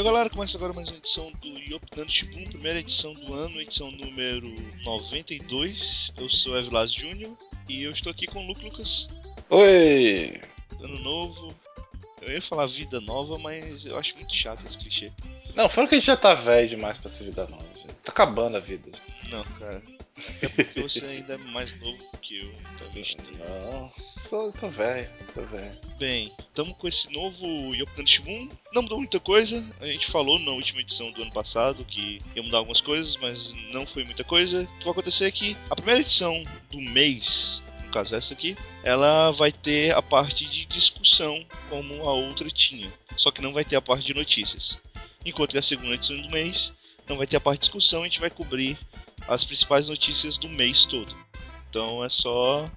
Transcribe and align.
E 0.00 0.02
galera, 0.02 0.30
começa 0.30 0.56
agora 0.56 0.72
mais 0.72 0.88
uma 0.88 0.96
edição 0.96 1.30
do 1.42 1.46
Yopnando 1.58 2.10
Shibun, 2.10 2.46
primeira 2.46 2.78
edição 2.78 3.12
do 3.12 3.34
ano, 3.34 3.60
edição 3.60 3.90
número 3.90 4.48
92. 4.82 6.10
Eu 6.16 6.30
sou 6.30 6.56
Evilas 6.56 6.90
Júnior 6.90 7.36
e 7.68 7.82
eu 7.82 7.90
estou 7.90 8.10
aqui 8.10 8.26
com 8.26 8.42
o 8.42 8.46
Luke 8.46 8.64
Lucas. 8.64 9.06
Oi! 9.50 10.40
Ano 10.82 10.98
novo. 11.00 11.54
Eu 12.22 12.32
ia 12.32 12.40
falar 12.40 12.64
vida 12.64 12.98
nova, 12.98 13.36
mas 13.36 13.84
eu 13.84 13.98
acho 13.98 14.16
muito 14.16 14.34
chato 14.34 14.66
esse 14.66 14.78
clichê. 14.78 15.12
Não, 15.54 15.68
fora 15.68 15.86
que 15.86 15.96
a 15.96 15.98
gente 15.98 16.06
já 16.06 16.16
tá 16.16 16.32
velho 16.32 16.66
demais 16.66 16.96
pra 16.96 17.10
ser 17.10 17.24
vida 17.24 17.46
nova. 17.46 17.62
Tá 18.02 18.10
acabando 18.10 18.56
a 18.56 18.60
vida. 18.60 18.90
Não, 19.28 19.44
cara. 19.58 19.82
Até 20.28 20.48
porque 20.48 20.82
você 20.82 21.04
ainda 21.04 21.34
é 21.34 21.36
mais 21.36 21.78
novo 21.80 22.04
que 22.20 22.38
eu, 22.38 22.52
talvez. 22.78 23.16
Não, 23.38 23.92
sou, 24.16 24.52
tô 24.52 24.68
velho, 24.68 25.08
tô 25.32 25.42
velho. 25.42 25.78
Bem, 25.98 26.32
estamos 26.38 26.76
com 26.76 26.88
esse 26.88 27.10
novo 27.12 27.74
Yokudan 27.74 28.06
Shibun. 28.06 28.48
Não 28.72 28.82
mudou 28.82 28.98
muita 28.98 29.18
coisa. 29.20 29.64
A 29.80 29.86
gente 29.86 30.06
falou 30.06 30.38
na 30.38 30.52
última 30.52 30.80
edição 30.80 31.10
do 31.12 31.22
ano 31.22 31.32
passado 31.32 31.84
que 31.84 32.20
ia 32.34 32.42
mudar 32.42 32.58
algumas 32.58 32.80
coisas, 32.80 33.16
mas 33.16 33.52
não 33.72 33.86
foi 33.86 34.04
muita 34.04 34.24
coisa. 34.24 34.62
O 34.62 34.78
que 34.78 34.84
vai 34.84 34.92
acontecer 34.92 35.26
é 35.26 35.30
que 35.30 35.56
a 35.68 35.76
primeira 35.76 36.00
edição 36.00 36.44
do 36.70 36.80
mês 36.80 37.62
no 37.84 37.92
caso 37.92 38.14
essa 38.14 38.32
aqui, 38.32 38.56
ela 38.84 39.32
vai 39.32 39.50
ter 39.50 39.92
a 39.92 40.00
parte 40.00 40.46
de 40.46 40.64
discussão 40.64 41.44
como 41.68 42.08
a 42.08 42.12
outra 42.12 42.48
tinha, 42.48 42.88
só 43.16 43.32
que 43.32 43.42
não 43.42 43.52
vai 43.52 43.64
ter 43.64 43.74
a 43.74 43.82
parte 43.82 44.06
de 44.06 44.14
notícias. 44.14 44.78
Enquanto 45.26 45.50
que 45.50 45.58
a 45.58 45.62
segunda 45.62 45.94
edição 45.94 46.16
do 46.16 46.30
mês 46.30 46.72
não 47.08 47.16
vai 47.18 47.26
ter 47.26 47.36
a 47.36 47.40
parte 47.40 47.62
de 47.62 47.64
discussão, 47.64 48.02
a 48.02 48.04
gente 48.04 48.20
vai 48.20 48.30
cobrir 48.30 48.78
as 49.28 49.44
principais 49.44 49.88
notícias 49.88 50.36
do 50.36 50.48
mês 50.48 50.84
todo. 50.84 51.14
Então 51.68 52.04
é 52.04 52.08
só 52.08 52.68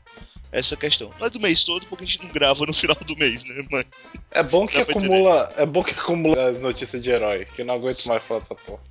essa 0.52 0.78
questão. 0.78 1.12
Não 1.20 1.26
é 1.26 1.30
do 1.30 1.40
mês 1.40 1.64
todo 1.64 1.86
porque 1.88 2.04
a 2.04 2.08
gente 2.08 2.24
não 2.24 2.30
grava 2.30 2.66
no 2.66 2.74
final 2.76 2.96
do 2.96 3.18
mês, 3.18 3.44
né, 3.44 3.66
mãe? 3.72 3.86
É 4.32 4.44
bom 4.44 4.68
que 4.68 4.80
acumula, 4.80 5.52
é 5.58 5.66
bom 5.66 5.84
que 5.84 5.94
acumula 5.94 6.50
as 6.50 6.62
notícias 6.62 7.02
de 7.02 7.10
herói, 7.10 7.46
que 7.46 7.62
eu 7.62 7.66
não 7.66 7.76
aguento 7.76 8.06
mais 8.06 8.24
falar 8.24 8.42
dessa 8.42 8.56
porra. 8.56 8.82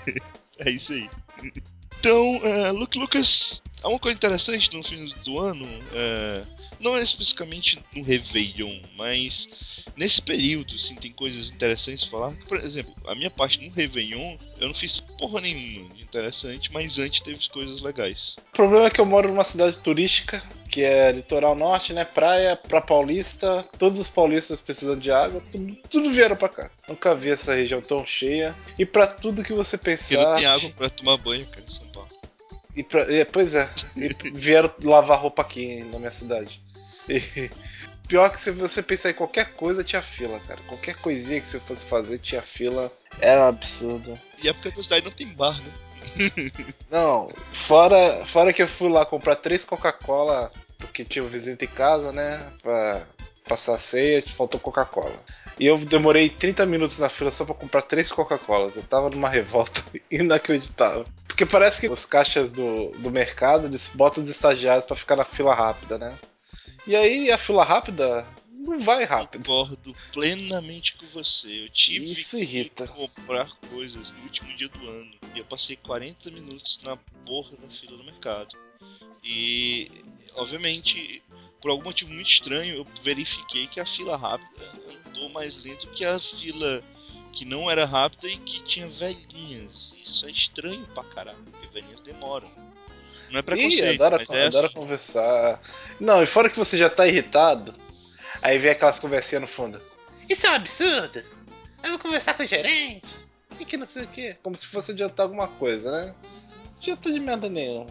é 0.58 0.70
isso 0.70 0.92
aí. 0.92 1.08
Então, 2.00 2.36
uh, 2.38 2.72
Luke 2.72 2.98
Lucas, 2.98 3.62
há 3.82 3.88
uma 3.88 3.98
coisa 3.98 4.16
interessante 4.16 4.74
no 4.74 4.82
fim 4.82 5.12
do 5.24 5.38
ano, 5.38 5.64
uh, 5.64 6.61
não 6.82 6.96
é 6.96 7.02
especificamente 7.02 7.82
no 7.94 8.02
Réveillon, 8.02 8.80
mas 8.96 9.46
nesse 9.96 10.20
período, 10.20 10.74
assim, 10.74 10.94
tem 10.96 11.12
coisas 11.12 11.50
interessantes 11.50 12.04
pra 12.04 12.18
falar. 12.18 12.36
Por 12.48 12.58
exemplo, 12.58 12.94
a 13.06 13.14
minha 13.14 13.30
parte 13.30 13.64
no 13.64 13.72
Réveillon, 13.72 14.36
eu 14.58 14.68
não 14.68 14.74
fiz 14.74 15.00
porra 15.00 15.40
nenhuma 15.40 15.94
de 15.94 16.02
interessante, 16.02 16.70
mas 16.72 16.98
antes 16.98 17.20
teve 17.20 17.48
coisas 17.48 17.80
legais. 17.80 18.36
O 18.50 18.52
problema 18.52 18.86
é 18.86 18.90
que 18.90 19.00
eu 19.00 19.06
moro 19.06 19.28
numa 19.28 19.44
cidade 19.44 19.78
turística, 19.78 20.42
que 20.68 20.82
é 20.82 21.12
litoral 21.12 21.54
norte, 21.54 21.92
né? 21.92 22.04
Praia 22.04 22.56
pra 22.56 22.80
paulista, 22.80 23.62
todos 23.78 23.98
os 23.98 24.08
paulistas 24.08 24.60
precisam 24.60 24.98
de 24.98 25.10
água, 25.10 25.42
tudo, 25.50 25.76
tudo 25.88 26.10
vieram 26.10 26.36
pra 26.36 26.48
cá. 26.48 26.70
Nunca 26.88 27.14
vi 27.14 27.30
essa 27.30 27.54
região 27.54 27.80
tão 27.80 28.04
cheia. 28.04 28.54
E 28.78 28.84
pra 28.84 29.06
tudo 29.06 29.42
que 29.42 29.52
você 29.52 29.78
pensar. 29.78 30.16
Porque 30.16 30.24
não 30.24 30.36
tem 30.36 30.46
água 30.46 30.70
pra 30.70 30.90
tomar 30.90 31.16
banho, 31.16 31.46
cara, 31.46 31.64
em 31.66 31.70
São 31.70 31.86
Paulo. 31.86 32.08
E 32.74 32.82
pra, 32.82 33.02
e, 33.12 33.24
pois 33.26 33.54
é, 33.54 33.68
vieram 34.34 34.70
lavar 34.82 35.20
roupa 35.20 35.42
aqui 35.42 35.84
na 35.84 35.98
minha 35.98 36.10
cidade. 36.10 36.61
E, 37.08 37.50
pior 38.08 38.30
que 38.30 38.40
se 38.40 38.50
você 38.50 38.82
pensar 38.82 39.10
em 39.10 39.14
qualquer 39.14 39.54
coisa, 39.54 39.84
tinha 39.84 40.02
fila, 40.02 40.40
cara. 40.40 40.60
Qualquer 40.66 40.96
coisinha 40.96 41.40
que 41.40 41.46
você 41.46 41.58
fosse 41.58 41.86
fazer, 41.86 42.18
tinha 42.18 42.42
fila. 42.42 42.92
Era 43.20 43.48
absurdo. 43.48 44.18
E 44.42 44.48
é 44.48 44.52
porque 44.52 44.68
a 44.68 44.82
cidade 44.82 45.04
não 45.04 45.12
tem 45.12 45.28
bar, 45.28 45.58
né? 45.58 45.72
não, 46.90 47.28
fora, 47.52 48.24
fora 48.26 48.52
que 48.52 48.62
eu 48.62 48.66
fui 48.66 48.90
lá 48.90 49.06
comprar 49.06 49.36
três 49.36 49.64
Coca-Cola, 49.64 50.50
porque 50.78 51.04
tinha 51.04 51.24
um 51.24 51.28
visita 51.28 51.64
em 51.64 51.68
casa, 51.68 52.12
né? 52.12 52.52
Pra 52.62 53.06
passar 53.48 53.76
a 53.76 53.78
ceia, 53.78 54.22
faltou 54.26 54.60
Coca-Cola. 54.60 55.14
E 55.58 55.66
eu 55.66 55.76
demorei 55.78 56.28
30 56.28 56.66
minutos 56.66 56.98
na 56.98 57.08
fila 57.08 57.30
só 57.30 57.44
pra 57.44 57.54
comprar 57.54 57.82
três 57.82 58.10
Coca-Colas. 58.10 58.76
Eu 58.76 58.82
tava 58.82 59.10
numa 59.10 59.28
revolta 59.28 59.82
inacreditável. 60.10 61.06
Porque 61.26 61.46
parece 61.46 61.80
que 61.80 61.88
os 61.88 62.04
caixas 62.04 62.50
do, 62.50 62.90
do 62.98 63.10
mercado 63.10 63.66
eles 63.66 63.90
botam 63.94 64.22
os 64.22 64.28
estagiários 64.28 64.84
para 64.84 64.96
ficar 64.96 65.16
na 65.16 65.24
fila 65.24 65.54
rápida, 65.54 65.98
né? 65.98 66.14
E 66.86 66.96
aí 66.96 67.30
a 67.30 67.38
fila 67.38 67.64
rápida 67.64 68.26
não 68.50 68.78
vai 68.78 69.04
rápido. 69.04 69.44
Concordo 69.44 69.94
plenamente 70.12 70.94
com 70.96 71.06
você. 71.06 71.64
Eu 71.64 71.68
tive 71.70 72.12
Isso 72.12 72.38
irrita. 72.38 72.86
que 72.86 72.94
comprar 72.94 73.48
coisas 73.70 74.10
no 74.10 74.22
último 74.22 74.56
dia 74.56 74.68
do 74.68 74.88
ano. 74.88 75.12
E 75.34 75.38
eu 75.38 75.44
passei 75.44 75.76
40 75.76 76.30
minutos 76.30 76.80
na 76.82 76.96
porra 76.96 77.56
da 77.56 77.68
fila 77.68 77.96
do 77.96 78.04
mercado. 78.04 78.56
E, 79.22 79.90
obviamente, 80.34 81.22
por 81.60 81.70
algum 81.70 81.84
motivo 81.84 82.12
muito 82.12 82.30
estranho, 82.30 82.76
eu 82.76 82.86
verifiquei 83.02 83.66
que 83.68 83.78
a 83.78 83.86
fila 83.86 84.16
rápida 84.16 84.72
andou 85.06 85.28
mais 85.28 85.54
lento 85.62 85.86
que 85.90 86.04
a 86.04 86.18
fila 86.18 86.82
que 87.32 87.44
não 87.44 87.70
era 87.70 87.86
rápida 87.86 88.28
e 88.28 88.38
que 88.38 88.62
tinha 88.64 88.88
velhinhas. 88.88 89.96
Isso 90.02 90.26
é 90.26 90.30
estranho 90.30 90.86
pra 90.88 91.04
caralho, 91.04 91.42
porque 91.44 91.66
velhinhas 91.68 92.00
demoram. 92.00 92.50
Não 93.32 93.38
é 93.38 93.42
preconceito, 93.42 93.84
Ih, 93.84 93.94
adora, 93.94 94.18
mas 94.18 94.30
é 94.30 94.46
adora 94.46 94.66
assim. 94.66 94.76
conversar. 94.76 95.60
Não, 95.98 96.22
e 96.22 96.26
fora 96.26 96.50
que 96.50 96.58
você 96.58 96.76
já 96.76 96.90
tá 96.90 97.06
irritado, 97.06 97.74
aí 98.42 98.58
vem 98.58 98.70
aquelas 98.70 98.98
conversinhas 98.98 99.40
no 99.40 99.48
fundo. 99.48 99.80
Isso 100.28 100.46
é 100.46 100.50
um 100.50 100.54
absurdo! 100.54 101.24
Eu 101.82 101.90
vou 101.90 101.98
conversar 101.98 102.34
com 102.34 102.42
o 102.42 102.46
gerente. 102.46 103.08
E 103.58 103.64
que 103.64 103.76
não 103.76 103.86
sei 103.86 104.04
o 104.04 104.06
que. 104.06 104.34
Como 104.42 104.54
se 104.54 104.66
fosse 104.66 104.92
adiantar 104.92 105.24
alguma 105.24 105.48
coisa, 105.48 105.90
né? 105.90 106.14
Não 106.64 106.76
adianta 106.78 107.12
de 107.12 107.20
merda 107.20 107.48
nenhuma. 107.48 107.90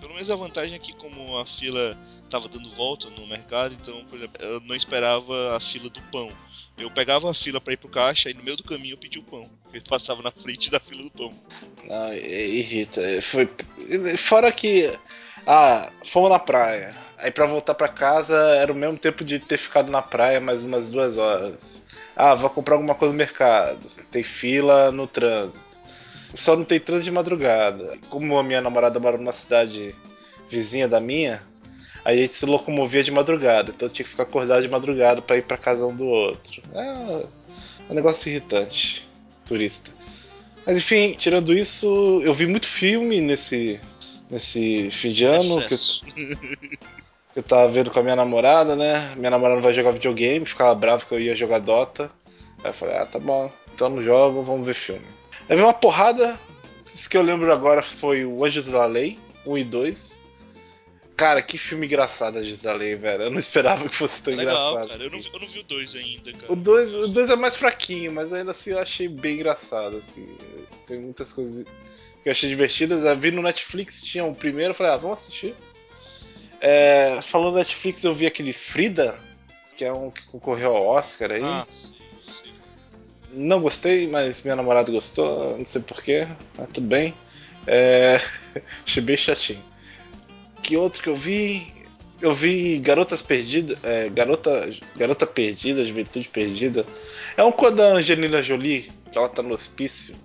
Pelo 0.00 0.14
menos 0.14 0.30
a 0.30 0.36
vantagem 0.36 0.74
é 0.74 0.78
que 0.78 0.94
como 0.96 1.38
a 1.38 1.46
fila 1.46 1.96
tava 2.28 2.48
dando 2.48 2.70
volta 2.74 3.08
no 3.10 3.26
mercado, 3.26 3.74
então, 3.74 4.04
por 4.04 4.18
exemplo, 4.18 4.42
eu 4.44 4.60
não 4.60 4.74
esperava 4.74 5.56
a 5.56 5.60
fila 5.60 5.88
do 5.88 6.00
pão. 6.10 6.28
Eu 6.76 6.90
pegava 6.90 7.30
a 7.30 7.34
fila 7.34 7.60
para 7.60 7.72
ir 7.72 7.76
pro 7.76 7.88
caixa 7.88 8.30
e 8.30 8.34
no 8.34 8.42
meio 8.42 8.56
do 8.56 8.64
caminho 8.64 8.94
eu 8.94 8.98
pedi 8.98 9.18
o 9.18 9.22
pão. 9.22 9.48
Ele 9.72 9.84
passava 9.88 10.22
na 10.22 10.32
frente 10.32 10.70
da 10.70 10.80
fila 10.80 11.04
do 11.04 11.10
pão. 11.10 11.30
Não, 11.84 12.12
irrita. 12.12 13.00
Foi... 13.22 13.48
Fora 14.16 14.50
que. 14.50 14.92
Ah, 15.46 15.90
fomos 16.04 16.30
na 16.30 16.38
praia. 16.38 16.94
Aí 17.16 17.30
para 17.30 17.46
voltar 17.46 17.74
para 17.74 17.88
casa 17.88 18.36
era 18.56 18.72
o 18.72 18.74
mesmo 18.74 18.98
tempo 18.98 19.24
de 19.24 19.38
ter 19.38 19.56
ficado 19.56 19.90
na 19.90 20.02
praia 20.02 20.40
mais 20.40 20.62
umas 20.62 20.90
duas 20.90 21.16
horas. 21.16 21.82
Ah, 22.16 22.34
vou 22.34 22.50
comprar 22.50 22.74
alguma 22.74 22.94
coisa 22.94 23.12
no 23.12 23.18
mercado. 23.18 23.88
Tem 24.10 24.22
fila 24.22 24.90
no 24.90 25.06
trânsito. 25.06 25.78
Só 26.34 26.56
não 26.56 26.64
tem 26.64 26.80
trânsito 26.80 27.04
de 27.04 27.12
madrugada. 27.12 27.96
Como 28.08 28.36
a 28.36 28.42
minha 28.42 28.60
namorada 28.60 28.98
mora 28.98 29.16
numa 29.16 29.32
cidade 29.32 29.94
vizinha 30.48 30.88
da 30.88 31.00
minha, 31.00 31.42
a 32.04 32.14
gente 32.14 32.34
se 32.34 32.44
locomovia 32.44 33.02
de 33.02 33.10
madrugada, 33.10 33.72
então 33.74 33.88
tinha 33.88 34.04
que 34.04 34.10
ficar 34.10 34.24
acordado 34.24 34.62
de 34.62 34.68
madrugada 34.68 35.22
para 35.22 35.38
ir 35.38 35.42
para 35.42 35.56
casa 35.56 35.86
um 35.86 35.94
do 35.94 36.06
outro. 36.06 36.62
É 36.74 37.24
um 37.88 37.94
negócio 37.94 38.28
irritante, 38.30 39.08
turista. 39.46 39.90
Mas 40.66 40.76
enfim, 40.76 41.14
tirando 41.18 41.52
isso, 41.52 42.20
eu 42.22 42.32
vi 42.32 42.46
muito 42.46 42.66
filme 42.66 43.20
nesse, 43.20 43.80
nesse 44.30 44.90
fim 44.90 45.12
de 45.12 45.24
ano. 45.24 45.62
Que 45.66 45.74
eu, 45.74 45.78
que 47.32 47.38
eu 47.38 47.42
tava 47.42 47.70
vendo 47.70 47.90
com 47.90 47.98
a 47.98 48.02
minha 48.02 48.16
namorada, 48.16 48.76
né? 48.76 49.14
Minha 49.16 49.30
namorada 49.30 49.60
vai 49.60 49.72
jogar 49.74 49.92
videogame, 49.92 50.44
ficava 50.44 50.74
brava 50.74 51.04
que 51.04 51.12
eu 51.12 51.20
ia 51.20 51.34
jogar 51.34 51.58
Dota. 51.58 52.10
Aí 52.62 52.70
eu 52.70 52.74
falei, 52.74 52.96
ah, 52.96 53.06
tá 53.06 53.18
bom, 53.18 53.50
então 53.74 53.88
não 53.88 54.02
jogo, 54.02 54.42
vamos 54.42 54.66
ver 54.66 54.74
filme. 54.74 55.04
Aí 55.48 55.56
vi 55.56 55.62
uma 55.62 55.74
porrada, 55.74 56.38
isso 56.86 57.08
que 57.08 57.16
eu 57.16 57.22
lembro 57.22 57.52
agora 57.52 57.82
foi 57.82 58.24
o 58.24 58.44
Anjos 58.44 58.68
da 58.68 58.86
Lei, 58.86 59.18
1 59.46 59.58
e 59.58 59.64
2. 59.64 60.23
Cara, 61.16 61.40
que 61.40 61.56
filme 61.56 61.86
engraçado 61.86 62.38
a 62.38 62.72
Lei, 62.72 62.96
velho. 62.96 63.24
Eu 63.24 63.30
não 63.30 63.38
esperava 63.38 63.88
que 63.88 63.94
fosse 63.94 64.20
tão 64.20 64.34
Legal, 64.34 64.72
engraçado. 64.72 64.88
Cara. 64.88 65.04
Eu, 65.04 65.10
não, 65.10 65.20
eu 65.20 65.40
não 65.40 65.48
vi 65.48 65.60
o 65.60 65.62
2 65.62 65.94
ainda, 65.94 66.32
cara. 66.32 66.52
O 66.52 66.56
2 66.56 66.94
o 66.94 67.08
dois 67.08 67.30
é 67.30 67.36
mais 67.36 67.56
fraquinho, 67.56 68.12
mas 68.12 68.32
ainda 68.32 68.50
assim 68.50 68.70
eu 68.70 68.80
achei 68.80 69.06
bem 69.06 69.34
engraçado, 69.34 69.96
assim. 69.96 70.26
Tem 70.86 70.98
muitas 70.98 71.32
coisas 71.32 71.64
que 72.22 72.28
eu 72.28 72.32
achei 72.32 72.48
divertidas. 72.48 73.04
Eu 73.04 73.16
vi 73.16 73.30
no 73.30 73.42
Netflix, 73.42 74.00
tinha 74.00 74.24
o 74.24 74.34
primeiro, 74.34 74.70
eu 74.70 74.74
falei, 74.74 74.92
ah, 74.92 74.96
vamos 74.96 75.22
assistir. 75.22 75.54
É, 76.60 77.20
falando 77.22 77.56
Netflix, 77.56 78.02
eu 78.02 78.14
vi 78.14 78.26
aquele 78.26 78.52
Frida, 78.52 79.16
que 79.76 79.84
é 79.84 79.92
um 79.92 80.10
que 80.10 80.22
concorreu 80.24 80.74
ao 80.74 80.86
Oscar 80.86 81.30
aí. 81.30 81.42
Ah, 81.44 81.64
sim, 81.70 81.94
sim. 82.42 82.52
Não 83.32 83.60
gostei, 83.60 84.08
mas 84.08 84.42
minha 84.42 84.56
namorada 84.56 84.90
gostou, 84.90 85.56
não 85.56 85.64
sei 85.64 85.80
porquê, 85.82 86.26
mas 86.58 86.70
tudo 86.70 86.88
bem. 86.88 87.14
É... 87.68 88.18
achei 88.84 89.02
bem 89.02 89.16
chatinho 89.16 89.73
que 90.64 90.76
outro 90.76 91.02
que 91.02 91.08
eu 91.08 91.14
vi? 91.14 91.72
Eu 92.20 92.32
vi 92.32 92.78
Garotas 92.78 93.20
Perdidas. 93.20 93.78
É, 93.82 94.08
Garota, 94.08 94.68
Garota 94.96 95.26
Perdida, 95.26 95.84
Juventude 95.84 96.28
Perdida. 96.28 96.86
É 97.36 97.44
um 97.44 97.52
quando 97.52 97.80
a 97.80 97.92
Angelina 97.92 98.42
Jolie, 98.42 98.90
que 99.12 99.18
ela 99.18 99.28
tá 99.28 99.42
no 99.42 99.54
hospício. 99.54 100.16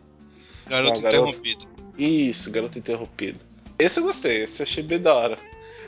Garoto 0.68 1.00
Interrompido. 1.00 1.68
Isso, 1.97 2.50
Garoto 2.51 2.80
Interrompido. 2.80 3.39
Esse 3.77 4.00
eu 4.00 4.03
gostei, 4.03 4.44
esse 4.44 4.62
eu 4.62 4.65
achei 4.65 4.81
bem 4.81 5.00
da 5.00 5.13
hora. 5.13 5.38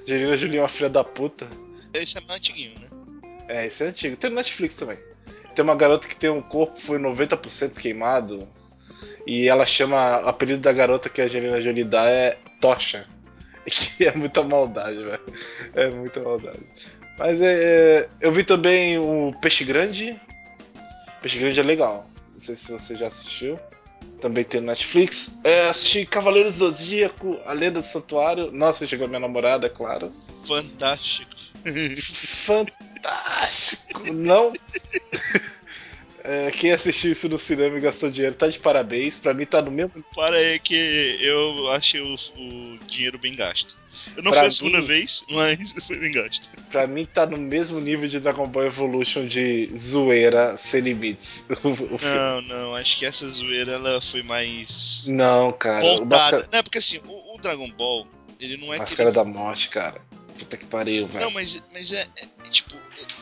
Angelina 0.04 0.36
Jolie 0.36 0.58
é 0.58 0.62
uma 0.62 0.68
filha 0.68 0.90
da 0.90 1.04
puta. 1.04 1.48
Esse 1.94 2.18
é 2.18 2.22
mais 2.22 2.40
antiguinho, 2.40 2.74
né? 2.80 2.88
É, 3.48 3.68
esse 3.68 3.84
é 3.84 3.88
antigo. 3.88 4.18
Tem 4.18 4.30
no 4.30 4.36
Netflix 4.36 4.76
também. 4.76 4.98
Tem 5.56 5.64
uma 5.64 5.76
garota 5.76 6.08
que 6.08 6.16
tem 6.16 6.30
um 6.30 6.42
corpo 6.42 6.80
foi 6.80 7.00
90% 7.00 7.80
queimado. 7.80 8.48
E 9.26 9.48
ela 9.48 9.66
chama. 9.66 10.22
O 10.26 10.30
apelido 10.30 10.62
da 10.62 10.74
garota 10.74 11.10
que 11.10 11.22
a 11.22 11.26
Angelina 11.26 11.62
Jolie 11.62 11.84
dá 11.84 12.06
é 12.06 12.38
Tocha. 12.60 13.06
que 13.98 14.06
é 14.06 14.16
muita 14.16 14.44
maldade, 14.44 15.04
velho. 15.04 15.22
É 15.74 15.90
muita 15.90 16.22
maldade. 16.22 16.60
Mas 17.18 17.42
é, 17.42 17.54
é, 17.54 18.10
eu 18.20 18.32
vi 18.32 18.44
também 18.44 18.98
o 18.98 19.34
Peixe 19.42 19.64
Grande. 19.64 20.20
Peixe 21.22 21.38
Grande 21.38 21.60
é 21.60 21.64
legal. 21.64 22.10
Não 22.34 22.40
sei 22.40 22.56
se 22.56 22.72
você 22.72 22.96
já 22.96 23.08
assistiu. 23.08 23.60
Também 24.20 24.44
tem 24.44 24.62
no 24.62 24.68
Netflix. 24.68 25.40
É, 25.44 25.68
assisti 25.68 26.06
Cavaleiros 26.06 26.58
do 26.58 26.72
Zodíaco, 26.72 27.40
A 27.46 27.54
Lenda 27.54 27.80
do 27.80 27.86
Santuário. 27.86 28.52
Nossa, 28.52 28.88
chegou 28.88 29.08
minha 29.08 29.20
namorada, 29.20 29.68
é 29.68 29.70
claro. 29.70 30.12
Fantástico. 30.48 31.32
Fantástico! 32.02 34.12
Não. 34.14 34.54
É, 36.24 36.52
quem 36.52 36.72
assistiu 36.72 37.12
isso 37.12 37.28
no 37.28 37.38
cinema 37.38 37.78
e 37.78 37.82
gastou 37.82 38.12
dinheiro 38.12 38.36
tá 38.36 38.48
de 38.48 38.60
parabéns. 38.60 39.18
Pra 39.18 39.34
mim 39.34 39.46
tá 39.46 39.62
no 39.62 39.72
mesmo. 39.72 40.04
Para 40.16 40.36
aí 40.36 40.60
que 40.60 41.18
eu 41.20 41.72
achei 41.72 42.02
o, 42.02 42.16
o 42.16 42.78
dinheiro 42.88 43.18
bem 43.18 43.36
gasto. 43.36 43.76
Eu 44.16 44.24
não 44.24 44.32
pra 44.32 44.42
foi 44.42 44.50
a 44.50 44.52
segunda 44.52 44.82
mim, 44.82 44.88
vez, 44.88 45.24
mas 45.30 45.72
foi 45.86 46.00
bem 46.00 46.12
gasto. 46.12 46.48
Pra 46.72 46.88
mim 46.88 47.06
tá 47.06 47.26
no 47.26 47.38
mesmo 47.38 47.80
nível 47.80 48.08
de 48.08 48.20
Dragon 48.20 48.48
Ball 48.48 48.66
Evolution 48.66 49.26
de 49.26 49.70
zoeira 49.76 50.58
sem 50.58 50.82
limites. 50.82 51.46
O, 51.64 51.70
o 51.70 51.98
não, 52.02 52.42
não, 52.42 52.76
acho 52.76 52.98
que 52.98 53.06
essa 53.06 53.28
zoeira 53.30 53.74
ela 53.74 54.02
foi 54.02 54.24
mais. 54.24 55.06
Não, 55.08 55.52
cara. 55.52 55.82
Voltada. 55.82 56.50
Não, 56.52 56.64
porque 56.64 56.80
assim, 56.80 57.00
o, 57.06 57.36
o, 57.36 57.38
Dragon 57.40 57.70
Ball, 57.72 58.08
ele 58.40 58.58
não 58.58 58.74
é. 58.74 58.78
Máscara 58.78 59.10
ele... 59.10 59.16
da 59.16 59.24
morte, 59.24 59.70
cara. 59.70 60.02
Puta 60.40 60.58
que 60.58 60.66
pariu, 60.66 61.08
velho. 61.08 61.26
Não, 61.26 61.32
mas, 61.32 61.62
mas 61.72 61.92
é, 61.92 62.08
é, 62.18 62.50
Tipo, 62.50 62.76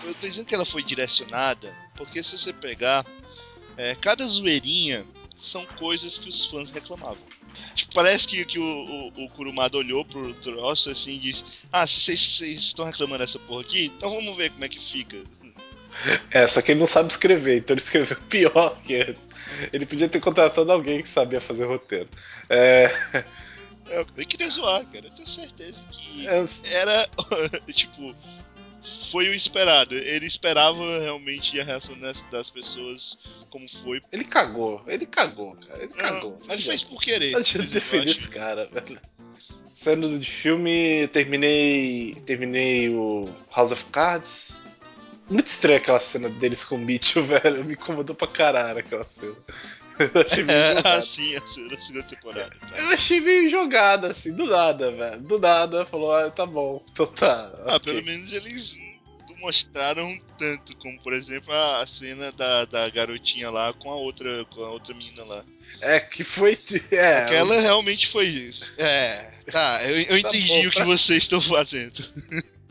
eu 0.03 0.13
tô 0.15 0.27
dizendo 0.27 0.45
que 0.45 0.55
ela 0.55 0.65
foi 0.65 0.83
direcionada, 0.83 1.73
porque 1.99 2.23
se 2.23 2.37
você 2.37 2.53
pegar. 2.53 3.05
É, 3.77 3.95
cada 3.95 4.27
zoeirinha 4.27 5.05
são 5.37 5.65
coisas 5.65 6.17
que 6.17 6.27
os 6.27 6.45
fãs 6.47 6.69
reclamavam. 6.69 7.17
Tipo, 7.75 7.93
parece 7.93 8.27
que, 8.27 8.43
que 8.45 8.59
o, 8.59 8.63
o, 8.63 9.25
o 9.25 9.29
Kurumada 9.29 9.77
olhou 9.77 10.03
pro 10.05 10.33
troço 10.35 10.89
assim 10.89 11.15
e 11.15 11.19
disse: 11.19 11.43
Ah, 11.71 11.85
se 11.85 11.99
vocês 11.99 12.41
estão 12.41 12.85
reclamando 12.85 13.19
dessa 13.19 13.39
porra 13.39 13.61
aqui, 13.61 13.85
então 13.85 14.09
vamos 14.09 14.35
ver 14.35 14.51
como 14.51 14.65
é 14.65 14.69
que 14.69 14.79
fica. 14.79 15.17
É, 16.31 16.47
só 16.47 16.61
que 16.61 16.71
ele 16.71 16.79
não 16.79 16.87
sabe 16.87 17.09
escrever, 17.09 17.57
então 17.57 17.73
ele 17.73 17.81
escreveu 17.81 18.17
pior 18.29 18.81
que 18.83 18.95
antes. 18.95 19.29
Ele 19.73 19.85
podia 19.85 20.07
ter 20.07 20.19
contratado 20.19 20.71
alguém 20.71 21.01
que 21.01 21.09
sabia 21.09 21.41
fazer 21.41 21.65
roteiro. 21.65 22.09
É. 22.49 23.23
Eu 23.87 24.05
queria 24.05 24.47
zoar, 24.49 24.85
cara. 24.85 25.07
Eu 25.07 25.11
tenho 25.11 25.27
certeza 25.27 25.83
que 25.91 26.27
é... 26.27 26.45
era, 26.71 27.09
tipo, 27.73 28.15
foi 29.11 29.29
o 29.29 29.33
esperado. 29.33 29.95
Ele 29.95 30.25
esperava 30.25 30.99
realmente 30.99 31.59
a 31.59 31.63
reação 31.63 31.97
das 32.31 32.49
pessoas 32.49 33.17
como 33.49 33.67
foi. 33.83 34.01
Ele 34.11 34.23
cagou, 34.23 34.81
ele 34.87 35.05
cagou, 35.05 35.55
cara. 35.67 35.83
Ele 35.83 35.91
não, 35.91 35.97
cagou. 35.97 36.39
Não 36.45 36.53
ele 36.53 36.61
fez 36.61 36.83
por 36.83 37.01
querer. 37.01 37.31
Não 37.31 37.39
adianta 37.39 37.67
defender 37.67 38.11
esse 38.11 38.27
cara, 38.29 38.65
velho. 38.67 38.99
Saindo 39.73 40.19
de 40.19 40.29
filme, 40.29 41.07
terminei. 41.07 42.15
Terminei 42.25 42.89
o 42.89 43.29
House 43.55 43.71
of 43.71 43.85
Cards. 43.87 44.61
Muito 45.29 45.47
estranha 45.47 45.77
aquela 45.77 45.99
cena 45.99 46.27
deles 46.27 46.65
com 46.65 46.75
o 46.75 46.79
Mitchell, 46.79 47.23
velho. 47.25 47.63
Me 47.63 47.73
incomodou 47.73 48.15
pra 48.15 48.27
caralho 48.27 48.79
aquela 48.79 49.05
cena. 49.05 49.35
Eu 49.99 50.21
achei 50.21 50.43
meio 50.43 50.59
é, 50.59 50.75
jogada. 50.75 51.01
sim, 51.01 51.35
a 51.35 51.47
segunda 51.47 52.03
temporada. 52.03 52.55
Tá? 52.59 52.79
Eu 52.79 52.89
achei 52.89 53.19
meio 53.19 53.49
jogada, 53.49 54.07
assim, 54.11 54.33
do 54.33 54.45
nada, 54.45 54.91
velho. 54.91 55.21
Do 55.21 55.39
nada, 55.39 55.85
falou, 55.85 56.13
ah, 56.13 56.29
tá 56.31 56.45
bom, 56.45 56.81
então 56.91 57.05
tá. 57.07 57.51
Ah, 57.65 57.75
okay. 57.75 57.93
pelo 57.93 58.05
menos 58.05 58.31
eles 58.31 58.77
mostraram 59.39 60.19
tanto, 60.37 60.75
como 60.77 60.99
por 61.01 61.13
exemplo 61.13 61.53
a 61.53 61.85
cena 61.87 62.31
da, 62.31 62.65
da 62.65 62.89
garotinha 62.89 63.49
lá 63.49 63.73
com 63.73 63.89
a 63.89 63.95
outra 63.95 64.45
com 64.45 64.63
a 64.63 64.69
outra 64.69 64.93
menina 64.93 65.23
lá. 65.23 65.43
É, 65.81 65.99
que 65.99 66.23
foi. 66.23 66.57
É, 66.91 67.19
Aquela 67.19 67.59
realmente 67.59 68.07
foi 68.07 68.27
isso. 68.27 68.63
É, 68.77 69.31
tá, 69.51 69.81
eu, 69.85 69.97
eu 69.97 70.21
tá 70.21 70.29
entendi 70.29 70.47
bom, 70.47 70.67
o 70.67 70.71
que 70.71 70.77
pra... 70.77 70.85
vocês 70.85 71.23
estão 71.23 71.41
fazendo. 71.41 72.05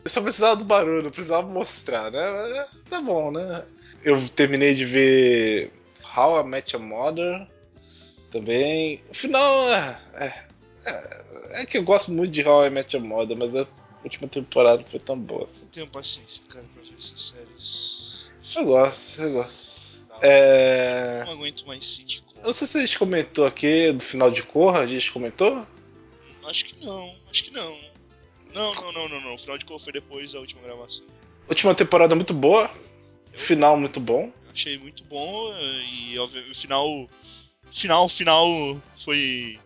Eu 0.03 0.09
só 0.09 0.21
precisava 0.21 0.55
do 0.55 0.63
barulho, 0.63 1.11
precisava 1.11 1.47
mostrar, 1.47 2.11
né? 2.11 2.65
Tá 2.89 3.01
bom, 3.01 3.31
né? 3.31 3.63
Eu 4.03 4.29
terminei 4.29 4.73
de 4.73 4.85
ver 4.85 5.71
How 6.19 6.41
I 6.41 6.43
Met 6.43 6.75
Your 6.75 6.85
Mother 6.85 7.47
também. 8.29 9.01
O 9.09 9.13
final 9.13 9.71
é, 9.71 10.01
é, 10.15 10.45
é, 10.85 11.61
é 11.61 11.65
que 11.65 11.77
eu 11.77 11.83
gosto 11.83 12.11
muito 12.11 12.31
de 12.31 12.43
How 12.45 12.65
I 12.65 12.69
Met 12.69 12.95
Your 12.95 13.05
Mother, 13.05 13.37
mas 13.37 13.55
a 13.55 13.65
última 14.03 14.27
temporada 14.27 14.83
foi 14.85 14.99
tão 14.99 15.17
boa 15.17 15.45
assim. 15.45 15.65
Tenho 15.67 15.87
paciência, 15.87 16.43
cara, 16.49 16.65
pra 16.73 16.83
ver 16.83 16.95
essas 16.97 17.21
séries. 17.21 18.29
Eu 18.55 18.65
gosto, 18.65 19.21
eu 19.21 19.33
gosto. 19.33 20.05
Não, 20.09 20.17
é... 20.21 21.23
não 21.25 21.33
aguento 21.33 21.65
mais 21.65 21.87
sitcom. 21.87 22.33
Não 22.43 22.51
sei 22.51 22.67
se 22.67 22.77
a 22.77 22.81
gente 22.81 22.99
comentou 22.99 23.45
aqui 23.45 23.91
do 23.91 24.03
final 24.03 24.29
de 24.29 24.43
Corra, 24.43 24.79
a 24.79 24.87
gente 24.87 25.11
comentou? 25.11 25.65
Acho 26.45 26.65
que 26.65 26.83
não, 26.83 27.15
acho 27.29 27.43
que 27.43 27.51
não. 27.51 27.77
Não, 28.53 28.73
não, 28.73 28.91
não, 28.91 29.09
não, 29.09 29.21
não. 29.21 29.35
O 29.35 29.37
final 29.37 29.57
de 29.57 29.65
Corra 29.65 29.79
foi 29.79 29.93
depois 29.93 30.33
da 30.33 30.39
última 30.39 30.61
gravação. 30.63 31.05
Última 31.47 31.75
temporada 31.75 32.15
muito 32.15 32.33
boa, 32.33 32.69
eu... 33.31 33.39
final 33.39 33.77
muito 33.77 33.99
bom 33.99 34.31
achei 34.59 34.77
muito 34.77 35.03
bom 35.05 35.53
e 35.89 36.19
o 36.19 36.27
final 36.53 37.09
final 37.71 38.09
final 38.09 38.81
foi 39.05 39.57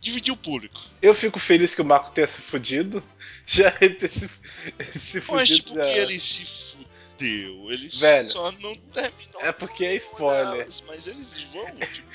dividir 0.00 0.32
o 0.32 0.36
público. 0.36 0.80
Eu 1.02 1.12
fico 1.12 1.38
feliz 1.38 1.74
que 1.74 1.82
o 1.82 1.84
Marco 1.84 2.10
tenha 2.10 2.26
se 2.26 2.40
fudido. 2.40 3.02
Já 3.44 3.74
ele 3.80 3.94
ter 3.94 4.10
se, 4.10 4.30
se 4.98 5.20
fudido. 5.20 5.32
Mas 5.32 5.48
tipo 5.48 5.74
já... 5.74 5.84
que 5.84 5.98
ele 5.98 6.18
se 6.18 6.46
fudeu. 7.20 7.70
Ele 7.70 7.88
Velho, 7.88 8.28
só 8.28 8.50
não 8.52 8.74
terminou. 8.76 9.40
É 9.40 9.52
porque 9.52 9.84
é 9.84 9.94
spoiler. 9.96 10.66
Mas 10.86 11.06
eles 11.06 11.42
vão. 11.52 11.66
Tipo... 11.76 12.10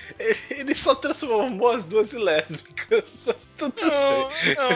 ele 0.54 0.76
só 0.76 0.96
transformou 0.96 1.70
as 1.70 1.86
duas 1.86 2.14
em 2.14 2.20
lésbicas. 2.20 3.22
Mas 3.26 3.54
tudo 3.58 3.82
não, 3.82 4.30
bem. 4.30 4.56
não. 4.56 4.72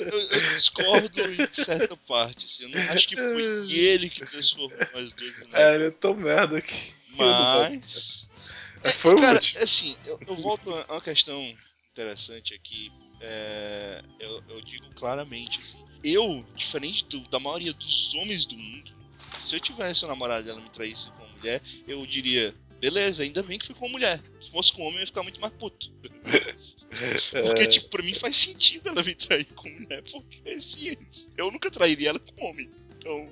Eu, 0.00 0.20
eu, 0.20 0.40
discordo 0.54 1.22
em 1.22 1.52
certa 1.52 1.96
parte. 1.96 2.46
Assim, 2.46 2.64
eu 2.64 2.68
não 2.70 2.92
acho 2.92 3.08
que 3.08 3.16
foi 3.16 3.72
ele 3.72 4.10
que 4.10 4.24
transformou 4.24 4.78
as 4.94 5.12
duas 5.12 5.36
em 5.38 5.40
lésbicas. 5.40 5.54
É, 5.54 5.74
ele 5.74 5.84
é 5.86 5.90
tão 5.90 6.14
merda 6.14 6.60
que. 6.60 6.92
Mas. 7.16 8.26
É, 8.84 8.90
foi 8.90 9.16
cara, 9.16 9.32
o 9.32 9.34
último. 9.34 9.64
assim, 9.64 9.96
eu, 10.06 10.20
eu 10.24 10.36
volto 10.36 10.72
a 10.72 10.92
uma 10.92 11.00
questão 11.00 11.52
interessante 11.92 12.54
aqui. 12.54 12.92
É, 13.20 14.00
eu, 14.20 14.40
eu, 14.48 14.60
digo 14.60 14.88
claramente, 14.94 15.58
assim, 15.60 15.84
eu, 16.04 16.44
diferente 16.54 17.04
do, 17.06 17.20
da 17.28 17.40
maioria 17.40 17.72
dos 17.72 18.14
homens 18.14 18.46
do 18.46 18.56
mundo, 18.56 18.92
se 19.46 19.56
eu 19.56 19.60
tivesse 19.60 20.04
uma 20.04 20.12
namorada 20.12 20.46
e 20.46 20.50
ela 20.50 20.60
me 20.60 20.70
traísse 20.70 21.10
com 21.10 21.24
uma 21.24 21.32
mulher, 21.36 21.62
eu 21.86 22.04
diria, 22.06 22.54
beleza, 22.80 23.22
ainda 23.22 23.42
bem 23.42 23.58
que 23.58 23.66
foi 23.66 23.74
com 23.74 23.86
uma 23.86 23.92
mulher. 23.92 24.20
Se 24.40 24.50
fosse 24.50 24.72
com 24.72 24.82
um 24.82 24.86
homem, 24.86 24.96
eu 24.96 25.00
ia 25.00 25.06
ficar 25.06 25.22
muito 25.22 25.40
mais 25.40 25.52
puto. 25.54 25.90
porque, 27.30 27.62
é... 27.62 27.66
tipo, 27.66 27.88
pra 27.88 28.02
mim 28.02 28.14
faz 28.14 28.36
sentido 28.36 28.88
ela 28.88 29.02
me 29.02 29.14
trair 29.14 29.46
com 29.54 29.68
mulher, 29.68 30.02
porque 30.10 30.60
ciência. 30.60 31.28
Eu 31.36 31.50
nunca 31.50 31.70
trairia 31.70 32.10
ela 32.10 32.18
com 32.18 32.44
homem. 32.44 32.70
Então, 32.98 33.28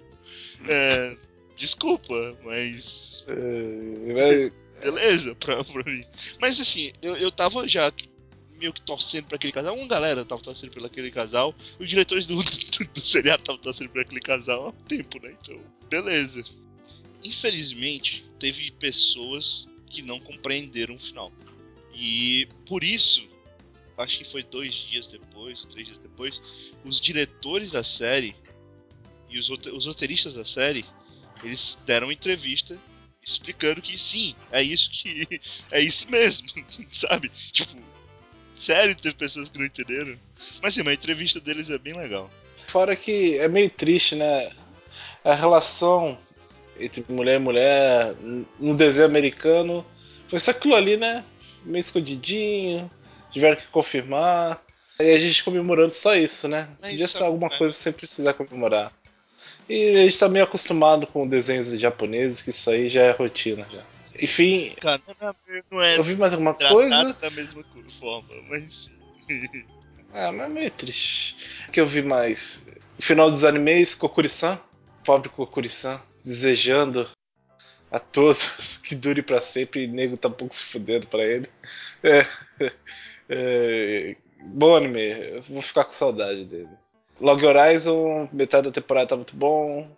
é, 0.68 1.16
desculpa, 1.56 2.36
mas. 2.44 3.24
É, 3.28 4.50
beleza, 4.80 5.34
pra, 5.34 5.64
pra 5.64 5.84
mim. 5.84 6.02
Mas 6.40 6.60
assim, 6.60 6.92
eu, 7.00 7.16
eu 7.16 7.30
tava 7.32 7.66
já 7.66 7.92
meio 8.56 8.72
que 8.72 8.82
torcendo 8.82 9.26
pra 9.26 9.36
aquele 9.36 9.52
casal. 9.52 9.76
Uma 9.76 9.86
galera 9.86 10.24
tava 10.26 10.42
torcendo 10.42 10.72
por 10.72 10.84
aquele 10.84 11.10
casal. 11.10 11.54
Os 11.78 11.88
diretores 11.88 12.26
do, 12.26 12.42
do, 12.42 12.86
do 12.94 13.00
seriado 13.00 13.42
estavam 13.42 13.60
torcendo 13.60 13.90
por 13.90 14.00
aquele 14.00 14.20
casal 14.20 14.68
há 14.68 14.72
tempo, 14.88 15.20
né? 15.20 15.34
Então, 15.40 15.60
beleza. 15.88 16.44
Infelizmente, 17.22 18.24
teve 18.38 18.70
pessoas 18.72 19.68
que 19.90 20.02
não 20.02 20.20
compreenderam 20.20 20.96
o 20.96 21.00
final. 21.00 21.32
E 21.94 22.46
por 22.66 22.84
isso, 22.84 23.26
acho 23.96 24.18
que 24.18 24.30
foi 24.30 24.42
dois 24.42 24.74
dias 24.74 25.06
depois, 25.06 25.64
três 25.66 25.86
dias 25.86 25.98
depois, 25.98 26.40
os 26.84 27.00
diretores 27.00 27.70
da 27.70 27.82
série 27.82 28.36
e 29.30 29.38
os, 29.38 29.48
os 29.48 29.86
roteiristas 29.86 30.34
da 30.34 30.44
série, 30.44 30.84
eles 31.42 31.78
deram 31.86 32.12
entrevista 32.12 32.78
explicando 33.26 33.82
que 33.82 33.98
sim, 33.98 34.36
é 34.52 34.62
isso 34.62 34.88
que 34.90 35.26
é 35.72 35.82
isso 35.82 36.08
mesmo, 36.08 36.48
sabe? 36.90 37.30
Tipo, 37.52 37.76
Sério, 38.56 38.96
teve 38.96 39.14
pessoas 39.14 39.50
que 39.50 39.58
não 39.58 39.66
entenderam. 39.66 40.16
Mas 40.62 40.74
sim, 40.74 40.86
a 40.86 40.92
entrevista 40.92 41.38
deles 41.38 41.68
é 41.68 41.78
bem 41.78 41.94
legal. 41.94 42.30
Fora 42.66 42.96
que 42.96 43.38
é 43.38 43.46
meio 43.48 43.68
triste, 43.68 44.16
né? 44.16 44.50
A 45.22 45.34
relação 45.34 46.18
entre 46.78 47.04
mulher 47.08 47.36
e 47.36 47.38
mulher 47.38 48.14
no 48.58 48.74
desenho 48.74 49.06
americano 49.06 49.84
foi 50.28 50.40
só 50.40 50.50
aquilo 50.50 50.74
ali, 50.74 50.96
né? 50.96 51.24
Meio 51.64 51.80
escondidinho, 51.80 52.90
tiveram 53.30 53.56
que 53.56 53.66
confirmar. 53.68 54.62
E 54.98 55.10
a 55.10 55.18
gente 55.18 55.44
comemorando 55.44 55.92
só 55.92 56.16
isso, 56.16 56.48
né? 56.48 56.68
É 56.82 56.90
Podia 56.90 57.06
ser 57.06 57.24
alguma 57.24 57.48
é. 57.48 57.58
coisa 57.58 57.72
sem 57.72 57.92
precisar 57.92 58.32
comemorar. 58.32 58.90
E 59.68 59.90
a 59.90 60.02
gente 60.04 60.18
tá 60.18 60.28
meio 60.28 60.44
acostumado 60.44 61.06
com 61.06 61.28
desenhos 61.28 61.68
japoneses, 61.78 62.40
que 62.40 62.50
isso 62.50 62.70
aí 62.70 62.88
já 62.88 63.02
é 63.02 63.10
rotina 63.10 63.66
já. 63.70 63.82
Enfim. 64.20 64.74
Cara, 64.80 65.00
não 65.70 65.82
é, 65.82 65.98
eu 65.98 66.02
vi 66.02 66.16
mais 66.16 66.32
alguma 66.32 66.54
coisa. 66.54 67.12
da 67.14 67.30
mesma 67.30 67.64
forma, 67.98 68.28
mas. 68.48 68.88
ah, 70.12 70.32
mas 70.32 70.50
é 70.50 70.52
meio 70.52 70.70
triste. 70.70 71.36
O 71.68 71.72
que 71.72 71.80
eu 71.80 71.86
vi 71.86 72.02
mais? 72.02 72.66
O 72.98 73.02
final 73.02 73.30
dos 73.30 73.44
animes, 73.44 73.94
Kokuri-san. 73.94 74.60
Pobre 75.04 75.28
Kokuri-san. 75.28 76.00
Desejando 76.24 77.08
a 77.90 77.98
todos 77.98 78.78
que 78.82 78.94
dure 78.94 79.22
para 79.22 79.40
sempre 79.40 79.84
e 79.84 79.86
nego 79.86 80.16
tá 80.16 80.28
um 80.28 80.32
pouco 80.32 80.54
se 80.54 80.62
fudendo 80.62 81.06
pra 81.06 81.24
ele. 81.24 81.48
É, 82.02 82.26
é, 83.28 84.16
bom 84.42 84.76
anime, 84.76 85.00
eu 85.00 85.42
vou 85.42 85.62
ficar 85.62 85.84
com 85.84 85.92
saudade 85.92 86.44
dele. 86.44 86.68
Log 87.20 87.44
Horizon, 87.44 88.28
metade 88.32 88.68
da 88.68 88.72
temporada 88.72 89.08
tá 89.08 89.16
muito 89.16 89.34
bom. 89.34 89.90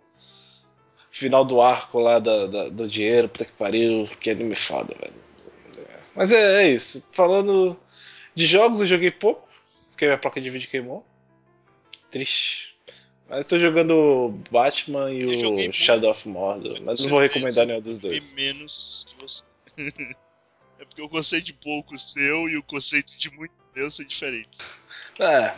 Final 1.11 1.43
do 1.45 1.61
arco 1.61 1.99
lá 1.99 2.19
da, 2.19 2.45
da- 2.47 2.69
do 2.69 2.87
dinheiro, 2.87 3.27
puta 3.29 3.45
que 3.45 3.51
pariu, 3.53 4.07
que 4.19 4.29
anime 4.29 4.55
foda, 4.55 4.93
velho. 4.99 5.13
É. 5.77 5.97
Mas 6.15 6.31
é, 6.31 6.63
é 6.63 6.67
isso. 6.69 7.03
Falando 7.11 7.77
de 8.35 8.45
jogos, 8.45 8.79
eu 8.81 8.85
joguei 8.87 9.11
pouco, 9.11 9.47
porque 9.89 10.05
minha 10.05 10.17
placa 10.17 10.39
de 10.39 10.49
vídeo 10.49 10.69
queimou. 10.69 11.05
Triste. 12.09 12.75
Mas 13.29 13.45
tô 13.45 13.59
jogando 13.59 14.33
Batman 14.49 15.11
e 15.11 15.21
Eu 15.43 15.69
o. 15.69 15.73
Shadow 15.73 16.09
of 16.11 16.27
Mordor, 16.27 16.81
mas 16.83 16.99
não 17.01 17.09
vou 17.09 17.19
recomendar 17.19 17.65
nenhum 17.67 17.81
dos 17.81 17.99
E 17.99 18.01
dois. 18.01 18.33
menos 18.33 19.05
que 19.07 19.23
você. 19.23 19.43
é 20.79 20.85
porque 20.85 21.01
o 21.01 21.09
conceito 21.09 21.45
de 21.45 21.53
pouco 21.53 21.99
seu 21.99 22.49
e 22.49 22.57
o 22.57 22.63
conceito 22.63 23.17
de 23.19 23.29
muito 23.29 23.53
meu 23.75 23.91
são 23.91 24.03
diferentes. 24.03 24.59
É 25.19 25.53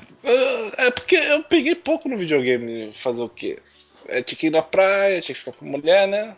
é 0.86 0.92
porque 0.92 1.16
eu 1.16 1.44
peguei 1.44 1.74
pouco 1.76 2.10
no 2.10 2.18
videogame 2.18 2.92
fazer 2.94 3.22
o 3.22 3.30
quê? 3.30 3.58
É, 4.12 4.22
tinha 4.24 4.38
que 4.38 4.48
ir 4.48 4.52
na 4.52 4.62
praia, 4.62 5.22
tinha 5.22 5.34
que 5.34 5.40
ficar 5.40 5.54
com 5.54 5.66
mulher, 5.66 6.08
né? 6.08 6.38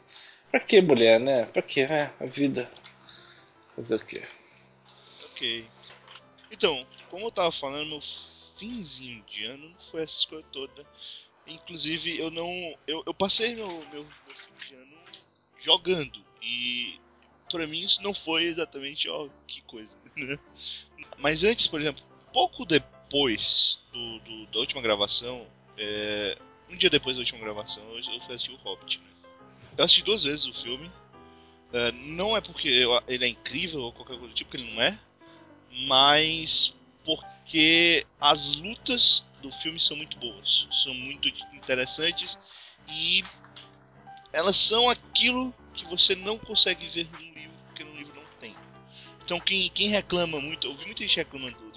Pra 0.51 0.59
que 0.59 0.81
mulher, 0.81 1.19
né? 1.19 1.45
Pra 1.47 1.61
que, 1.61 1.85
né? 1.87 2.13
A 2.19 2.25
vida. 2.25 2.69
Fazer 3.75 3.95
o 3.95 4.05
quê? 4.05 4.21
Ok. 5.25 5.65
Então, 6.51 6.85
como 7.09 7.25
eu 7.25 7.31
tava 7.31 7.51
falando, 7.51 7.87
meu 7.89 8.01
finzinho 8.59 9.23
de 9.23 9.43
ano 9.45 9.69
não 9.69 9.79
foi 9.91 10.03
essas 10.03 10.25
coisas 10.25 10.45
todas. 10.51 10.85
Inclusive, 11.47 12.17
eu 12.17 12.29
não. 12.29 12.47
Eu, 12.85 13.03
eu 13.05 13.13
passei 13.13 13.55
meu, 13.55 13.67
meu, 13.67 14.03
meu 14.03 14.35
fim 14.35 14.67
de 14.67 14.75
ano 14.75 14.95
jogando. 15.59 16.23
E 16.41 16.99
pra 17.49 17.65
mim 17.65 17.79
isso 17.83 18.01
não 18.01 18.13
foi 18.13 18.43
exatamente, 18.43 19.09
ó, 19.09 19.27
que 19.47 19.61
coisa, 19.63 19.93
né? 20.15 20.37
Mas 21.17 21.43
antes, 21.43 21.67
por 21.67 21.81
exemplo, 21.81 22.03
pouco 22.31 22.65
depois 22.65 23.77
do, 23.91 24.19
do- 24.19 24.45
da 24.47 24.59
última 24.59 24.81
gravação, 24.81 25.45
é, 25.77 26.37
um 26.73 26.77
dia 26.77 26.89
depois 26.89 27.15
da 27.17 27.21
última 27.21 27.39
gravação, 27.39 27.83
eu, 27.95 28.21
fui 28.21 28.35
assistir 28.35 28.51
o 28.51 28.57
Hobbit, 28.57 28.99
né? 28.99 29.05
Eu 29.77 29.85
assisti 29.85 30.03
duas 30.03 30.23
vezes 30.23 30.45
o 30.45 30.53
filme. 30.53 30.91
É, 31.71 31.91
não 31.91 32.37
é 32.37 32.41
porque 32.41 32.67
eu- 32.67 33.01
ele 33.07 33.25
é 33.25 33.29
incrível 33.29 33.81
ou 33.81 33.91
qualquer 33.91 34.17
coisa 34.17 34.27
do 34.27 34.35
tipo, 34.35 34.51
que 34.51 34.57
ele 34.57 34.71
não 34.71 34.81
é, 34.81 34.97
mas 35.87 36.75
porque 37.03 38.05
as 38.19 38.55
lutas 38.55 39.23
do 39.41 39.51
filme 39.51 39.79
são 39.79 39.97
muito 39.97 40.17
boas, 40.17 40.67
são 40.83 40.93
muito 40.93 41.27
interessantes 41.53 42.37
e 42.87 43.23
elas 44.31 44.55
são 44.55 44.89
aquilo 44.89 45.53
que 45.73 45.85
você 45.85 46.15
não 46.15 46.37
consegue 46.37 46.87
ver 46.87 47.07
num 47.11 47.33
livro, 47.33 47.57
porque 47.67 47.83
no 47.83 47.95
livro 47.95 48.15
não 48.15 48.39
tem. 48.39 48.55
Então 49.25 49.39
quem, 49.39 49.69
quem 49.69 49.89
reclama 49.89 50.39
muito, 50.39 50.67
eu 50.67 50.75
vi 50.75 50.85
muita 50.85 51.03
gente 51.03 51.17
reclamando 51.17 51.57
do, 51.71 51.72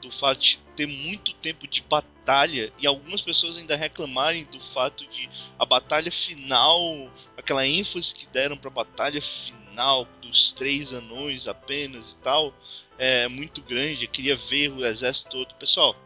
do, 0.00 0.10
fato 0.10 0.40
de 0.40 0.58
ter 0.76 0.86
muito 0.86 1.32
tempo 1.34 1.66
de 1.66 1.82
batalha 1.82 2.72
e 2.78 2.86
algumas 2.86 3.20
pessoas 3.20 3.56
ainda 3.56 3.76
reclamarem 3.76 4.44
do 4.44 4.60
fato 4.72 5.06
de 5.06 5.28
a 5.58 5.64
batalha 5.64 6.10
final, 6.10 7.10
aquela 7.36 7.66
ênfase 7.66 8.14
que 8.14 8.26
deram 8.26 8.56
pra 8.56 8.70
batalha 8.70 9.20
final 9.20 10.06
dos 10.20 10.52
três 10.52 10.92
anões 10.92 11.46
apenas 11.46 12.12
e 12.12 12.16
tal, 12.16 12.52
é 12.98 13.28
muito 13.28 13.62
grande. 13.62 14.04
Eu 14.04 14.10
queria 14.10 14.36
ver 14.36 14.70
o 14.70 14.84
exército 14.84 15.30
todo. 15.30 15.54
Pessoal, 15.54 15.96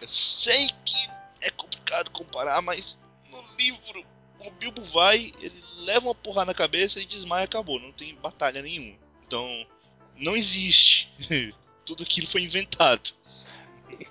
eu 0.00 0.08
sei 0.08 0.68
que 0.84 1.10
é 1.40 1.50
complicado 1.50 2.10
comparar, 2.10 2.60
mas 2.62 2.98
no 3.30 3.42
livro 3.56 4.04
o 4.40 4.50
Bilbo 4.50 4.82
vai, 4.84 5.32
ele 5.40 5.64
leva 5.84 6.06
uma 6.06 6.14
porrada 6.14 6.46
na 6.46 6.54
cabeça 6.54 7.00
e 7.00 7.06
desmaia, 7.06 7.44
acabou. 7.44 7.80
Não 7.80 7.92
tem 7.92 8.14
batalha 8.16 8.60
nenhuma. 8.60 8.96
Então, 9.26 9.66
não 10.16 10.36
existe. 10.36 11.10
Tudo 11.84 12.02
aquilo 12.02 12.26
foi 12.26 12.42
inventado. 12.42 13.12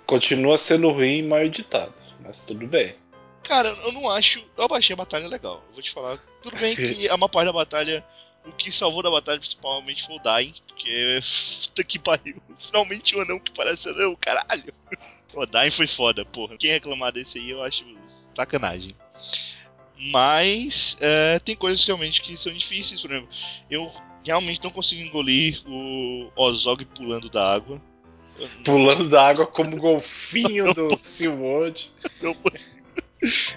Continua 0.05 0.57
sendo 0.57 0.89
ruim 0.91 1.17
e 1.17 1.23
mal 1.23 1.41
editado, 1.41 1.93
mas 2.21 2.43
tudo 2.43 2.67
bem. 2.67 2.95
Cara, 3.43 3.69
eu 3.83 3.91
não 3.91 4.09
acho. 4.09 4.43
Eu 4.57 4.73
achei 4.73 4.93
a 4.93 4.97
batalha 4.97 5.27
legal. 5.27 5.63
Eu 5.67 5.73
vou 5.73 5.81
te 5.81 5.91
falar. 5.91 6.17
Tudo 6.41 6.57
bem 6.57 6.75
que 6.75 7.09
a 7.09 7.17
maior 7.17 7.27
parte 7.29 7.45
da 7.45 7.53
batalha. 7.53 8.03
O 8.45 8.51
que 8.51 8.71
salvou 8.71 9.01
da 9.01 9.09
batalha 9.09 9.39
principalmente 9.39 10.05
foi 10.05 10.15
o 10.15 10.19
Dain. 10.19 10.53
Porque. 10.67 11.19
Puta 11.65 11.83
que 11.83 11.99
pariu. 11.99 12.41
Finalmente 12.67 13.15
um 13.15 13.21
anão 13.21 13.39
que 13.39 13.51
parece 13.51 13.89
anão, 13.89 14.15
caralho. 14.15 14.73
O 15.33 15.45
Dain 15.45 15.71
foi 15.71 15.87
foda, 15.87 16.23
porra. 16.25 16.57
Quem 16.57 16.71
reclamar 16.71 17.11
desse 17.11 17.37
aí 17.37 17.49
eu 17.49 17.61
acho 17.61 17.83
sacanagem. 18.35 18.95
Mas. 19.97 20.97
é, 21.01 21.39
tem 21.39 21.55
coisas 21.55 21.85
realmente 21.85 22.21
que 22.21 22.37
são 22.37 22.53
difíceis. 22.53 23.01
Por 23.01 23.11
exemplo, 23.11 23.29
eu 23.69 23.91
realmente 24.23 24.63
não 24.63 24.71
consigo 24.71 25.01
engolir 25.01 25.61
o 25.67 26.31
Ozog 26.35 26.85
pulando 26.85 27.29
da 27.29 27.53
água. 27.53 27.81
Não 28.39 28.63
Pulando 28.63 29.09
da 29.09 29.27
água 29.27 29.45
como 29.47 29.75
o 29.75 29.79
golfinho 29.79 30.73
do 30.73 30.95
SeaWorld. 30.97 31.91
não. 32.21 32.35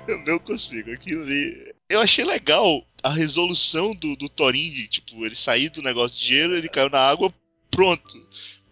Eu 0.06 0.18
não 0.25 0.38
consigo. 0.38 0.92
Aquilo 0.92 1.23
ali. 1.23 1.75
Eu 1.88 2.00
achei 2.00 2.25
legal 2.25 2.87
a 3.02 3.11
resolução 3.11 3.95
do, 3.95 4.16
do 4.16 4.28
Thorin, 4.28 4.87
tipo, 4.88 5.25
ele 5.25 5.37
sair 5.37 5.68
do 5.71 5.83
negócio 5.83 6.16
de 6.16 6.26
gelo, 6.26 6.54
ele 6.56 6.68
caiu 6.68 6.90
na 6.90 6.99
água, 7.00 7.33
pronto. 7.71 8.14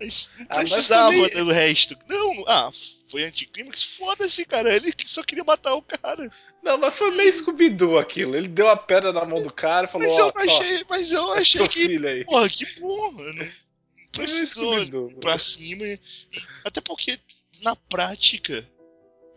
Mas 0.01 0.29
não 0.39 0.47
Ah, 0.49 0.57
mas 0.57 0.73
precisava 0.73 1.13
também- 1.13 1.45
do 1.45 1.51
resto. 1.53 1.97
Não, 2.09 2.45
ah, 2.47 2.71
foi 3.11 3.25
anticlímax, 3.25 3.83
foda-se, 3.83 4.45
cara. 4.45 4.75
Ele 4.75 4.93
só 5.07 5.23
queria 5.23 5.45
matar 5.45 5.75
o 5.75 5.83
cara. 5.83 6.31
Não, 6.63 6.77
mas 6.79 6.95
foi 6.95 7.11
meio 7.13 7.33
Scooby-Doo 7.33 7.99
aquilo. 7.99 8.37
Ele 8.37 8.49
deu 8.49 8.69
a 8.69 8.77
pedra 8.77 9.13
na 9.13 9.25
mão 9.25 9.41
do 9.43 9.53
cara 9.53 9.87
e 9.87 9.91
falou: 9.91 10.07
Mas 10.09 10.19
eu 10.19 10.27
Ó, 10.27 10.33
não 10.35 10.43
achei, 10.43 10.85
mas 10.89 11.13
eu 11.13 11.23
ó, 11.25 11.35
achei 11.35 11.69
que, 11.69 11.89
filho 11.89 12.09
aí. 12.09 12.25
porra, 12.25 12.49
que 12.49 12.67
porra. 12.81 13.33
Não 13.33 13.47
precisou 14.15 14.75
Scooby-Doo. 14.75 15.21
pra 15.21 15.39
cima. 15.39 15.85
Até 16.65 16.81
porque, 16.81 17.19
na 17.61 17.77
prática, 17.77 18.69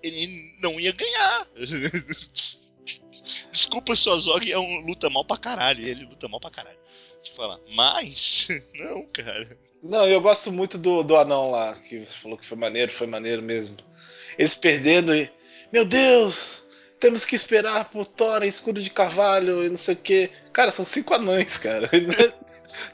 ele 0.02 0.56
não 0.60 0.80
ia 0.80 0.92
ganhar. 0.92 1.48
Desculpa, 3.52 3.96
Sozog 3.96 4.50
é 4.50 4.58
um 4.58 4.86
luta 4.86 5.10
mal 5.10 5.26
pra 5.26 5.38
caralho. 5.38 5.86
Ele 5.86 6.06
luta 6.06 6.28
mal 6.28 6.40
pra 6.40 6.52
caralho. 6.52 6.78
Deixa 7.18 7.32
eu 7.32 7.36
falar. 7.36 7.60
Mas, 7.70 8.48
não, 8.74 9.06
cara. 9.08 9.58
Não, 9.84 10.08
eu 10.08 10.22
gosto 10.22 10.52
muito 10.52 10.78
do, 10.78 11.04
do 11.04 11.16
anão 11.16 11.52
lá, 11.52 11.74
que 11.76 12.00
você 12.00 12.16
falou 12.16 12.38
que 12.38 12.46
foi 12.46 12.58
maneiro, 12.58 12.92
foi 12.92 13.08
maneiro 13.08 13.42
mesmo. 13.42 13.78
Eles 14.38 14.56
perdendo 14.56 15.14
e. 15.14 15.30
Meu 15.72 15.86
Deus! 15.86 16.67
Temos 17.00 17.26
que 17.26 17.36
esperar 17.36 17.86
pro 17.90 18.04
Thor 18.06 18.44
escudo 18.44 18.82
de 18.82 18.90
carvalho 18.90 19.64
e 19.64 19.70
não 19.70 19.76
sei 19.76 19.94
o 19.94 19.98
que. 19.98 20.30
Cara, 20.52 20.72
são 20.72 20.84
cinco 20.84 21.14
anões, 21.14 21.58
cara. 21.58 21.90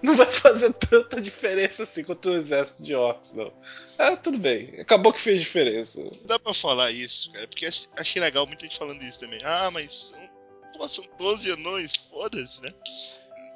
Não- 0.01 0.15
vai 0.15 0.31
fazer 0.31 0.71
tanta 0.73 1.19
diferença 1.21 1.83
assim 1.83 2.03
quanto 2.03 2.29
o 2.29 2.35
exército 2.35 2.83
de 2.83 2.95
orcs, 2.95 3.33
não. 3.33 3.51
Ah, 3.97 4.15
tudo 4.15 4.37
bem. 4.37 4.79
Acabou 4.79 5.11
que 5.11 5.19
fez 5.19 5.39
diferença. 5.41 6.01
Dá 6.25 6.39
pra 6.39 6.53
falar 6.53 6.91
isso, 6.91 7.29
cara. 7.31 7.47
Porque 7.47 7.65
ach- 7.65 7.87
achei 7.97 8.21
legal 8.21 8.45
muita 8.47 8.65
gente 8.65 8.77
falando 8.77 9.01
isso 9.03 9.19
também. 9.19 9.39
Ah, 9.43 9.69
mas 9.71 10.13
são, 10.13 10.29
pô, 10.77 10.87
são 10.87 11.05
12 11.17 11.51
anões. 11.51 11.91
Foda-se, 12.09 12.61
né? 12.61 12.73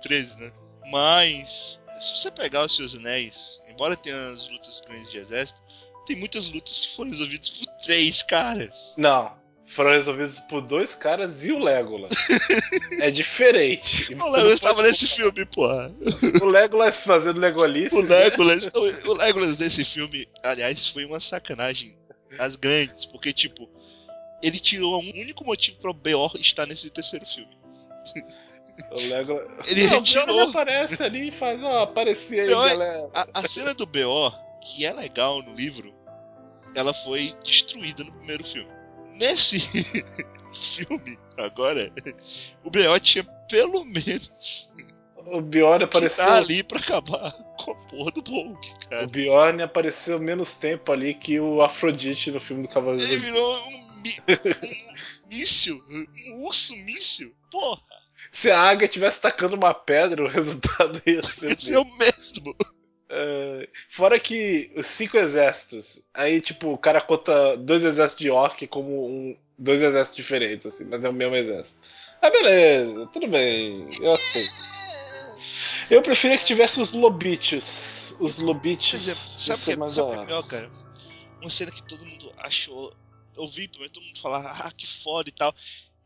13, 0.02 0.38
né? 0.38 0.52
Mas, 0.92 1.80
se 2.02 2.12
você 2.18 2.30
pegar 2.32 2.66
os 2.66 2.76
seus 2.76 2.94
anéis, 2.96 3.62
embora 3.70 3.96
tenha 3.96 4.32
as 4.32 4.50
lutas 4.50 4.82
grandes 4.88 5.10
de 5.12 5.18
exército, 5.20 5.62
tem 6.06 6.16
muitas 6.18 6.50
lutas 6.52 6.80
que 6.80 6.96
foram 6.96 7.12
resolvidas 7.12 7.50
por 7.50 7.68
três 7.84 8.22
caras. 8.24 8.94
Não. 8.98 9.34
Foram 9.68 9.92
resolvidos 9.92 10.40
por 10.40 10.62
dois 10.62 10.96
caras 10.96 11.46
e 11.46 11.52
o 11.52 11.60
Legolas. 11.60 12.14
é 13.02 13.12
diferente. 13.12 14.14
O 14.16 14.32
Legolas 14.32 14.60
tava 14.62 14.76
pode 14.76 14.88
nesse 14.90 15.08
filme, 15.08 15.46
porra. 15.46 15.92
O 16.42 16.46
Legolas 16.46 17.02
fazendo 17.02 17.40
Legolice. 17.40 17.94
O 17.94 18.02
Legolas, 18.02 18.70
o 18.74 19.14
Legolas 19.14 19.58
desse 19.58 19.84
filme, 19.84 20.28
aliás, 20.42 20.88
foi 20.88 21.04
uma 21.04 21.20
sacanagem 21.20 21.98
das 22.38 22.56
grandes, 22.56 23.04
porque, 23.06 23.34
tipo, 23.34 23.70
ele 24.42 24.58
tirou 24.58 25.02
um 25.02 25.10
único 25.10 25.44
motivo 25.44 25.78
para 25.78 25.92
o 25.92 25.94
Beor 25.94 26.32
estar 26.40 26.66
nesse 26.66 26.90
terceiro 26.90 27.26
filme. 27.26 27.58
O 28.92 29.00
Legolas. 29.10 29.68
Ele 29.68 29.84
Não, 29.84 29.90
retirou. 29.90 30.24
O 30.24 30.28
Bjorn 30.28 30.50
aparece 30.50 31.04
ali 31.04 31.28
e 31.28 31.32
faz, 31.32 31.62
ó, 31.62 31.82
aparecia 31.84 32.44
aí, 32.44 32.48
Beor- 32.48 32.70
galera. 32.70 33.10
A, 33.14 33.42
a 33.42 33.48
cena 33.48 33.74
do 33.74 33.86
Beor, 33.86 34.34
que 34.62 34.86
é 34.86 34.94
legal 34.94 35.42
no 35.44 35.54
livro, 35.54 35.94
ela 36.74 36.94
foi 36.94 37.36
destruída 37.44 38.04
no 38.04 38.14
primeiro 38.14 38.46
filme. 38.46 38.77
Nesse 39.18 39.60
filme, 40.62 41.18
agora, 41.38 41.92
o 42.64 42.70
Beor 42.70 43.00
tinha 43.00 43.24
pelo 43.50 43.84
menos 43.86 44.70
O 45.18 45.42
Bjorn 45.42 45.80
que 45.80 45.84
apareceu. 45.86 46.26
tá 46.26 46.38
ali 46.38 46.64
pra 46.64 46.80
acabar 46.80 47.32
com 47.58 47.72
a 47.72 47.76
porra 47.90 48.12
do 48.12 48.22
O 48.34 48.60
cara. 48.90 49.08
Bjorn 49.08 49.62
apareceu 49.62 50.20
menos 50.20 50.54
tempo 50.54 50.92
ali 50.92 51.14
que 51.14 51.40
o 51.40 51.62
Afrodite 51.62 52.32
no 52.32 52.40
filme 52.40 52.64
do 52.64 52.70
Cavaleiro 52.70 53.12
Ele 53.12 53.22
virou 53.22 53.58
um, 53.68 54.02
mi- 54.02 54.18
um 54.28 55.28
míssil, 55.30 55.84
um 55.90 56.46
urso 56.46 56.76
míssil. 56.76 57.34
Porra, 57.52 57.82
Se 58.32 58.50
a 58.52 58.60
águia 58.60 58.88
tivesse 58.88 59.22
tacando 59.22 59.56
uma 59.56 59.74
pedra, 59.74 60.24
o 60.24 60.28
resultado 60.30 61.02
ia 61.06 61.24
ser. 61.24 61.52
esse 61.58 61.74
é 61.74 61.80
o 61.80 61.86
mesmo. 61.98 62.56
É, 63.10 63.70
fora 63.90 64.20
que 64.20 64.72
os 64.76 64.86
cinco 64.86 65.18
exércitos, 65.18 66.02
aí 66.14 66.42
tipo, 66.42 66.74
o 66.74 66.78
cara 66.78 67.00
conta 67.00 67.56
dois 67.56 67.86
exércitos 67.86 68.24
de 68.24 68.30
orc 68.30 68.68
como 68.68 69.08
um, 69.08 69.38
dois 69.58 69.82
exércitos 69.82 70.16
diferentes, 70.16 70.66
assim, 70.66 70.86
mas 70.86 71.04
é 71.04 71.10
o 71.10 71.14
mesmo 71.14 71.36
exército. 71.36 71.80
Ah, 72.22 72.30
beleza, 72.30 73.08
tudo 73.08 73.28
bem, 73.28 73.88
eu 74.02 74.18
sei. 74.18 74.46
Eu 75.90 76.02
preferia 76.02 76.38
que 76.38 76.46
tivesse 76.46 76.82
os 76.82 76.92
lobichos. 76.92 78.16
Os 78.20 78.40
lobichos. 78.40 79.08
exemplo, 79.08 79.48
ia 79.48 79.56
sabe 79.56 79.72
que, 79.72 79.76
mais 79.78 79.94
sabe 79.94 80.08
o 80.08 80.12
da 80.12 80.26
que 80.26 80.34
é 80.34 80.50
cara? 80.50 80.72
Uma 81.40 81.50
cena 81.50 81.72
que 81.72 81.84
todo 81.84 82.06
mundo 82.06 82.32
achou. 82.38 82.94
Eu 83.38 83.48
vi 83.48 83.68
primeiro 83.68 83.94
todo 83.94 84.04
mundo 84.04 84.20
falar, 84.20 84.66
ah, 84.66 84.72
que 84.72 84.86
foda 84.86 85.30
e 85.30 85.32
tal. 85.32 85.56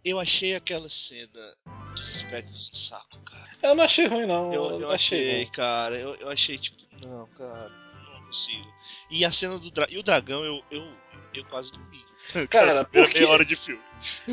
Eu 0.03 0.19
achei 0.19 0.55
aquela 0.55 0.89
cena 0.89 1.55
dos 2.01 2.15
espectros 2.15 2.69
um 2.73 2.75
saco, 2.75 3.17
cara. 3.19 3.49
Eu 3.63 3.75
não 3.75 3.83
achei 3.83 4.07
ruim, 4.07 4.25
não. 4.25 4.53
Eu, 4.53 4.71
eu 4.71 4.79
não 4.79 4.89
achei, 4.91 5.45
não. 5.45 5.51
cara. 5.51 5.95
Eu, 5.97 6.15
eu 6.15 6.29
achei 6.29 6.57
tipo, 6.57 6.77
não, 7.01 7.27
cara, 7.27 7.69
não 8.13 8.25
consigo. 8.25 8.67
E 9.09 9.23
a 9.23 9.31
cena 9.31 9.57
do 9.59 9.69
dra 9.71 9.87
e 9.89 9.97
o 9.97 10.03
dragão, 10.03 10.43
eu, 10.43 10.63
eu, 10.71 10.87
eu 11.33 11.45
quase 11.45 11.71
dormi. 11.71 12.03
Cara, 12.49 12.83
por 12.85 13.07
que- 13.09 13.19
meia 13.19 13.31
hora 13.31 13.45
de 13.45 13.55
filme. 13.55 13.81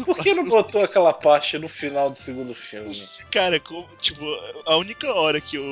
Por 0.04 0.16
que 0.18 0.32
não 0.32 0.48
botou 0.48 0.82
aquela 0.82 1.12
parte 1.12 1.58
no 1.58 1.68
final 1.68 2.08
do 2.08 2.16
segundo 2.16 2.54
filme? 2.54 3.06
Cara, 3.30 3.60
como, 3.60 3.86
tipo, 3.98 4.24
a 4.64 4.76
única 4.78 5.12
hora 5.12 5.42
que 5.42 5.56
eu 5.56 5.64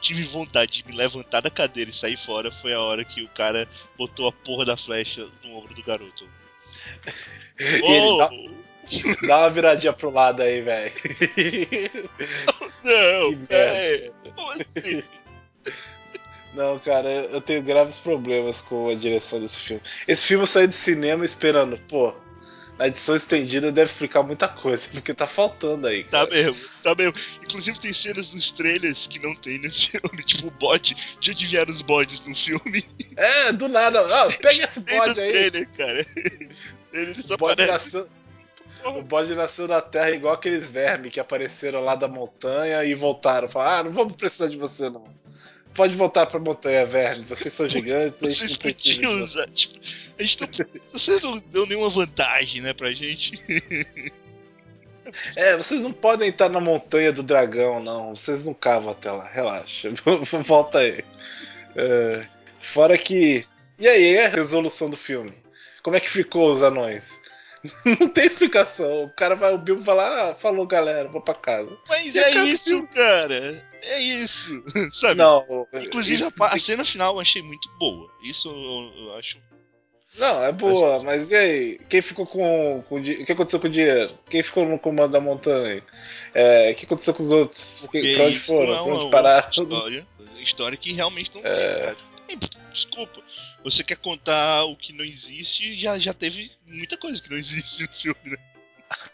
tive 0.00 0.24
vontade 0.24 0.72
de 0.82 0.88
me 0.88 0.92
levantar 0.96 1.40
da 1.40 1.50
cadeira 1.50 1.88
e 1.88 1.94
sair 1.94 2.16
fora 2.16 2.50
foi 2.50 2.74
a 2.74 2.80
hora 2.80 3.04
que 3.04 3.22
o 3.22 3.28
cara 3.28 3.68
botou 3.96 4.26
a 4.26 4.32
porra 4.32 4.64
da 4.64 4.76
flecha 4.76 5.28
no 5.44 5.56
ombro 5.56 5.72
do 5.72 5.82
garoto. 5.84 6.28
E 7.60 7.62
ele 7.92 8.18
dá, 8.18 8.28
Oh, 8.32 8.63
dá 9.26 9.38
uma 9.38 9.50
viradinha 9.50 9.92
pro 9.92 10.10
lado 10.10 10.42
aí, 10.42 10.60
velho. 10.62 10.92
não, 12.84 13.30
merda. 13.30 13.46
é, 13.50 14.10
como 14.34 14.50
assim? 14.52 15.02
Não, 16.54 16.78
cara, 16.78 17.08
eu 17.08 17.40
tenho 17.40 17.62
graves 17.62 17.98
problemas 17.98 18.62
com 18.62 18.88
a 18.88 18.94
direção 18.94 19.40
desse 19.40 19.58
filme. 19.58 19.82
Esse 20.06 20.24
filme 20.24 20.44
eu 20.44 20.46
saí 20.46 20.66
do 20.68 20.72
cinema 20.72 21.24
esperando, 21.24 21.76
pô, 21.88 22.14
na 22.78 22.88
edição 22.88 23.14
estendida 23.16 23.72
deve 23.72 23.90
explicar 23.90 24.22
muita 24.22 24.48
coisa, 24.48 24.88
porque 24.92 25.12
tá 25.12 25.26
faltando 25.26 25.86
aí. 25.86 26.04
Tá 26.04 26.26
Cara. 26.26 26.30
mesmo, 26.30 26.68
tá 26.82 26.94
mesmo. 26.94 27.14
Inclusive 27.42 27.78
tem 27.78 27.92
cenas 27.92 28.32
nos 28.32 28.52
trailers 28.52 29.06
que 29.08 29.18
não 29.18 29.34
tem 29.34 29.58
nesse 29.58 29.88
filme, 29.98 30.22
tipo 30.24 30.46
o 30.46 30.50
bode, 30.50 30.96
de 31.20 31.32
onde 31.32 31.46
vieram 31.46 31.72
os 31.72 31.80
bodes 31.80 32.20
no 32.24 32.34
filme. 32.34 32.84
É, 33.16 33.52
do 33.52 33.68
nada. 33.68 34.00
Ah, 34.00 34.28
pega 34.40 34.64
esse 34.64 34.80
bode 34.80 35.20
aí. 35.20 35.30
trailer, 35.30 35.68
cara. 35.76 36.06
Ele 36.92 37.24
O 37.28 37.36
bode, 37.36 37.62
o 38.84 39.02
bode 39.02 39.34
nasceu 39.34 39.66
na 39.68 39.80
Terra 39.80 40.10
igual 40.10 40.34
aqueles 40.34 40.66
vermes 40.68 41.12
que 41.12 41.20
apareceram 41.20 41.80
lá 41.80 41.94
da 41.94 42.08
montanha 42.08 42.84
e 42.84 42.94
voltaram. 42.94 43.48
Falaram, 43.48 43.80
ah, 43.80 43.84
não 43.84 43.92
vamos 43.92 44.16
precisar 44.16 44.48
de 44.48 44.56
você 44.56 44.88
não. 44.90 45.04
Pode 45.74 45.96
voltar 45.96 46.26
pra 46.26 46.38
montanha, 46.38 46.86
verme. 46.86 47.24
Vocês 47.24 47.52
são 47.52 47.68
gigantes, 47.68 48.22
a 48.22 48.30
gente 48.30 48.38
Vocês 48.38 48.50
não 48.52 48.58
precisa. 48.58 48.84
de 48.94 48.94
podiam 49.00 49.12
você." 49.18 49.24
usar. 49.24 49.48
Tipo, 49.48 49.80
a 50.18 50.22
gente 50.22 50.40
não. 50.40 50.48
Você 50.92 51.20
não 51.20 51.38
deu 51.38 51.66
nenhuma 51.66 51.90
vantagem, 51.90 52.60
né, 52.62 52.72
pra 52.72 52.92
gente. 52.92 53.32
É, 55.36 55.56
vocês 55.56 55.82
não 55.84 55.92
podem 55.92 56.28
estar 56.30 56.48
na 56.48 56.60
montanha 56.60 57.12
do 57.12 57.22
dragão, 57.22 57.80
não. 57.80 58.14
Vocês 58.16 58.46
não 58.46 58.54
cavam 58.54 58.90
até 58.92 59.10
lá, 59.10 59.28
relaxa. 59.28 59.90
Volta 60.44 60.78
aí. 60.78 61.04
É, 61.76 62.26
fora 62.58 62.96
que. 62.96 63.44
E 63.78 63.88
aí, 63.88 64.18
a 64.18 64.28
resolução 64.28 64.88
do 64.88 64.96
filme? 64.96 65.32
Como 65.82 65.96
é 65.96 66.00
que 66.00 66.08
ficou 66.08 66.50
os 66.50 66.62
anões? 66.62 67.20
Não 68.00 68.08
tem 68.08 68.26
explicação. 68.26 69.04
O 69.04 69.10
cara 69.10 69.34
vai, 69.34 69.54
o 69.54 69.58
Bilbo 69.58 69.82
vai 69.82 69.96
lá, 69.96 70.30
ah, 70.30 70.34
falou 70.34 70.66
galera, 70.66 71.08
vou 71.08 71.20
pra 71.20 71.34
casa. 71.34 71.76
Mas 71.88 72.14
E 72.14 72.18
é 72.18 72.44
isso, 72.44 72.64
filme. 72.70 72.86
cara. 72.88 73.66
É 73.82 74.00
isso. 74.00 74.62
Sabe? 74.92 75.16
Não, 75.16 75.66
Inclusive, 75.72 76.22
isso 76.22 76.32
a, 76.40 76.58
cena 76.58 76.84
final 76.84 77.14
eu 77.14 77.20
achei 77.20 77.42
muito 77.42 77.68
boa. 77.78 78.10
Isso 78.22 78.48
eu, 78.48 79.04
eu 79.06 79.16
acho. 79.16 79.38
Não, 80.16 80.44
é 80.44 80.52
boa, 80.52 81.02
mas 81.02 81.30
e 81.32 81.34
aí? 81.34 81.78
Quem 81.88 82.00
ficou 82.00 82.24
com, 82.24 82.84
com 82.88 82.98
o 83.00 83.02
que 83.02 83.32
aconteceu 83.32 83.58
com 83.58 83.66
o 83.66 83.70
dinheiro? 83.70 84.16
Quem 84.30 84.42
ficou 84.44 84.64
no 84.64 84.78
comando 84.78 85.10
da 85.10 85.20
montanha? 85.20 85.82
É, 86.32 86.70
o 86.70 86.74
que 86.76 86.84
aconteceu 86.86 87.12
com 87.14 87.22
os 87.22 87.32
outros? 87.32 87.80
Porque 87.82 88.14
pra 88.14 88.26
onde 88.26 88.38
foram? 88.38 88.72
é 88.72 88.74
pra 88.74 88.82
onde 88.84 89.10
pararam? 89.10 89.50
História, 89.50 90.06
história 90.40 90.78
que 90.78 90.92
realmente 90.92 91.32
não 91.34 91.40
É. 91.44 91.96
tem, 92.28 92.38
cara. 92.38 92.64
Desculpa. 92.72 93.20
Você 93.64 93.82
quer 93.82 93.96
contar 93.96 94.64
o 94.66 94.76
que 94.76 94.92
não 94.92 95.04
existe, 95.04 95.74
já, 95.80 95.98
já 95.98 96.12
teve 96.14 96.52
muita 96.66 96.96
coisa 96.96 97.20
que 97.22 97.30
não 97.30 97.36
existe 97.38 97.82
no 97.82 97.88
filme, 97.92 98.20
né? 98.24 98.36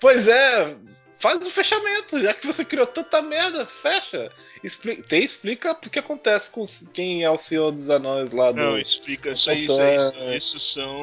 Pois 0.00 0.26
é, 0.28 0.76
faz 1.18 1.46
o 1.46 1.50
fechamento, 1.50 2.18
já 2.20 2.34
que 2.34 2.46
você 2.46 2.64
criou 2.64 2.86
tanta 2.86 3.22
merda, 3.22 3.64
fecha. 3.64 4.30
Expli 4.64 5.02
tem 5.04 5.22
explica 5.22 5.70
o 5.72 5.76
que 5.76 5.98
acontece 5.98 6.50
com 6.50 6.64
quem 6.92 7.22
é 7.22 7.30
o 7.30 7.38
Senhor 7.38 7.70
dos 7.70 7.88
Anões 7.88 8.32
lá 8.32 8.50
do. 8.50 8.60
Não, 8.60 8.78
explica. 8.78 9.30
Isso 9.30 9.48
aí, 9.50 9.64
isso, 9.64 9.80
aí, 9.80 9.96
isso, 10.36 10.56
isso 10.56 10.60
são 10.60 10.98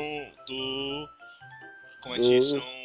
do. 0.45 1.07
Como 2.03 2.15
é 2.15 2.17
que 2.19 2.39
Do- 2.39 2.43
são. 2.43 2.77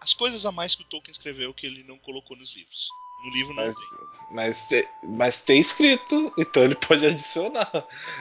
As 0.00 0.12
coisas 0.12 0.44
a 0.44 0.50
mais 0.52 0.74
que 0.74 0.82
o 0.82 0.86
Tolkien 0.86 1.12
escreveu 1.12 1.54
que 1.54 1.64
ele 1.64 1.84
não 1.84 1.96
colocou 1.98 2.36
nos 2.36 2.54
livros. 2.54 2.88
No 3.24 3.30
livro 3.30 3.54
não 3.54 3.62
Mas, 3.64 3.76
tem. 3.76 3.98
mas, 4.32 4.70
mas 5.04 5.42
tem 5.42 5.60
escrito, 5.60 6.32
então 6.36 6.64
ele 6.64 6.74
pode 6.74 7.06
adicionar. 7.06 7.70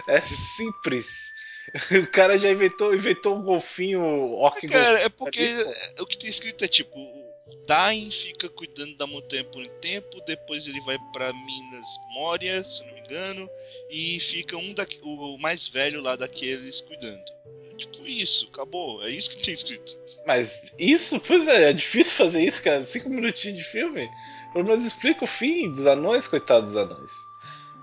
É 0.07 0.21
simples. 0.21 1.33
O 2.03 2.07
cara 2.07 2.37
já 2.37 2.49
inventou, 2.49 2.93
inventou 2.93 3.35
um 3.37 3.41
golfinho 3.41 4.01
orc 4.33 4.67
Cara, 4.67 4.99
é 4.99 5.09
golfinho 5.09 5.11
porque 5.11 5.39
ali, 5.39 5.63
pô. 5.63 5.71
é- 5.71 6.01
o 6.01 6.05
que 6.05 6.17
tem 6.17 6.29
escrito 6.29 6.63
é 6.63 6.67
tipo: 6.67 6.97
o 6.97 7.65
Dain 7.67 8.09
fica 8.11 8.49
cuidando 8.49 8.95
da 8.97 9.07
montanha 9.07 9.43
por 9.45 9.61
um 9.61 9.79
tempo, 9.79 10.21
depois 10.25 10.65
ele 10.67 10.81
vai 10.81 10.97
pra 11.13 11.31
Minas 11.33 11.87
Moria, 12.13 12.63
se 12.63 12.83
não 12.85 12.93
me 12.93 12.99
engano, 13.01 13.49
e 13.89 14.19
fica 14.19 14.57
um 14.57 14.73
da, 14.73 14.85
o 15.03 15.37
mais 15.37 15.67
velho 15.67 16.01
lá 16.01 16.15
daqueles 16.15 16.81
cuidando. 16.81 17.23
Tipo, 17.77 18.05
isso, 18.05 18.47
acabou. 18.53 19.03
É 19.03 19.09
isso 19.09 19.29
que 19.31 19.41
tem 19.41 19.53
escrito. 19.53 19.97
Mas 20.25 20.71
isso, 20.77 21.19
pois 21.19 21.47
é, 21.47 21.69
é 21.69 21.73
difícil 21.73 22.15
fazer 22.15 22.43
isso, 22.43 22.61
cara. 22.61 22.83
Cinco 22.83 23.09
minutinhos 23.09 23.57
de 23.57 23.63
filme. 23.63 24.07
Pelo 24.53 24.65
menos 24.65 24.85
explica 24.85 25.23
o 25.23 25.27
fim 25.27 25.71
dos 25.71 25.85
anões, 25.85 26.27
coitados 26.27 26.73
dos 26.73 26.77
anões. 26.77 27.11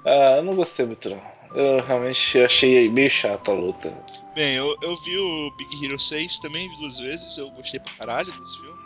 Ah, 0.05 0.37
eu 0.37 0.45
não 0.45 0.55
gostei 0.55 0.87
muito 0.87 1.11
não. 1.11 1.38
Eu 1.55 1.81
realmente 1.81 2.39
achei 2.41 2.89
meio 2.89 3.11
chato 3.11 3.51
a 3.51 3.55
luta. 3.55 3.91
Bem, 4.35 4.55
eu, 4.55 4.77
eu 4.83 4.97
vi 5.03 5.19
o 5.19 5.51
Big 5.57 5.85
Hero 5.85 5.99
6 5.99 6.39
também, 6.39 6.69
vi 6.69 6.77
duas 6.77 6.99
vezes, 6.99 7.37
eu 7.39 7.51
gostei 7.51 7.81
pra 7.81 7.95
caralho 7.95 8.33
desse 8.33 8.59
filme. 8.61 8.79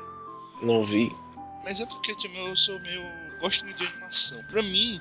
Não 0.62 0.82
vi. 0.82 1.10
Mas 1.64 1.80
é 1.80 1.86
porque 1.86 2.14
tipo, 2.16 2.34
eu 2.36 2.56
sou 2.56 2.78
meio. 2.80 3.02
gosto 3.40 3.64
muito 3.64 3.76
de 3.76 3.86
animação. 3.86 4.42
Pra 4.46 4.62
mim, 4.62 5.00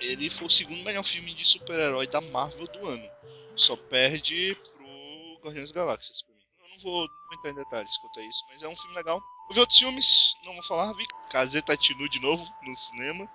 ele 0.00 0.30
foi 0.30 0.46
o 0.46 0.50
segundo 0.50 0.82
melhor 0.82 1.04
filme 1.04 1.34
de 1.34 1.44
super-herói 1.46 2.06
da 2.06 2.20
Marvel 2.20 2.66
do 2.66 2.86
ano. 2.86 3.08
Só 3.54 3.76
perde 3.76 4.56
pro 4.74 5.40
Guardiões 5.44 5.70
das 5.70 5.72
Galáxias 5.72 6.22
pra 6.22 6.34
mim. 6.34 6.42
Eu 6.62 6.68
não 6.70 6.78
vou, 6.78 7.02
não 7.02 7.26
vou 7.28 7.34
entrar 7.38 7.50
em 7.50 7.54
detalhes 7.54 7.96
quanto 7.98 8.18
a 8.18 8.24
isso, 8.24 8.44
mas 8.48 8.62
é 8.62 8.68
um 8.68 8.76
filme 8.76 8.96
legal. 8.96 9.22
Eu 9.48 9.54
vi 9.54 9.60
outros 9.60 9.78
filmes, 9.78 10.34
não 10.44 10.54
vou 10.54 10.62
falar, 10.64 10.92
vi 10.94 11.06
Caseta 11.30 11.76
Tinu 11.76 12.08
de 12.08 12.20
novo 12.20 12.44
no 12.62 12.76
cinema. 12.76 13.28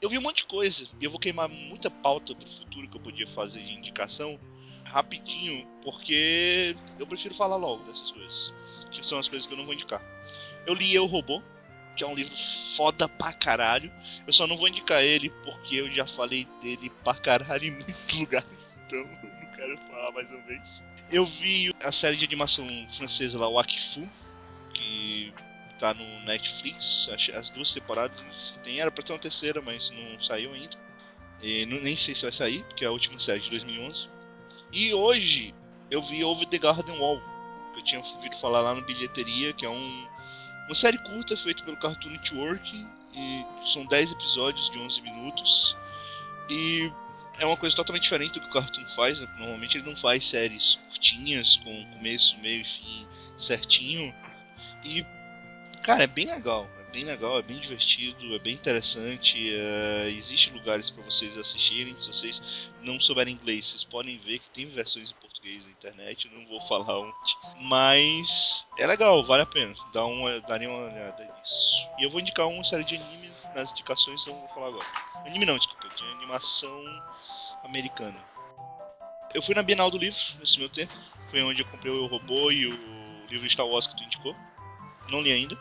Eu 0.00 0.10
vi 0.10 0.18
um 0.18 0.22
monte 0.22 0.38
de 0.38 0.44
coisa 0.44 0.86
e 1.00 1.04
eu 1.04 1.10
vou 1.10 1.18
queimar 1.18 1.48
muita 1.48 1.90
pauta 1.90 2.34
pro 2.34 2.50
futuro 2.50 2.88
que 2.88 2.96
eu 2.96 3.00
podia 3.00 3.26
fazer 3.28 3.60
de 3.60 3.72
indicação 3.72 4.38
rapidinho, 4.84 5.66
porque 5.82 6.76
eu 6.98 7.06
prefiro 7.06 7.34
falar 7.34 7.56
logo 7.56 7.82
dessas 7.84 8.10
coisas, 8.12 8.52
que 8.92 9.04
são 9.04 9.18
as 9.18 9.26
coisas 9.26 9.46
que 9.46 9.54
eu 9.54 9.58
não 9.58 9.64
vou 9.64 9.74
indicar. 9.74 10.00
Eu 10.66 10.74
li 10.74 10.94
Eu 10.94 11.06
Robô, 11.06 11.42
que 11.96 12.04
é 12.04 12.06
um 12.06 12.14
livro 12.14 12.34
foda 12.76 13.08
pra 13.08 13.32
caralho. 13.32 13.90
Eu 14.26 14.32
só 14.32 14.46
não 14.46 14.56
vou 14.56 14.68
indicar 14.68 15.02
ele 15.02 15.30
porque 15.44 15.76
eu 15.76 15.90
já 15.90 16.06
falei 16.06 16.46
dele 16.60 16.90
pra 17.02 17.14
caralho 17.14 17.64
em 17.64 17.70
muitos 17.70 18.12
lugares, 18.14 18.48
então 18.86 18.98
não 19.02 19.52
quero 19.54 19.78
falar 19.78 20.12
mais 20.12 20.28
uma 20.28 20.42
vez. 20.42 20.82
Eu 21.10 21.24
vi 21.24 21.74
a 21.82 21.92
série 21.92 22.16
de 22.16 22.24
animação 22.24 22.66
francesa 22.96 23.38
lá, 23.38 23.48
o 23.48 23.58
Akifu, 23.58 24.08
que 24.74 25.32
tá 25.78 25.94
no 25.94 26.20
Netflix, 26.24 27.08
as 27.34 27.50
duas 27.50 27.72
temporadas 27.72 28.54
tem, 28.64 28.80
era 28.80 28.90
pra 28.90 29.02
ter 29.02 29.12
uma 29.12 29.18
terceira, 29.18 29.60
mas 29.60 29.90
não 29.90 30.20
saiu 30.22 30.52
ainda. 30.52 30.76
E 31.42 31.66
não- 31.66 31.80
nem 31.80 31.96
sei 31.96 32.14
se 32.14 32.22
vai 32.22 32.32
sair, 32.32 32.62
porque 32.64 32.84
é 32.84 32.88
a 32.88 32.92
última 32.92 33.20
série 33.20 33.40
de 33.40 33.50
2011. 33.50 34.08
E 34.72 34.92
hoje 34.94 35.54
eu 35.90 36.02
vi 36.02 36.24
Over 36.24 36.46
the 36.48 36.58
Garden 36.58 36.98
Wall, 36.98 37.20
que 37.74 37.80
eu 37.80 37.84
tinha 37.84 38.00
ouvido 38.00 38.36
falar 38.38 38.60
lá 38.60 38.74
no 38.74 38.82
Bilheteria, 38.82 39.52
que 39.52 39.64
é 39.64 39.70
um, 39.70 40.08
uma 40.66 40.74
série 40.74 40.98
curta 40.98 41.36
feita 41.36 41.62
pelo 41.62 41.76
Cartoon 41.76 42.10
Network, 42.10 42.86
e 43.14 43.44
são 43.72 43.86
10 43.86 44.12
episódios 44.12 44.70
de 44.70 44.78
11 44.78 45.00
minutos. 45.00 45.76
E 46.50 46.90
é 47.38 47.46
uma 47.46 47.56
coisa 47.56 47.74
totalmente 47.76 48.04
diferente 48.04 48.34
do 48.34 48.40
que 48.40 48.46
o 48.46 48.52
Cartoon 48.52 48.84
faz, 48.94 49.20
né? 49.20 49.28
normalmente 49.38 49.78
ele 49.78 49.88
não 49.88 49.96
faz 49.96 50.26
séries 50.26 50.76
curtinhas, 50.88 51.56
com 51.58 51.84
começo, 51.92 52.36
meio 52.38 52.62
e 52.62 52.64
fim 52.64 53.06
certinho. 53.38 54.14
E 54.84 55.04
Cara, 55.86 56.02
é 56.02 56.08
bem 56.08 56.26
legal. 56.26 56.68
É 56.80 56.90
bem 56.90 57.04
legal, 57.04 57.38
é 57.38 57.42
bem 57.42 57.60
divertido, 57.60 58.34
é 58.34 58.40
bem 58.40 58.54
interessante. 58.54 59.54
É... 59.54 60.10
Existem 60.10 60.52
lugares 60.52 60.90
para 60.90 61.04
vocês 61.04 61.38
assistirem. 61.38 61.96
Se 61.96 62.08
vocês 62.08 62.68
não 62.82 62.98
souberem 62.98 63.34
inglês, 63.34 63.68
vocês 63.68 63.84
podem 63.84 64.18
ver 64.18 64.40
que 64.40 64.48
tem 64.48 64.66
versões 64.66 65.12
em 65.12 65.14
português 65.14 65.64
na 65.64 65.70
internet. 65.70 66.26
Eu 66.26 66.36
não 66.36 66.44
vou 66.48 66.60
falar 66.66 66.98
onde. 66.98 67.14
Mas 67.60 68.66
é 68.80 68.84
legal, 68.88 69.24
vale 69.24 69.44
a 69.44 69.46
pena. 69.46 69.72
Dá 69.92 70.04
uma, 70.04 70.40
daria 70.40 70.68
uma 70.68 70.90
olhada 70.90 71.22
nisso. 71.22 71.88
E 72.00 72.02
eu 72.02 72.10
vou 72.10 72.18
indicar 72.18 72.48
uma 72.48 72.64
série 72.64 72.82
de 72.82 72.96
anime 72.96 73.30
nas 73.54 73.70
indicações, 73.70 74.20
então 74.22 74.34
vou 74.40 74.48
falar 74.48 74.66
agora. 74.66 74.86
Anime 75.24 75.46
não, 75.46 75.56
desculpa, 75.56 75.88
de 75.94 76.02
animação 76.16 76.82
americana. 77.62 78.20
Eu 79.32 79.40
fui 79.40 79.54
na 79.54 79.62
Bienal 79.62 79.88
do 79.88 79.98
Livro 79.98 80.18
nesse 80.40 80.58
meu 80.58 80.68
tempo. 80.68 80.92
Foi 81.30 81.40
onde 81.44 81.62
eu 81.62 81.66
comprei 81.66 81.92
o 81.92 82.06
Robô 82.06 82.50
e 82.50 82.66
o 82.66 83.26
livro 83.30 83.48
Star 83.48 83.68
Wars 83.68 83.86
que 83.86 83.96
tu 83.96 84.02
indicou. 84.02 84.34
Não 85.08 85.20
li 85.20 85.30
ainda. 85.30 85.56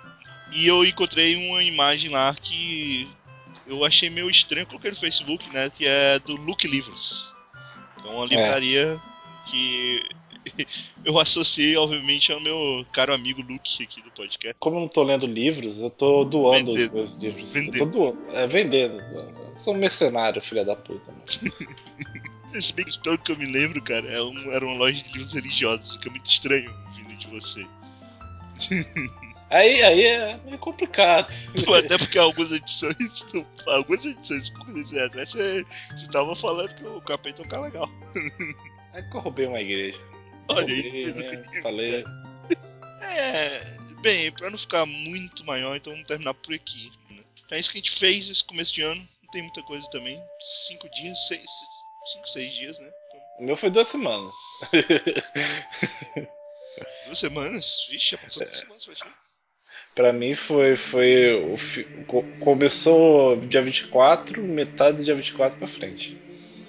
E 0.51 0.67
eu 0.67 0.85
encontrei 0.85 1.35
uma 1.35 1.63
imagem 1.63 2.09
lá 2.09 2.33
que 2.33 3.09
eu 3.67 3.83
achei 3.83 4.09
meio 4.09 4.29
estranho, 4.29 4.67
coloquei 4.67 4.91
no 4.91 4.97
Facebook, 4.97 5.49
né? 5.51 5.69
Que 5.69 5.85
é 5.85 6.19
do 6.19 6.35
Luke 6.35 6.67
Livros. 6.67 7.33
É 8.03 8.07
uma 8.07 8.25
livraria 8.25 8.99
que 9.49 9.99
eu 11.03 11.19
associei, 11.19 11.75
obviamente, 11.75 12.31
ao 12.31 12.39
meu 12.39 12.85
caro 12.93 13.13
amigo 13.13 13.41
Luke 13.41 13.83
aqui 13.83 14.01
do 14.01 14.11
podcast. 14.11 14.55
Como 14.59 14.77
eu 14.77 14.81
não 14.81 14.87
tô 14.87 15.03
lendo 15.03 15.25
livros, 15.25 15.79
eu 15.79 15.89
tô 15.89 16.23
doando 16.23 16.73
vendendo. 16.73 16.87
os 16.87 16.93
meus 16.93 17.17
livros. 17.17 17.53
Vendendo. 17.53 17.77
Eu 17.77 17.91
tô 17.91 17.99
doando. 18.11 18.31
É, 18.31 18.47
vendendo. 18.47 19.01
Eu 19.01 19.55
sou 19.55 19.73
um 19.73 19.77
mercenário, 19.77 20.41
filha 20.41 20.63
da 20.63 20.75
puta. 20.75 21.11
Esse 22.53 22.71
bem, 22.73 22.85
pelo 23.03 23.17
que 23.17 23.31
eu 23.31 23.37
me 23.37 23.45
lembro, 23.45 23.81
cara, 23.81 24.07
é 24.07 24.55
era 24.55 24.65
uma 24.65 24.77
loja 24.77 25.01
de 25.01 25.11
livros 25.13 25.33
religiosos, 25.33 25.97
que 25.97 26.07
é 26.07 26.11
muito 26.11 26.29
estranho 26.29 26.71
vindo 26.95 27.17
de 27.17 27.27
você. 27.27 27.65
Aí, 29.55 29.81
aí 29.83 30.03
é 30.03 30.35
meio 30.43 30.59
complicado. 30.59 31.31
Até 31.79 31.97
porque 31.97 32.19
algumas 32.19 32.51
edições, 32.51 33.25
algumas 33.65 34.03
edições, 34.03 34.49
poucas 34.49 34.75
edições 34.75 35.01
atrás, 35.01 35.31
você, 35.31 35.65
você 35.91 36.11
tava 36.11 36.35
falando 36.35 36.75
que 36.75 36.85
o 36.85 36.99
capeta 36.99 37.41
é 37.41 37.45
um 37.45 37.47
cara 37.47 37.61
legal. 37.61 37.89
Aí 38.91 39.09
que 39.09 39.15
eu 39.15 39.21
roubei 39.21 39.47
uma 39.47 39.61
igreja. 39.61 39.97
Olha 40.49 40.73
aí. 40.73 41.13
Né? 41.13 41.43
Falei. 41.61 42.03
É, 43.07 43.63
bem, 44.01 44.31
pra 44.31 44.49
não 44.49 44.57
ficar 44.57 44.85
muito 44.85 45.45
maior, 45.45 45.75
então 45.75 45.93
vamos 45.93 46.07
terminar 46.07 46.33
por 46.33 46.53
aqui. 46.53 46.91
Né? 47.09 47.23
É 47.51 47.59
isso 47.59 47.71
que 47.71 47.77
a 47.77 47.81
gente 47.81 47.97
fez 47.97 48.27
esse 48.27 48.43
começo 48.43 48.73
de 48.73 48.81
ano. 48.81 49.07
Não 49.23 49.31
tem 49.31 49.41
muita 49.41 49.61
coisa 49.61 49.87
também. 49.89 50.21
Cinco 50.67 50.89
dias, 50.89 51.27
seis, 51.27 51.45
cinco, 52.11 52.27
seis 52.27 52.53
dias, 52.55 52.77
né? 52.79 52.91
Então... 53.07 53.21
O 53.39 53.43
meu 53.43 53.55
foi 53.55 53.69
duas 53.69 53.87
semanas. 53.87 54.35
duas 57.05 57.19
semanas? 57.19 57.85
Vixe, 57.89 58.11
já 58.11 58.17
passou 58.17 58.43
duas 58.43 58.57
semanas 58.57 58.83
pra 58.83 58.95
ti. 58.95 59.24
Pra 59.95 60.11
mim 60.11 60.33
foi. 60.33 60.75
foi 60.75 61.33
o, 61.33 61.55
começou 62.41 63.37
dia 63.37 63.61
24, 63.61 64.43
metade 64.43 64.97
do 64.97 65.05
dia 65.05 65.15
24 65.15 65.57
pra 65.57 65.65
frente. 65.65 66.17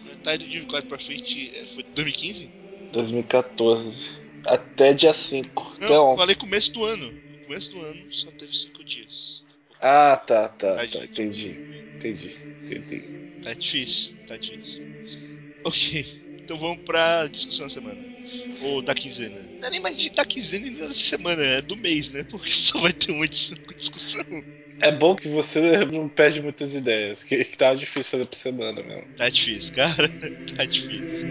Metade 0.05 0.45
do 0.45 0.51
dia 0.51 0.61
24 0.61 0.89
pra 0.89 0.99
frente 0.99 1.51
é, 1.57 1.67
foi 1.75 1.85
2015? 1.93 2.49
2014. 2.93 4.27
Até 4.47 4.95
dia 4.95 5.13
5. 5.13 5.77
Não, 5.81 6.13
até 6.13 6.17
falei 6.17 6.37
começo 6.37 6.73
do 6.73 6.85
ano. 6.85 7.13
Começo 7.45 7.73
do 7.73 7.81
ano 7.81 8.15
só 8.15 8.31
teve 8.31 8.57
5 8.57 8.85
dias. 8.85 9.43
Ah, 9.81 10.17
tá, 10.17 10.49
tá, 10.49 10.77
tá. 10.87 11.05
Entendi. 11.05 11.57
Entendi. 11.97 12.33
Entendi. 12.65 13.03
Tá 13.43 13.55
difícil, 13.55 14.15
tá 14.29 14.37
difícil. 14.37 14.83
Ok. 15.65 16.23
Então 16.39 16.59
vamos 16.59 16.85
pra 16.85 17.27
discussão 17.27 17.67
da 17.67 17.75
semana. 17.75 18.16
Ou 18.63 18.83
da 18.83 18.95
quinzena. 18.95 19.41
Não 19.61 19.69
é 19.69 19.71
nem 19.71 19.81
mais 19.81 20.11
da 20.11 20.25
quinzena 20.25 20.65
nem 20.65 20.75
da 20.75 20.95
semana, 20.95 21.43
é 21.43 21.63
do 21.63 21.77
mês, 21.77 22.11
né? 22.11 22.25
Porque 22.25 22.51
só 22.53 22.81
vai 22.81 22.93
ter 22.93 23.13
uma 23.13 23.25
edição 23.25 23.57
com 23.59 23.75
discussão. 23.75 24.25
É 24.81 24.93
bom 24.93 25.17
que 25.17 25.29
você 25.29 25.87
não 25.87 26.07
perde 26.07 26.43
muitas 26.43 26.75
ideias, 26.75 27.23
que, 27.23 27.43
que 27.43 27.57
tá 27.57 27.75
difícil 27.75 28.11
fazer 28.11 28.27
por 28.27 28.37
semana 28.37 28.83
mesmo. 28.83 29.07
Tá 29.17 29.29
difícil, 29.31 29.75
cara. 29.75 30.09
tá 30.55 30.65
difícil. 30.67 31.27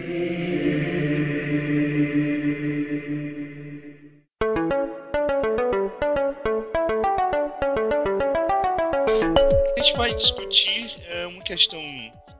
A 9.77 9.79
gente 9.79 9.95
vai 9.95 10.13
discutir 10.15 10.95
é, 11.07 11.27
uma 11.27 11.43
questão 11.43 11.81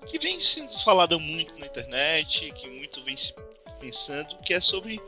que 0.08 0.18
vem 0.18 0.40
sendo 0.40 0.72
falada 0.84 1.20
muito 1.20 1.58
na 1.60 1.68
internet, 1.68 2.52
que 2.52 2.68
muito 2.68 3.04
vem 3.04 3.16
se 3.16 3.32
pensando, 3.86 4.36
que 4.44 4.54
é 4.54 4.60
sobre 4.60 5.00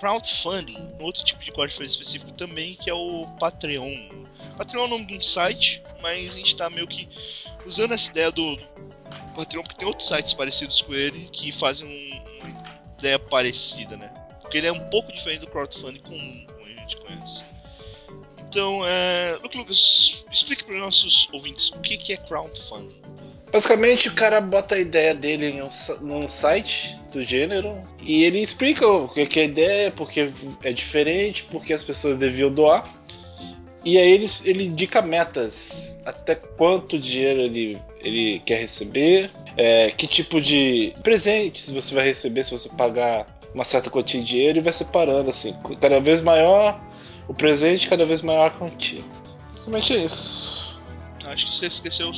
crowdfunding, 0.00 0.96
outro 0.98 1.24
tipo 1.24 1.42
de 1.44 1.52
código 1.52 1.82
específico 1.82 2.32
também, 2.32 2.74
que 2.76 2.90
é 2.90 2.94
o 2.94 3.26
Patreon. 3.38 4.08
Patreon 4.56 4.82
é 4.82 4.86
o 4.86 4.88
nome 4.88 5.06
de 5.06 5.18
um 5.18 5.22
site, 5.22 5.82
mas 6.00 6.30
a 6.30 6.36
gente 6.38 6.52
está 6.52 6.68
meio 6.68 6.86
que 6.86 7.08
usando 7.64 7.92
essa 7.92 8.10
ideia 8.10 8.32
do, 8.32 8.58
Patreon, 9.34 9.62
porque 9.62 9.78
tem 9.78 9.88
outros 9.88 10.08
sites 10.08 10.34
parecidos 10.34 10.80
com 10.80 10.94
ele 10.94 11.28
que 11.32 11.52
fazem 11.52 11.86
um, 11.86 12.40
uma 12.40 12.74
ideia 12.98 13.18
parecida, 13.18 13.96
né? 13.96 14.08
Porque 14.40 14.58
ele 14.58 14.66
é 14.66 14.72
um 14.72 14.90
pouco 14.90 15.12
diferente 15.12 15.40
do 15.40 15.46
crowdfunding 15.50 16.00
comum, 16.00 16.46
como 16.46 16.66
a 16.66 16.68
gente 16.68 16.96
conhece. 16.96 17.44
Então, 18.40 18.86
é... 18.86 19.38
Lucas, 19.42 20.22
explique 20.30 20.64
para 20.64 20.74
os 20.74 20.80
nossos 20.80 21.28
ouvintes 21.32 21.70
o 21.70 21.80
que 21.80 22.12
é 22.12 22.16
crowdfunding. 22.16 23.00
Basicamente, 23.52 24.08
o 24.08 24.14
cara 24.14 24.40
bota 24.40 24.76
a 24.76 24.78
ideia 24.78 25.14
dele 25.14 25.46
em 25.46 25.62
um, 25.62 25.68
num 26.00 26.26
site 26.26 26.98
do 27.12 27.22
gênero 27.22 27.76
e 28.00 28.24
ele 28.24 28.40
explica 28.40 28.88
o 28.88 29.06
que 29.08 29.38
é 29.38 29.42
a 29.42 29.46
ideia, 29.46 29.90
porque 29.90 30.32
é 30.62 30.72
diferente, 30.72 31.44
porque 31.50 31.74
as 31.74 31.82
pessoas 31.82 32.16
deviam 32.16 32.50
doar. 32.50 32.82
E 33.84 33.98
aí 33.98 34.10
ele, 34.10 34.26
ele 34.44 34.64
indica 34.64 35.02
metas, 35.02 35.98
até 36.06 36.34
quanto 36.34 36.98
dinheiro 36.98 37.40
ele, 37.40 37.78
ele 38.00 38.38
quer 38.46 38.60
receber, 38.60 39.30
é, 39.56 39.90
que 39.90 40.06
tipo 40.06 40.40
de 40.40 40.94
presentes 41.02 41.68
você 41.68 41.94
vai 41.94 42.04
receber 42.04 42.44
se 42.44 42.52
você 42.52 42.70
pagar 42.70 43.26
uma 43.52 43.64
certa 43.64 43.90
quantia 43.90 44.20
de 44.20 44.26
dinheiro 44.26 44.58
e 44.58 44.62
vai 44.62 44.72
separando 44.72 45.28
assim, 45.28 45.54
cada 45.78 46.00
vez 46.00 46.22
maior 46.22 46.80
o 47.28 47.34
presente, 47.34 47.88
cada 47.88 48.06
vez 48.06 48.22
maior 48.22 48.46
a 48.46 48.50
quantia. 48.50 49.02
Basicamente 49.50 49.92
é 49.92 50.04
isso. 50.04 50.80
Acho 51.26 51.46
que 51.46 51.54
você 51.54 51.66
esqueceu. 51.66 52.10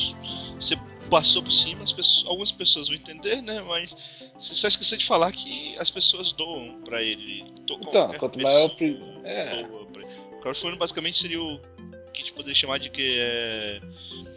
Você 0.60 0.76
passou 1.10 1.42
por 1.42 1.52
cima, 1.52 1.80
pessoas, 1.80 2.24
algumas 2.26 2.52
pessoas 2.52 2.88
vão 2.88 2.96
entender, 2.96 3.42
né? 3.42 3.60
Mas 3.60 3.94
você 4.38 4.54
só 4.54 4.68
esqueceu 4.68 4.98
de 4.98 5.06
falar 5.06 5.32
que 5.32 5.76
as 5.78 5.90
pessoas 5.90 6.32
doam 6.32 6.80
para 6.84 7.02
ele. 7.02 7.44
Então, 7.60 7.78
quanto 8.18 8.40
maior 8.40 8.70
o 8.70 9.26
é. 9.26 9.62
doa 9.64 9.86
pra 9.86 10.02
ele. 10.02 10.10
Crowdfunding 10.40 10.76
basicamente 10.76 11.20
seria 11.20 11.42
o 11.42 11.58
que 12.12 12.20
a 12.20 12.24
gente 12.24 12.32
poderia 12.32 12.54
chamar 12.54 12.78
de 12.78 12.90
que 12.90 13.16
é. 13.18 13.80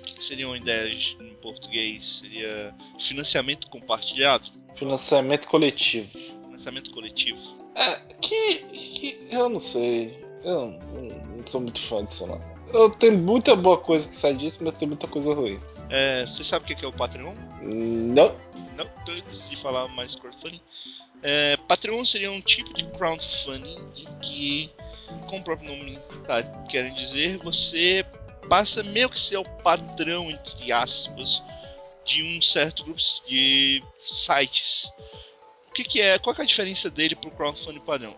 que 0.06 0.24
seria 0.24 0.48
uma 0.48 0.58
ideia 0.58 0.94
em 1.20 1.36
português? 1.42 2.20
Seria 2.20 2.74
financiamento 3.00 3.68
compartilhado? 3.70 4.46
Financiamento 4.76 5.48
coletivo. 5.48 6.18
Financiamento 6.46 6.92
coletivo. 6.92 7.40
É, 7.76 7.96
que, 8.22 8.56
que 8.72 9.28
eu 9.32 9.50
não 9.50 9.60
sei. 9.60 10.26
Eu 10.44 10.54
não, 10.54 11.38
não 11.38 11.48
sou 11.48 11.62
muito 11.62 11.80
fã 11.80 12.04
disso 12.04 12.28
não. 12.28 12.40
Eu 12.74 12.90
tenho 12.90 13.18
muita 13.18 13.56
boa 13.56 13.78
coisa 13.78 14.08
que 14.08 14.16
sai 14.16 14.36
disso, 14.36 14.60
mas 14.62 14.76
tem 14.76 14.88
muita 14.88 15.08
coisa 15.08 15.34
ruim. 15.34 15.60
É, 15.90 16.26
você 16.26 16.44
sabe 16.44 16.66
o 16.66 16.76
que 16.76 16.86
é 16.86 16.88
o 16.88 16.94
Patreon? 16.94 17.34
Não. 17.62 18.36
Não? 18.76 18.90
Então, 19.04 19.16
antes 19.16 19.50
de 19.50 19.56
falar 19.58 19.88
mais 19.88 20.16
crowdfunding. 20.16 20.62
É, 21.24 21.58
Patreon 21.68 22.06
seria 22.06 22.32
um 22.32 22.42
tipo 22.42 22.74
de 22.74 22.86
crowdfunding 22.92 23.78
em 23.96 24.20
que, 24.20 24.72
como 25.28 25.42
o 25.42 25.44
próprio 25.44 25.76
nome 25.76 25.98
tá 26.26 26.44
querendo 26.70 26.96
dizer, 26.96 27.38
você 27.38 28.06
passa 28.48 28.84
meio 28.84 29.10
que 29.10 29.20
ser 29.20 29.38
o 29.38 29.44
padrão, 29.44 30.30
entre 30.30 30.72
aspas, 30.72 31.42
de 32.06 32.24
um 32.24 32.42
certo 32.42 32.84
grupo 32.84 33.00
de 33.28 33.84
sites. 34.08 34.90
O 35.70 35.74
que, 35.74 35.84
que 35.84 36.02
é? 36.02 36.20
Qual 36.20 36.36
que 36.36 36.42
é 36.42 36.44
a 36.44 36.48
diferença 36.48 36.90
dele 36.90 37.16
para 37.16 37.30
o 37.30 37.36
crowdfunding 37.36 37.80
padrão? 37.80 38.16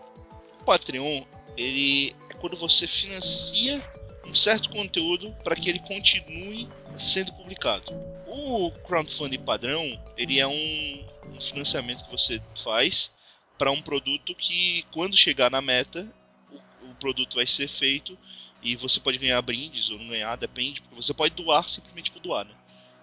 O 0.60 0.64
Patreon, 0.64 1.22
ele 1.56 2.14
é 2.28 2.34
quando 2.34 2.56
você 2.56 2.86
financia 2.86 3.82
um 4.26 4.34
certo 4.34 4.70
conteúdo 4.70 5.34
para 5.42 5.56
que 5.56 5.68
ele 5.68 5.80
continue 5.80 6.68
sendo 6.94 7.32
publicado. 7.32 7.92
O 8.26 8.70
crowdfunding 8.86 9.40
padrão, 9.40 9.82
ele 10.16 10.38
é 10.38 10.46
um, 10.46 11.04
um 11.34 11.40
financiamento 11.40 12.04
que 12.04 12.10
você 12.10 12.38
faz 12.62 13.10
para 13.58 13.70
um 13.70 13.82
produto 13.82 14.34
que, 14.34 14.84
quando 14.92 15.16
chegar 15.16 15.50
na 15.50 15.60
meta, 15.60 16.06
o, 16.50 16.90
o, 16.90 16.94
produto 16.94 17.36
vai 17.36 17.46
ser 17.46 17.68
feito 17.68 18.16
e 18.62 18.76
você 18.76 19.00
pode 19.00 19.18
ganhar 19.18 19.40
brindes 19.42 19.90
ou 19.90 19.98
não 19.98 20.08
ganhar, 20.08 20.36
depende, 20.36 20.80
porque 20.80 20.94
você 20.94 21.12
pode 21.12 21.34
doar 21.34 21.68
simplesmente 21.68 22.10
por 22.10 22.20
doar, 22.20 22.44
né? 22.44 22.54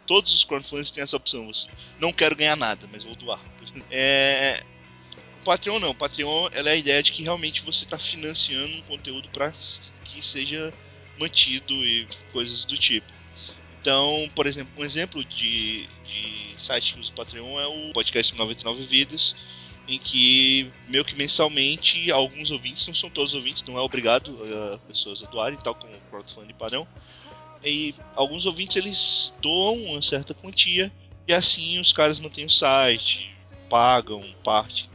Todos 0.06 0.34
os 0.34 0.44
crowdfundings 0.46 0.90
têm 0.90 1.04
essa 1.04 1.18
opção. 1.18 1.48
Você 1.48 1.68
não 2.00 2.14
quero 2.14 2.36
ganhar 2.36 2.56
nada, 2.56 2.88
mas 2.92 3.04
vou 3.04 3.14
doar. 3.16 3.42
É, 3.92 4.64
o 5.42 5.44
Patreon 5.44 5.80
não. 5.80 5.90
O 5.90 5.96
Patreon 5.96 6.48
é 6.54 6.62
a 6.62 6.76
ideia 6.76 7.04
de 7.04 7.12
que 7.12 7.24
realmente 7.24 7.62
você 7.62 7.84
está 7.84 8.00
financiando 8.00 8.78
um 8.78 8.82
conteúdo 8.84 9.28
para 9.30 9.52
que 9.52 10.22
seja 10.22 10.74
mantido 11.20 11.74
e 11.86 12.08
coisas 12.32 12.66
do 12.66 12.78
tipo. 12.78 13.12
Então, 13.82 14.30
por 14.36 14.46
exemplo, 14.48 14.72
um 14.78 14.84
exemplo 14.84 15.24
de, 15.24 15.88
de 16.06 16.54
site 16.58 16.94
que 16.94 17.00
usa 17.00 17.12
o 17.12 17.16
Patreon 17.16 17.60
é 17.60 17.68
o 17.68 17.94
podcast 17.94 18.36
99 18.36 18.86
Vidas, 18.86 19.36
em 19.88 19.98
que 19.98 20.70
meio 20.90 21.06
que 21.06 21.16
mensalmente 21.16 22.12
alguns 22.12 22.52
ouvintes, 22.52 22.86
não 22.86 22.94
são 22.94 23.10
todos 23.10 23.34
ouvintes, 23.34 23.64
não 23.64 23.78
é 23.78 23.82
obrigado 23.82 24.38
eh, 24.44 24.80
pessoas 24.88 25.24
a 25.24 25.28
doarem, 25.28 25.58
tal 25.60 25.74
como 25.74 25.96
o 25.96 26.02
crowdfunding 26.10 26.54
padrão, 26.54 26.86
e 27.64 27.96
alguns 28.16 28.46
ouvintes 28.46 28.76
eles 28.76 29.34
doam 29.42 29.76
uma 29.86 30.02
certa 30.02 30.34
quantia 30.34 30.92
e 31.28 31.34
assim 31.34 31.80
os 31.80 31.94
caras 31.94 32.20
mantêm 32.20 32.46
o 32.46 32.50
site, 32.50 33.34
pagam 33.70 34.22
parte 34.44 34.90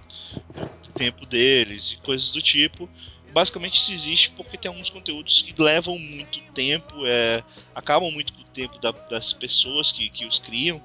do 0.82 0.92
tempo 0.92 1.26
deles 1.26 1.92
e 1.92 1.96
coisas 1.98 2.30
do 2.30 2.40
tipo 2.40 2.88
basicamente 3.32 3.76
isso 3.76 3.92
existe 3.92 4.30
porque 4.30 4.58
tem 4.58 4.68
alguns 4.68 4.90
conteúdos 4.90 5.42
que 5.42 5.60
levam 5.60 5.98
muito 5.98 6.40
tempo, 6.52 7.06
é, 7.06 7.42
acabam 7.74 8.10
muito 8.10 8.32
do 8.32 8.44
tempo 8.44 8.78
da, 8.78 8.92
das 8.92 9.32
pessoas 9.32 9.90
que, 9.90 10.08
que 10.10 10.26
os 10.26 10.38
criam 10.38 10.80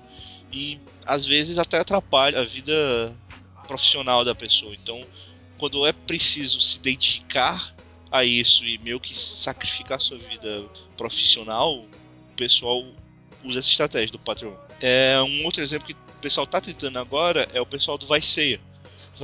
e 0.51 0.79
às 1.05 1.25
vezes 1.25 1.57
até 1.57 1.79
atrapalha 1.79 2.39
a 2.39 2.45
vida 2.45 3.15
profissional 3.67 4.23
da 4.23 4.33
pessoa. 4.33 4.73
Então, 4.73 5.01
quando 5.57 5.86
é 5.86 5.91
preciso 5.91 6.62
se 6.62 6.79
dedicar 6.79 7.75
a 8.10 8.23
isso 8.23 8.63
e 8.63 8.77
meio 8.77 8.99
que 8.99 9.17
sacrificar 9.17 9.99
sua 9.99 10.17
vida 10.17 10.63
profissional, 10.95 11.79
o 11.79 12.36
pessoal 12.38 12.86
usa 13.43 13.60
essa 13.60 13.69
estratégia 13.69 14.12
do 14.12 14.19
Patreon. 14.19 14.53
É, 14.79 15.19
um 15.21 15.43
outro 15.45 15.62
exemplo 15.62 15.88
que 15.88 15.93
o 15.93 16.21
pessoal 16.21 16.45
está 16.45 16.62
tentando 16.62 16.97
agora 16.97 17.49
é 17.53 17.60
o 17.60 17.65
pessoal 17.65 17.97
do 17.97 18.07
Viceia 18.07 18.60
pessoal 18.60 18.66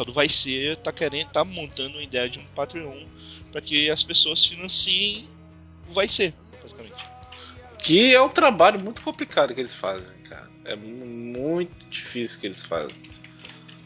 do 0.03 0.13
Vai 0.13 0.29
Ser 0.29 0.77
tá 0.77 0.91
querendo, 0.91 1.29
tá 1.29 1.43
montando 1.43 1.97
uma 1.97 2.03
ideia 2.03 2.29
de 2.29 2.39
um 2.39 2.45
Patreon 2.55 3.03
para 3.51 3.61
que 3.61 3.89
as 3.89 4.01
pessoas 4.01 4.45
financiem 4.45 5.27
o 5.89 5.93
Vai 5.93 6.07
Ser, 6.07 6.33
basicamente. 6.61 7.05
Que 7.77 8.15
é 8.15 8.21
um 8.21 8.29
trabalho 8.29 8.79
muito 8.79 9.01
complicado 9.01 9.53
que 9.53 9.61
eles 9.61 9.75
fazem, 9.75 10.15
cara. 10.23 10.49
É 10.65 10.75
muito 10.75 11.85
difícil 11.89 12.39
que 12.39 12.47
eles 12.47 12.65
fazem. 12.65 12.95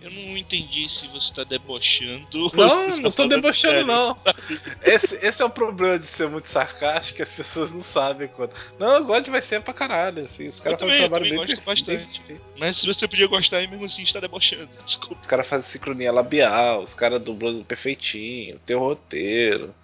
Eu 0.07 0.13
não 0.13 0.37
entendi 0.37 0.87
se 0.87 1.05
você 1.07 1.33
tá 1.33 1.43
debochando. 1.43 2.25
Não, 2.53 2.87
não 2.87 3.01
tá 3.03 3.11
tô 3.11 3.27
debochando, 3.27 3.73
sério, 3.73 3.87
não. 3.87 4.15
sabe? 4.15 4.39
Esse, 4.85 5.19
esse 5.21 5.41
é 5.41 5.45
o 5.45 5.49
problema 5.49 5.99
de 5.99 6.05
ser 6.05 6.29
muito 6.29 6.47
sarcástico, 6.47 7.21
as 7.21 7.33
pessoas 7.33 7.71
não 7.71 7.81
sabem 7.81 8.29
quando. 8.29 8.51
Não, 8.79 8.95
eu 8.95 9.03
gosto 9.03 9.25
de 9.25 9.31
vai 9.31 9.41
ser 9.41 9.61
pra 9.61 9.73
caralho, 9.73 10.21
assim. 10.21 10.47
Os 10.47 10.61
caras 10.61 10.79
fazem 10.79 10.95
um 10.95 10.99
trabalho 10.99 11.23
bem 11.25 11.35
gosto 11.35 11.61
bastante. 11.61 12.21
Mas 12.57 12.77
se 12.77 12.87
você 12.87 13.05
podia 13.05 13.27
gostar 13.27 13.67
mesmo 13.67 13.83
assim 13.83 14.03
está 14.03 14.21
debochando. 14.21 14.69
Desculpa. 14.85 15.21
Os 15.21 15.27
caras 15.27 15.47
fazem 15.47 15.69
sincronia 15.69 16.11
labial, 16.11 16.83
os 16.83 16.93
caras 16.93 17.21
dublando 17.21 17.65
perfeitinho, 17.65 18.57
tem 18.65 18.77
o 18.77 18.79
roteiro. 18.79 19.75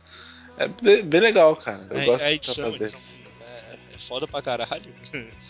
É 0.58 0.70
bem, 0.70 1.04
bem 1.04 1.20
legal, 1.20 1.54
cara. 1.58 1.86
Eu 1.90 2.00
a, 2.00 2.06
gosto 2.06 2.24
a 2.24 2.32
edição, 2.32 2.66
trabalho 2.70 2.72
a 2.72 2.76
edição 2.76 3.18
é, 3.18 3.20
é 3.20 3.23
foda 4.04 4.28
pra 4.28 4.42
caralho. 4.42 4.94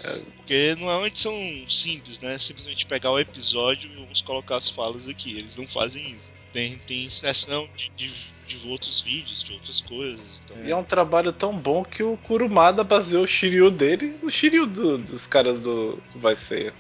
É. 0.03 0.17
Porque 0.37 0.75
não 0.79 0.89
é 0.89 0.97
uma 0.97 1.07
edição 1.07 1.33
simples, 1.69 2.19
né? 2.19 2.35
É 2.35 2.39
simplesmente 2.39 2.85
pegar 2.85 3.11
o 3.11 3.19
episódio 3.19 3.89
e 3.91 3.95
vamos 3.95 4.21
colocar 4.21 4.57
as 4.57 4.69
falas 4.69 5.07
aqui. 5.07 5.37
Eles 5.37 5.55
não 5.55 5.67
fazem 5.67 6.11
isso. 6.11 6.31
Tem, 6.51 6.77
tem 6.85 7.09
sessão 7.09 7.67
de, 7.75 7.89
de, 7.97 8.11
de 8.47 8.67
outros 8.67 9.01
vídeos, 9.01 9.43
de 9.43 9.53
outras 9.53 9.81
coisas. 9.81 10.41
Então, 10.45 10.57
E 10.65 10.71
é 10.71 10.75
um 10.75 10.83
trabalho 10.83 11.31
tão 11.33 11.57
bom 11.57 11.83
que 11.83 12.03
o 12.03 12.15
Kurumada 12.17 12.83
baseou 12.83 13.23
o 13.23 13.27
Shiryu 13.27 13.71
dele 13.71 14.15
no 14.21 14.29
Shiryu 14.29 14.67
do- 14.67 14.97
dos 14.99 15.25
caras 15.25 15.61
do, 15.61 15.95
do 16.13 16.19
Vai 16.19 16.35
Ser. 16.35 16.73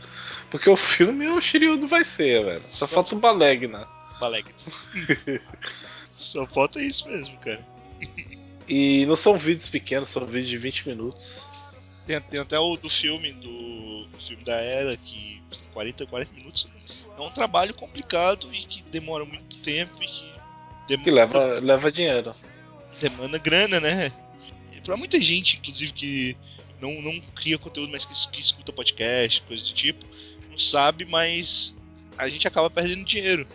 Porque 0.51 0.69
o 0.69 0.77
filme 0.77 1.25
é 1.25 1.31
o 1.31 1.41
Shiryu 1.41 1.77
do 1.77 1.87
Vai 1.87 2.03
Ser, 2.05 2.43
velho. 2.45 2.63
Só 2.69 2.85
falta 2.87 3.15
o 3.15 3.19
Balegna. 3.19 3.87
Balega. 4.19 4.51
Só 6.17 6.45
falta 6.47 6.81
isso 6.81 7.07
mesmo, 7.07 7.37
cara. 7.39 7.65
E 8.67 9.05
não 9.07 9.15
são 9.15 9.37
vídeos 9.37 9.67
pequenos, 9.67 10.09
são 10.09 10.25
vídeos 10.25 10.47
de 10.49 10.57
20 10.57 10.87
minutos. 10.89 11.49
Tem, 12.05 12.19
tem 12.21 12.39
até 12.39 12.59
o 12.59 12.75
do 12.75 12.89
filme, 12.89 13.31
do 13.33 14.07
filme 14.19 14.43
da 14.43 14.55
Era, 14.55 14.97
que 14.97 15.41
40, 15.73 16.05
40 16.05 16.33
minutos. 16.33 16.67
É 17.17 17.21
um 17.21 17.31
trabalho 17.31 17.73
complicado 17.73 18.53
e 18.53 18.65
que 18.65 18.83
demora 18.83 19.23
muito 19.25 19.57
tempo 19.59 20.01
e 20.01 20.07
que 20.07 20.33
demora, 20.87 21.03
Que 21.03 21.11
leva, 21.11 21.59
leva 21.59 21.91
dinheiro. 21.91 22.33
demanda 22.99 23.37
grana, 23.37 23.79
né? 23.79 24.11
Pra 24.83 24.97
muita 24.97 25.21
gente, 25.21 25.57
inclusive, 25.57 25.93
que 25.93 26.37
não, 26.81 27.01
não 27.01 27.21
cria 27.33 27.57
conteúdo, 27.57 27.91
mas 27.91 28.05
que, 28.05 28.31
que 28.31 28.41
escuta 28.41 28.73
podcast, 28.73 29.41
coisa 29.43 29.63
do 29.63 29.73
tipo, 29.73 30.05
não 30.49 30.57
sabe, 30.57 31.05
mas 31.05 31.73
a 32.17 32.27
gente 32.27 32.47
acaba 32.47 32.69
perdendo 32.69 33.05
dinheiro. 33.05 33.47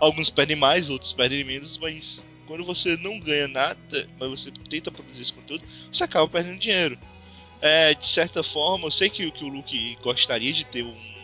Alguns 0.00 0.30
perdem 0.30 0.56
mais, 0.56 0.90
outros 0.90 1.12
perdem 1.12 1.44
menos, 1.44 1.76
mas 1.78 2.24
quando 2.46 2.64
você 2.64 2.96
não 2.96 3.18
ganha 3.20 3.46
nada, 3.46 4.08
mas 4.18 4.28
você 4.30 4.50
tenta 4.68 4.90
produzir 4.90 5.22
esse 5.22 5.32
conteúdo, 5.32 5.64
você 5.90 6.04
acaba 6.04 6.26
perdendo 6.28 6.58
dinheiro. 6.58 6.98
É, 7.60 7.94
de 7.94 8.06
certa 8.06 8.42
forma, 8.42 8.86
eu 8.86 8.90
sei 8.90 9.08
que, 9.08 9.30
que 9.30 9.44
o 9.44 9.48
Luke 9.48 9.96
gostaria 10.02 10.52
de 10.52 10.64
ter 10.64 10.84
um 10.84 11.14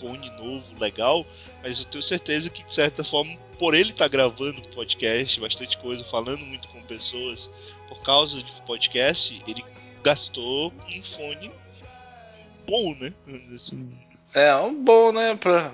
fone 0.00 0.30
novo, 0.30 0.64
legal, 0.78 1.26
mas 1.62 1.80
eu 1.80 1.86
tenho 1.86 2.02
certeza 2.02 2.50
que, 2.50 2.64
de 2.64 2.74
certa 2.74 3.02
forma, 3.04 3.36
por 3.58 3.74
ele 3.74 3.90
estar 3.90 4.08
gravando 4.08 4.60
podcast, 4.68 5.40
bastante 5.40 5.76
coisa, 5.78 6.04
falando 6.04 6.44
muito 6.44 6.68
com 6.68 6.82
pessoas, 6.82 7.50
por 7.88 8.02
causa 8.02 8.42
de 8.42 8.52
podcast, 8.62 9.42
ele 9.46 9.64
gastou 10.02 10.72
um 10.88 11.02
fone 11.02 11.50
bom, 12.66 12.94
né? 12.94 13.12
Assim. 13.54 13.90
É, 14.34 14.54
um 14.56 14.82
bom, 14.82 15.12
né? 15.12 15.34
Pra, 15.36 15.72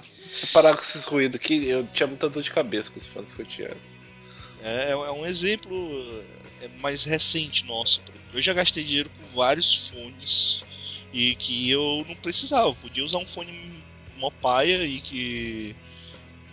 parar 0.52 0.74
com 0.74 0.80
esses 0.80 1.04
ruídos 1.04 1.40
que 1.40 1.66
eu 1.66 1.84
tinha 1.86 2.06
muita 2.06 2.28
dor 2.28 2.42
de 2.42 2.50
cabeça 2.50 2.90
com 2.90 2.96
os 2.96 3.06
fones 3.06 3.34
que 3.34 3.42
eu 3.42 3.46
tinha 3.46 3.68
antes. 3.68 4.00
É, 4.62 4.90
é 4.92 5.10
um 5.10 5.26
exemplo 5.26 6.22
é, 6.60 6.68
mais 6.78 7.04
recente 7.04 7.64
nosso. 7.64 8.00
por. 8.02 8.21
Eu 8.32 8.40
já 8.40 8.52
gastei 8.52 8.84
dinheiro 8.84 9.10
com 9.10 9.36
vários 9.36 9.88
fones 9.88 10.62
e 11.12 11.34
que 11.36 11.70
eu 11.70 12.04
não 12.08 12.14
precisava. 12.16 12.74
Podia 12.74 13.04
usar 13.04 13.18
um 13.18 13.26
fone 13.26 13.82
uma 14.16 14.30
paia 14.30 14.84
e 14.84 15.00
que 15.00 15.76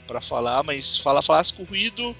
para 0.07 0.19
falar, 0.19 0.63
mas 0.63 0.97
falar 0.97 1.21
falasse 1.21 1.53
com 1.53 1.63
ruído. 1.63 2.15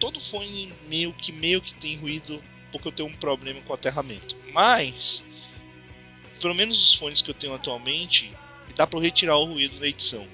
Todo 0.00 0.20
fone 0.20 0.72
meio 0.88 1.12
que 1.12 1.30
meio 1.32 1.60
que 1.60 1.74
tem 1.74 1.96
ruído 1.96 2.42
porque 2.72 2.88
eu 2.88 2.92
tenho 2.92 3.08
um 3.08 3.16
problema 3.16 3.60
com 3.60 3.72
aterramento. 3.72 4.36
Mas 4.52 5.22
pelo 6.40 6.54
menos 6.54 6.82
os 6.82 6.94
fones 6.94 7.22
que 7.22 7.30
eu 7.30 7.34
tenho 7.34 7.54
atualmente 7.54 8.34
dá 8.74 8.86
para 8.86 9.00
retirar 9.00 9.36
o 9.36 9.44
ruído 9.44 9.78
da 9.78 9.86
edição. 9.86 10.26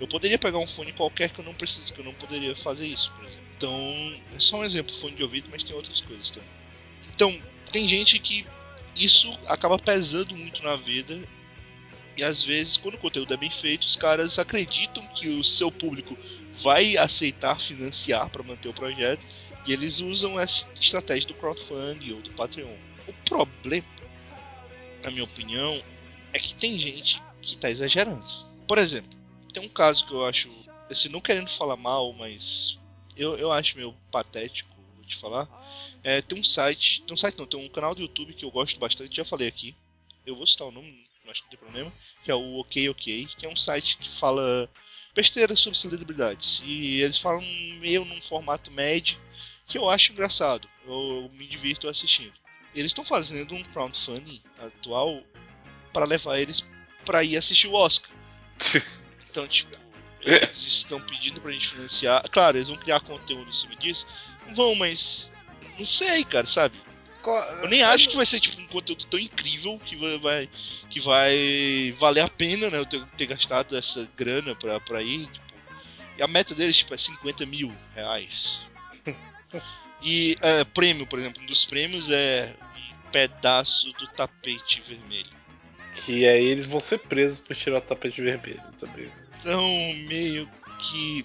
Eu 0.00 0.06
poderia 0.06 0.38
pegar 0.38 0.58
um 0.58 0.66
fone 0.66 0.92
qualquer 0.92 1.30
que 1.30 1.40
eu 1.40 1.44
não 1.44 1.54
preciso, 1.54 1.92
que 1.92 2.00
eu 2.00 2.04
não 2.04 2.14
poderia 2.14 2.54
fazer 2.56 2.86
isso, 2.86 3.10
por 3.12 3.24
exemplo. 3.24 3.44
Então, 3.56 4.14
é 4.34 4.40
só 4.40 4.58
um 4.58 4.64
exemplo, 4.64 4.94
fone 4.96 5.14
de 5.14 5.22
ouvido, 5.22 5.48
mas 5.50 5.62
tem 5.62 5.74
outras 5.74 6.00
coisas 6.00 6.30
também. 6.30 6.48
Então, 7.14 7.38
tem 7.72 7.88
gente 7.88 8.18
que 8.18 8.46
isso 8.94 9.36
acaba 9.46 9.78
pesando 9.78 10.36
muito 10.36 10.62
na 10.62 10.76
vida. 10.76 11.18
E 12.16 12.22
às 12.22 12.42
vezes, 12.42 12.76
quando 12.76 12.94
o 12.94 12.98
conteúdo 12.98 13.32
é 13.32 13.36
bem 13.36 13.50
feito, 13.50 13.84
os 13.84 13.96
caras 13.96 14.38
acreditam 14.38 15.06
que 15.08 15.28
o 15.28 15.42
seu 15.42 15.72
público 15.72 16.16
vai 16.62 16.96
aceitar 16.98 17.60
financiar 17.60 18.28
para 18.28 18.42
manter 18.42 18.68
o 18.68 18.74
projeto. 18.74 19.24
E 19.66 19.72
eles 19.72 20.00
usam 20.00 20.38
essa 20.38 20.66
estratégia 20.78 21.28
do 21.28 21.34
crowdfunding 21.34 22.12
ou 22.12 22.20
do 22.20 22.30
Patreon. 22.32 22.76
O 23.08 23.12
problema, 23.24 23.86
na 25.02 25.10
minha 25.10 25.24
opinião, 25.24 25.82
é 26.32 26.38
que 26.38 26.54
tem 26.54 26.78
gente 26.78 27.20
que 27.40 27.56
tá 27.56 27.70
exagerando. 27.70 28.24
Por 28.68 28.78
exemplo, 28.78 29.10
tem 29.52 29.64
um 29.64 29.68
caso 29.68 30.06
que 30.06 30.12
eu 30.12 30.24
acho, 30.26 30.48
assim, 30.90 31.08
não 31.08 31.20
querendo 31.20 31.50
falar 31.50 31.76
mal, 31.76 32.12
mas 32.12 32.78
eu, 33.16 33.36
eu 33.36 33.50
acho 33.50 33.76
meio 33.76 33.94
patético, 34.10 34.70
vou 34.96 35.04
te 35.06 35.16
falar. 35.16 35.48
É, 36.04 36.20
tem 36.20 36.38
um 36.38 36.44
site, 36.44 37.02
tem 37.02 37.14
um 37.14 37.18
site 37.18 37.38
não, 37.38 37.46
tem 37.46 37.64
um 37.64 37.68
canal 37.68 37.94
do 37.94 38.02
YouTube 38.02 38.34
que 38.34 38.44
eu 38.44 38.50
gosto 38.50 38.78
bastante, 38.78 39.16
já 39.16 39.24
falei 39.24 39.48
aqui. 39.48 39.74
Eu 40.26 40.36
vou 40.36 40.46
citar 40.46 40.66
o 40.66 40.72
nome, 40.72 41.04
acho 41.28 41.40
que 41.40 41.44
não 41.44 41.50
tem 41.50 41.58
problema, 41.58 41.92
que 42.24 42.30
é 42.30 42.34
o 42.34 42.58
OK 42.58 42.88
OK, 42.88 43.28
que 43.38 43.46
é 43.46 43.48
um 43.48 43.56
site 43.56 43.96
que 43.98 44.18
fala 44.18 44.68
besteira 45.14 45.54
sobre 45.56 45.78
celebridades. 45.78 46.62
E 46.64 47.00
eles 47.00 47.18
falam 47.18 47.42
meio 47.80 48.04
num 48.04 48.20
formato 48.22 48.70
médio 48.70 49.18
que 49.66 49.78
eu 49.78 49.88
acho 49.88 50.12
engraçado. 50.12 50.68
Eu, 50.84 50.92
eu 50.92 51.30
me 51.34 51.46
divirto 51.46 51.88
assistindo. 51.88 52.34
Eles 52.74 52.90
estão 52.90 53.04
fazendo 53.04 53.54
um 53.54 53.62
crowdfunding 53.62 54.42
atual 54.58 55.22
para 55.92 56.06
levar 56.06 56.38
eles 56.38 56.64
para 57.04 57.22
ir 57.24 57.36
assistir 57.36 57.68
o 57.68 57.74
Oscar. 57.74 58.10
Então, 59.32 59.48
tipo, 59.48 59.74
eles 60.20 60.66
estão 60.66 61.00
pedindo 61.00 61.40
pra 61.40 61.52
gente 61.52 61.70
financiar. 61.70 62.22
Claro, 62.28 62.58
eles 62.58 62.68
vão 62.68 62.76
criar 62.76 63.00
conteúdo 63.00 63.48
em 63.48 63.52
cima 63.54 63.74
disso. 63.76 64.06
Vão, 64.50 64.74
mas. 64.74 65.31
Não 65.78 65.86
sei, 65.86 66.24
cara, 66.24 66.46
sabe? 66.46 66.78
Eu 67.62 67.68
nem 67.68 67.82
acho 67.84 68.08
que 68.08 68.16
vai 68.16 68.26
ser 68.26 68.40
tipo 68.40 68.60
um 68.60 68.66
conteúdo 68.66 69.04
tão 69.06 69.18
incrível 69.18 69.78
que 69.78 69.94
vai, 70.18 70.48
que 70.90 70.98
vai 70.98 71.94
valer 71.98 72.22
a 72.22 72.28
pena, 72.28 72.68
né? 72.68 72.78
Eu 72.78 72.86
ter, 72.86 73.04
ter 73.16 73.26
gastado 73.26 73.76
essa 73.76 74.08
grana 74.16 74.56
pra, 74.56 74.80
pra 74.80 75.02
ir. 75.02 75.26
Tipo, 75.28 75.52
e 76.18 76.22
a 76.22 76.26
meta 76.26 76.54
deles 76.54 76.76
tipo, 76.76 76.92
é 76.94 76.98
50 76.98 77.46
mil 77.46 77.72
reais. 77.94 78.62
E 80.04 80.36
é, 80.40 80.64
prêmio, 80.64 81.06
por 81.06 81.20
exemplo, 81.20 81.40
um 81.40 81.46
dos 81.46 81.64
prêmios 81.64 82.10
é 82.10 82.56
um 83.06 83.10
pedaço 83.12 83.92
do 83.92 84.08
tapete 84.08 84.80
vermelho. 84.80 85.30
Que 85.94 86.26
aí 86.26 86.44
eles 86.44 86.64
vão 86.64 86.80
ser 86.80 86.98
presos 86.98 87.38
por 87.38 87.54
tirar 87.54 87.78
o 87.78 87.80
tapete 87.80 88.20
vermelho 88.20 88.60
também. 88.78 89.12
Então, 89.32 89.62
meio 90.08 90.48
que. 90.80 91.24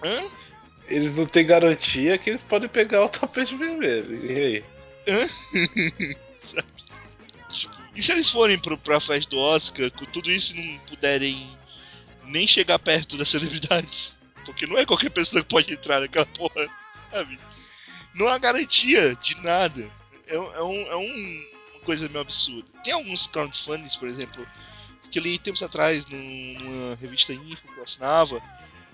Hã? 0.00 0.30
Eles 0.94 1.16
não 1.18 1.24
têm 1.26 1.46
garantia 1.46 2.18
que 2.18 2.30
eles 2.30 2.42
podem 2.42 2.68
pegar 2.68 3.02
o 3.04 3.08
tapete 3.08 3.54
vermelho. 3.56 4.24
E 4.30 4.64
aí? 5.06 6.16
E 7.94 8.00
se 8.02 8.10
eles 8.12 8.30
forem 8.30 8.58
pro, 8.58 8.78
pra 8.78 8.98
festa 8.98 9.28
do 9.30 9.38
Oscar 9.38 9.90
com 9.90 10.06
tudo 10.06 10.30
isso 10.30 10.56
e 10.56 10.72
não 10.72 10.78
puderem 10.86 11.46
nem 12.24 12.46
chegar 12.46 12.78
perto 12.78 13.18
das 13.18 13.28
celebridades? 13.28 14.16
Porque 14.46 14.66
não 14.66 14.78
é 14.78 14.86
qualquer 14.86 15.10
pessoa 15.10 15.42
que 15.42 15.48
pode 15.50 15.70
entrar 15.72 16.00
naquela 16.00 16.24
porra, 16.24 16.68
sabe? 17.10 17.38
Não 18.14 18.28
há 18.28 18.38
garantia 18.38 19.14
de 19.16 19.34
nada. 19.42 19.86
É, 20.26 20.34
é, 20.34 20.38
um, 20.62 20.80
é 20.90 20.96
um- 20.96 21.46
uma 21.74 21.80
coisa 21.84 22.08
meio 22.08 22.20
absurda. 22.22 22.66
Tem 22.82 22.94
alguns 22.94 23.26
crowdfundings, 23.26 23.94
por 23.96 24.08
exemplo, 24.08 24.46
que 25.10 25.20
li 25.20 25.38
tempos 25.38 25.62
atrás 25.62 26.06
num- 26.06 26.54
numa 26.58 26.94
revista 26.96 27.34
Info 27.34 27.62
que 27.74 27.78
eu 27.78 27.82
assinava, 27.84 28.40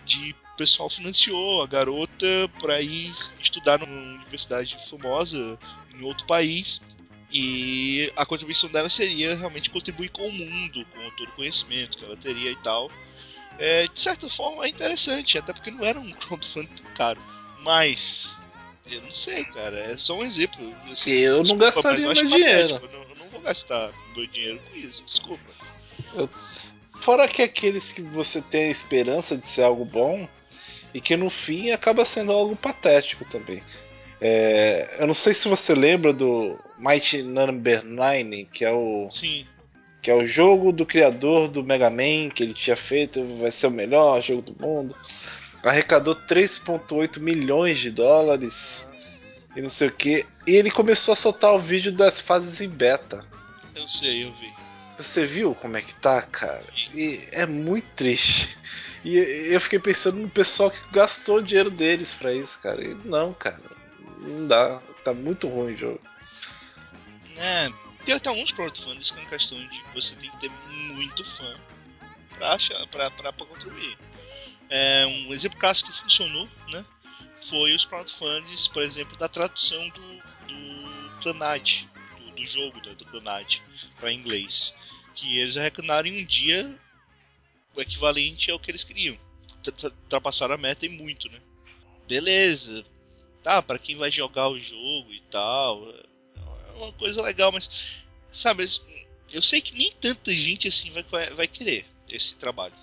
de 0.09 0.35
pessoal 0.57 0.91
financiou 0.91 1.63
a 1.63 1.67
garota 1.67 2.27
pra 2.59 2.81
ir 2.83 3.15
estudar 3.41 3.79
numa 3.79 4.17
universidade 4.17 4.77
famosa 4.91 5.57
em 5.95 6.03
outro 6.03 6.27
país. 6.27 6.81
E 7.31 8.11
a 8.17 8.25
contribuição 8.25 8.71
dela 8.71 8.89
seria 8.89 9.37
realmente 9.37 9.69
contribuir 9.71 10.09
com 10.09 10.27
o 10.27 10.33
mundo, 10.33 10.85
com 10.87 11.11
todo 11.11 11.29
o 11.29 11.33
conhecimento 11.33 11.99
que 11.99 12.05
ela 12.05 12.17
teria 12.17 12.51
e 12.51 12.57
tal. 12.57 12.91
É, 13.59 13.87
de 13.87 14.01
certa 14.01 14.31
forma 14.31 14.65
é 14.65 14.69
interessante, 14.69 15.37
até 15.37 15.53
porque 15.53 15.71
não 15.71 15.85
era 15.85 16.01
um 16.01 16.11
crowdfunding 16.15 16.69
tão 16.69 16.91
caro. 16.95 17.21
Mas, 17.61 18.39
eu 18.87 19.03
não 19.03 19.13
sei, 19.13 19.45
cara, 19.45 19.79
é 19.79 19.99
só 19.99 20.17
um 20.17 20.25
exemplo. 20.25 20.75
Assim, 20.91 21.11
Eu 21.11 21.43
não 21.43 21.59
gastaria 21.59 22.07
eu 22.07 22.15
meu 22.15 22.27
dinheiro. 22.27 22.75
patético, 22.75 22.87
Eu 22.87 22.99
não, 22.99 23.11
eu 23.11 23.17
não 23.17 23.29
vou 23.29 23.41
gastar 23.43 23.93
meu 24.17 24.27
dinheiro 24.27 24.61
com 24.71 24.77
isso, 24.77 25.05
desculpa. 25.05 25.45
Fora 27.01 27.29
que 27.29 27.43
aqueles 27.43 27.93
que 27.93 28.03
você 28.03 28.43
tem 28.43 28.65
a 28.65 28.71
esperança 28.71 29.37
de 29.37 29.47
ser 29.47 29.63
algo 29.63 29.85
bom, 29.85 30.29
e 30.93 31.01
que 31.01 31.17
no 31.17 31.29
fim 31.29 31.71
acaba 31.71 32.05
sendo 32.05 32.33
algo 32.33 32.57
patético 32.57 33.25
também. 33.25 33.63
É, 34.21 34.97
eu 34.99 35.07
não 35.07 35.15
sei 35.15 35.33
se 35.33 35.49
você 35.49 35.75
lembra 35.75 36.13
do 36.13 36.59
Mighty 36.79 37.23
Number 37.23 37.85
9, 37.85 38.49
que 38.53 38.65
é 38.65 38.73
o. 38.73 39.09
Sim. 39.11 39.47
Que 40.01 40.11
é 40.11 40.15
o 40.15 40.25
jogo 40.25 40.73
do 40.73 40.87
criador 40.87 41.49
do 41.49 41.63
Mega 41.63 41.91
Man, 41.91 42.31
que 42.33 42.43
ele 42.43 42.55
tinha 42.55 42.77
feito, 42.77 43.25
vai 43.39 43.51
ser 43.51 43.67
o 43.67 43.71
melhor 43.71 44.23
jogo 44.23 44.43
do 44.43 44.67
mundo. 44.67 44.95
Arrecadou 45.63 46.15
3,8 46.15 47.19
milhões 47.19 47.79
de 47.79 47.91
dólares 47.91 48.89
e 49.57 49.61
não 49.61 49.69
sei 49.69 49.89
o 49.89 49.93
que. 49.93 50.25
E 50.47 50.55
ele 50.55 50.71
começou 50.71 51.13
a 51.13 51.17
soltar 51.17 51.53
o 51.53 51.59
vídeo 51.59 51.91
das 51.91 52.21
fases 52.21 52.61
em 52.61 52.69
beta. 52.69 53.25
Eu 53.75 53.87
sei, 53.89 54.25
eu 54.25 54.33
vi. 54.35 54.53
Você 54.99 55.25
viu 55.25 55.55
como 55.55 55.77
é 55.77 55.83
que 55.83 55.95
tá, 55.95 56.21
cara? 56.21 56.67
E 56.93 57.23
é 57.31 57.47
muito 57.47 57.87
triste. 57.95 58.59
E 59.05 59.17
eu 59.17 59.61
fiquei 59.61 59.79
pensando 59.79 60.19
no 60.19 60.29
pessoal 60.29 60.73
que 60.73 60.79
gastou 60.91 61.37
o 61.37 61.43
dinheiro 61.43 61.71
deles 61.71 62.15
para 62.15 62.35
isso, 62.35 62.61
cara. 62.61 62.83
E 62.83 62.95
não, 63.05 63.33
cara. 63.33 63.63
Não 64.19 64.47
dá. 64.47 64.83
Tá 65.05 65.15
muito 65.15 65.47
ruim 65.47 65.73
o 65.73 65.77
jogo. 65.77 66.01
É, 67.37 67.71
tem 68.05 68.17
até 68.17 68.29
alguns 68.29 68.51
crowdfundings 68.51 69.13
que 69.13 69.19
é 69.19 69.23
uma 69.23 69.31
questão 69.31 69.59
de 69.69 69.83
você 69.95 70.17
tem 70.17 70.31
que 70.33 70.41
ter 70.41 70.51
muito 70.67 71.25
fã 71.25 71.57
pra, 72.37 72.55
achar, 72.55 72.87
pra, 72.89 73.11
pra, 73.13 73.33
pra 73.33 73.47
contribuir. 73.47 73.97
É, 74.69 75.07
um 75.07 75.33
exemplo 75.33 75.59
clássico 75.59 75.93
que 75.93 76.01
funcionou, 76.01 76.49
né? 76.71 76.85
Foi 77.49 77.75
os 77.75 77.85
crowdfundings, 77.85 78.67
por 78.69 78.83
exemplo, 78.83 79.17
da 79.17 79.29
tradução 79.29 79.89
do, 79.91 80.17
do 80.49 81.23
Clanite, 81.23 81.89
do, 82.19 82.33
do 82.33 82.47
jogo 82.47 82.81
do, 82.81 82.97
do 82.97 83.05
Clanite 83.07 83.63
para 84.01 84.13
inglês. 84.13 84.75
Que 85.19 85.39
eles 85.39 85.57
arrecadaram 85.57 86.09
em 86.09 86.23
um 86.23 86.25
dia 86.25 86.79
o 87.75 87.81
equivalente 87.81 88.51
ao 88.51 88.59
que 88.59 88.71
eles 88.71 88.85
queriam. 88.85 89.19
Ultrapassaram 89.67 90.55
a 90.55 90.59
meta 90.59 90.87
e 90.87 90.89
muito, 90.89 91.29
né? 91.29 91.41
Beleza. 92.07 92.85
Tá, 93.43 93.61
para 93.61 93.79
quem 93.79 93.97
vai 93.97 94.11
jogar 94.11 94.49
o 94.49 94.59
jogo 94.59 95.13
e 95.13 95.21
tal. 95.31 95.91
É 95.91 96.73
uma 96.77 96.93
coisa 96.93 97.21
legal, 97.21 97.51
mas. 97.51 97.69
Sabe, 98.31 98.65
eu 99.33 99.43
sei 99.43 99.61
que 99.61 99.75
nem 99.75 99.91
tanta 99.93 100.31
gente 100.31 100.69
assim 100.69 100.91
vai, 100.91 101.03
vai 101.31 101.49
querer 101.49 101.85
esse 102.09 102.37
trabalho. 102.37 102.75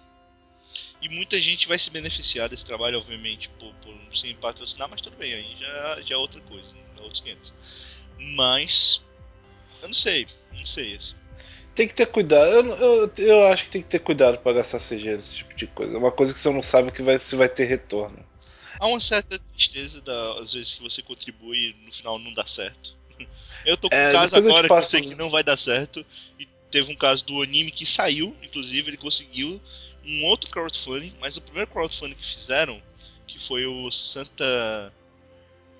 E 1.02 1.08
muita 1.08 1.42
gente 1.42 1.68
vai 1.68 1.78
se 1.80 1.90
beneficiar 1.90 2.50
desse 2.50 2.66
trabalho, 2.66 2.98
obviamente, 2.98 3.48
por, 3.60 3.74
por 3.76 3.96
sem 4.18 4.36
patrocinar, 4.36 4.90
mas 4.90 5.02
tudo 5.02 5.16
bem, 5.16 5.34
aí 5.34 5.56
já, 5.58 6.02
já 6.02 6.16
é 6.16 6.18
outra 6.18 6.42
coisa, 6.42 6.74
né? 6.74 6.82
outros 7.00 7.22
500. 7.22 7.54
Mas. 8.18 9.02
Eu 9.82 9.88
não 9.88 9.96
sei, 9.96 10.28
não 10.52 10.66
sei. 10.66 10.96
Assim. 10.96 11.16
Tem 11.76 11.88
que 11.88 11.94
ter 11.94 12.06
cuidado. 12.06 12.50
Eu, 12.50 12.66
eu, 12.76 13.12
eu 13.18 13.48
acho 13.48 13.66
que 13.66 13.70
tem 13.70 13.82
que 13.82 13.90
ter 13.90 14.00
cuidado 14.00 14.38
para 14.38 14.54
gastar 14.54 14.80
CG 14.80 15.12
nesse 15.12 15.36
tipo 15.36 15.54
de 15.54 15.68
coisa. 15.68 15.96
É 15.96 16.00
uma 16.00 16.12
coisa 16.12 16.34
que 16.34 16.40
você 16.40 16.50
não 16.50 16.64
sabe 16.64 16.90
que 16.90 17.04
vai, 17.04 17.20
se 17.20 17.36
vai 17.36 17.50
ter 17.50 17.66
retorno. 17.66 18.26
Há 18.80 18.88
uma 18.88 19.02
certa 19.02 19.38
tristeza 19.38 20.02
da, 20.02 20.40
às 20.40 20.54
vezes 20.54 20.76
que 20.76 20.82
você 20.82 21.02
contribui 21.02 21.58
e 21.58 21.86
no 21.86 21.92
final 21.92 22.18
não 22.18 22.34
dá 22.34 22.48
certo. 22.48 22.96
Eu 23.66 23.76
tô 23.76 23.90
com 23.90 23.96
é, 23.96 24.10
um 24.10 24.14
caso 24.14 24.36
agora 24.38 24.68
que 24.68 24.74
eu 24.74 24.84
sei 24.84 25.02
que 25.02 25.16
não 25.16 25.30
vai 25.30 25.44
dar 25.44 25.58
certo. 25.58 26.06
E 26.40 26.48
teve 26.70 26.92
um 26.92 26.96
caso 26.96 27.26
do 27.26 27.42
anime 27.42 27.72
que 27.72 27.86
saiu, 27.86 28.36
inclusive, 28.44 28.90
ele 28.90 28.98
conseguiu 28.98 29.60
um 30.06 30.26
outro 30.26 30.52
crowdfunding, 30.52 31.16
mas 31.20 31.36
o 31.36 31.42
primeiro 31.42 31.70
crowdfunding 31.72 32.16
que 32.16 32.26
fizeram, 32.26 32.82
que 33.26 33.40
foi 33.40 33.66
o 33.66 33.90
Santa. 33.92 34.94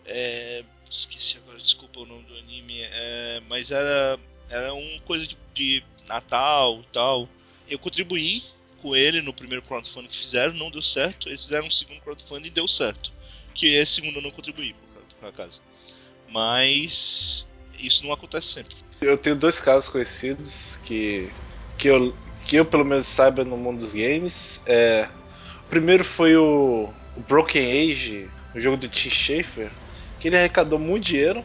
É, 0.06 0.64
esqueci 0.90 1.38
agora, 1.38 1.60
desculpa 1.60 2.00
o 2.00 2.06
nome 2.06 2.24
do 2.24 2.36
anime, 2.38 2.82
é, 2.82 3.42
mas 3.48 3.72
era 3.72 4.20
era 4.50 4.74
uma 4.74 5.00
coisa 5.02 5.28
de, 5.28 5.38
de 5.54 5.84
Natal 6.08 6.84
tal. 6.92 7.28
Eu 7.68 7.80
contribuí 7.80 8.44
com 8.82 8.96
ele 8.96 9.22
no 9.22 9.34
primeiro 9.34 9.64
crowdfunding 9.64 10.08
que 10.08 10.18
fizeram, 10.18 10.54
não 10.54 10.70
deu 10.70 10.82
certo. 10.82 11.28
Eles 11.28 11.44
fizeram 11.44 11.68
um 11.68 11.72
segundo 11.72 12.02
crowdfunding 12.02 12.48
e 12.48 12.52
deu 12.52 12.68
certo. 12.68 13.12
Que 13.54 13.74
esse 13.74 13.94
segundo 13.94 14.18
eu 14.18 14.22
não 14.22 14.32
contribuí, 14.32 14.74
por, 14.74 15.02
por 15.20 15.30
acaso. 15.30 15.62
Mas 16.30 17.48
isso 17.80 18.06
não 18.06 18.14
acontece 18.14 18.48
sempre. 18.48 18.76
Eu 19.02 19.18
tenho 19.18 19.36
dois 19.36 19.60
casos 19.60 19.90
conhecidos 19.90 20.80
que, 20.84 21.30
que, 21.78 21.88
eu, 21.88 22.16
que 22.46 22.56
eu 22.58 22.66
pelo 22.66 22.86
menos 22.86 23.06
saiba 23.06 23.44
no 23.44 23.58
mundo 23.58 23.80
dos 23.80 23.94
games. 23.94 24.62
É, 24.66 25.10
o 25.66 25.70
primeiro 25.70 26.04
foi 26.04 26.36
o, 26.36 26.90
o 27.16 27.20
Broken 27.22 27.90
Age, 27.90 28.30
o 28.54 28.60
jogo 28.60 28.78
do 28.78 28.88
Tim 28.88 29.10
Schafer, 29.10 29.72
que 30.20 30.28
ele 30.28 30.38
arrecadou 30.38 30.80
muito 30.80 31.06
dinheiro 31.06 31.44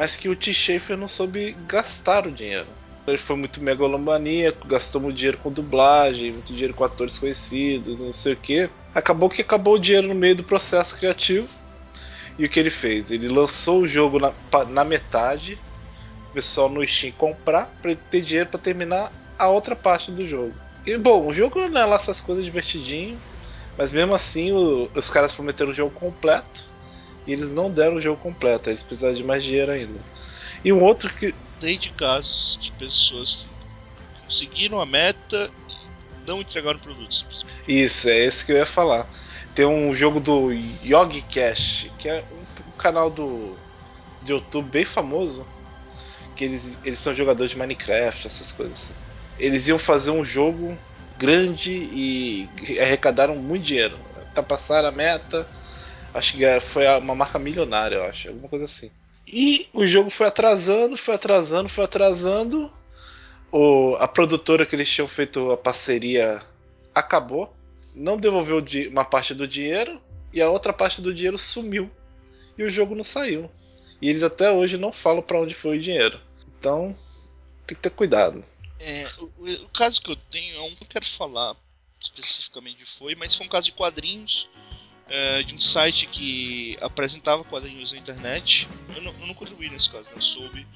mas 0.00 0.16
que 0.16 0.30
o 0.30 0.34
T. 0.34 0.54
Schaefer 0.54 0.96
não 0.96 1.06
soube 1.06 1.54
gastar 1.68 2.26
o 2.26 2.30
dinheiro. 2.32 2.66
Ele 3.06 3.18
foi 3.18 3.36
muito 3.36 3.62
megalomaníaco, 3.62 4.66
gastou 4.66 4.98
muito 4.98 5.18
dinheiro 5.18 5.36
com 5.36 5.52
dublagem, 5.52 6.32
muito 6.32 6.54
dinheiro 6.54 6.72
com 6.72 6.82
atores 6.82 7.18
conhecidos, 7.18 8.00
não 8.00 8.10
sei 8.10 8.32
o 8.32 8.36
que. 8.36 8.70
Acabou 8.94 9.28
que 9.28 9.42
acabou 9.42 9.74
o 9.74 9.78
dinheiro 9.78 10.08
no 10.08 10.14
meio 10.14 10.34
do 10.34 10.42
processo 10.42 10.96
criativo. 10.96 11.46
E 12.38 12.46
o 12.46 12.48
que 12.48 12.58
ele 12.58 12.70
fez? 12.70 13.10
Ele 13.10 13.28
lançou 13.28 13.82
o 13.82 13.86
jogo 13.86 14.18
na, 14.18 14.32
na 14.70 14.84
metade, 14.84 15.58
o 16.30 16.32
pessoal 16.32 16.70
no 16.70 16.86
Steam 16.86 17.12
comprar, 17.12 17.70
para 17.82 17.90
ele 17.90 18.00
ter 18.10 18.22
dinheiro 18.22 18.48
para 18.48 18.58
terminar 18.58 19.12
a 19.38 19.48
outra 19.50 19.76
parte 19.76 20.10
do 20.10 20.26
jogo. 20.26 20.54
E 20.86 20.96
bom, 20.96 21.26
o 21.26 21.32
jogo 21.32 21.68
não 21.68 21.78
é 21.78 21.84
lá 21.84 21.96
essas 21.96 22.22
coisas 22.22 22.42
divertidinho, 22.42 23.20
mas 23.76 23.92
mesmo 23.92 24.14
assim 24.14 24.50
o, 24.50 24.88
os 24.94 25.10
caras 25.10 25.34
prometeram 25.34 25.72
o 25.72 25.74
jogo 25.74 25.90
completo. 25.90 26.69
E 27.26 27.32
eles 27.32 27.52
não 27.52 27.70
deram 27.70 27.96
o 27.96 28.00
jogo 28.00 28.20
completo, 28.20 28.70
eles 28.70 28.82
precisaram 28.82 29.14
de 29.14 29.24
mais 29.24 29.44
dinheiro 29.44 29.72
ainda. 29.72 30.00
E 30.64 30.72
um 30.72 30.82
outro 30.82 31.12
que. 31.14 31.34
Tem 31.58 31.78
de 31.78 31.90
casos 31.90 32.58
de 32.60 32.72
pessoas 32.72 33.46
que 34.14 34.22
conseguiram 34.24 34.80
a 34.80 34.86
meta 34.86 35.50
e 35.68 36.26
não 36.26 36.40
entregaram 36.40 36.78
produtos. 36.78 37.44
Isso, 37.68 38.08
é 38.08 38.18
esse 38.18 38.46
que 38.46 38.52
eu 38.52 38.56
ia 38.56 38.66
falar. 38.66 39.06
Tem 39.54 39.66
um 39.66 39.94
jogo 39.94 40.20
do 40.20 40.50
Yogi 40.52 41.22
Cash, 41.22 41.90
que 41.98 42.08
é 42.08 42.24
um, 42.32 42.70
canal 42.78 43.10
do 43.10 43.54
de 44.22 44.32
YouTube 44.32 44.70
bem 44.70 44.84
famoso. 44.84 45.46
Que 46.34 46.44
eles, 46.44 46.80
eles 46.84 46.98
são 46.98 47.12
jogadores 47.12 47.50
de 47.50 47.58
Minecraft, 47.58 48.26
essas 48.26 48.52
coisas 48.52 48.74
assim. 48.74 48.94
Eles 49.38 49.68
iam 49.68 49.78
fazer 49.78 50.10
um 50.10 50.24
jogo 50.24 50.78
grande 51.18 51.70
e 51.70 52.48
arrecadaram 52.80 53.36
muito 53.36 53.64
dinheiro. 53.64 53.98
Tá 54.34 54.42
passar 54.42 54.84
a 54.84 54.90
meta, 54.90 55.46
Acho 56.12 56.36
que 56.36 56.60
foi 56.60 56.86
uma 56.98 57.14
marca 57.14 57.38
milionária, 57.38 57.96
eu 57.96 58.04
acho, 58.04 58.28
alguma 58.28 58.48
coisa 58.48 58.64
assim. 58.64 58.90
E 59.26 59.68
o 59.72 59.86
jogo 59.86 60.10
foi 60.10 60.26
atrasando, 60.26 60.96
foi 60.96 61.14
atrasando, 61.14 61.68
foi 61.68 61.84
atrasando. 61.84 62.70
O, 63.52 63.96
a 63.98 64.08
produtora 64.08 64.66
que 64.66 64.74
eles 64.74 64.90
tinham 64.90 65.06
feito 65.06 65.50
a 65.50 65.56
parceria 65.56 66.42
acabou, 66.94 67.54
não 67.94 68.16
devolveu 68.16 68.64
uma 68.90 69.04
parte 69.04 69.34
do 69.34 69.46
dinheiro 69.46 70.00
e 70.32 70.40
a 70.40 70.50
outra 70.50 70.72
parte 70.72 71.00
do 71.00 71.14
dinheiro 71.14 71.38
sumiu. 71.38 71.90
E 72.58 72.64
o 72.64 72.70
jogo 72.70 72.94
não 72.94 73.04
saiu. 73.04 73.50
E 74.02 74.08
eles 74.08 74.22
até 74.22 74.50
hoje 74.50 74.76
não 74.76 74.92
falam 74.92 75.22
para 75.22 75.40
onde 75.40 75.54
foi 75.54 75.78
o 75.78 75.80
dinheiro. 75.80 76.20
Então, 76.58 76.96
tem 77.66 77.76
que 77.76 77.82
ter 77.82 77.90
cuidado. 77.90 78.42
É, 78.78 79.04
o, 79.18 79.24
o, 79.44 79.68
caso 79.68 80.00
que 80.00 80.10
eu 80.10 80.16
tenho 80.16 80.56
é 80.56 80.60
um 80.62 80.74
que 80.74 80.82
eu 80.82 80.88
quero 80.88 81.06
falar 81.06 81.54
especificamente 82.00 82.84
foi, 82.98 83.14
mas 83.14 83.34
foi 83.34 83.46
um 83.46 83.48
caso 83.48 83.66
de 83.66 83.72
quadrinhos 83.72 84.48
é, 85.10 85.42
de 85.42 85.54
um 85.54 85.60
site 85.60 86.06
que 86.06 86.78
apresentava 86.80 87.42
quadrinhos 87.44 87.92
na 87.92 87.98
internet. 87.98 88.66
Eu 88.94 89.02
não, 89.02 89.12
eu 89.20 89.26
não 89.26 89.34
contribuí 89.34 89.68
nesse 89.68 89.90
caso, 89.90 90.08
não 90.14 90.22
soube. 90.22 90.66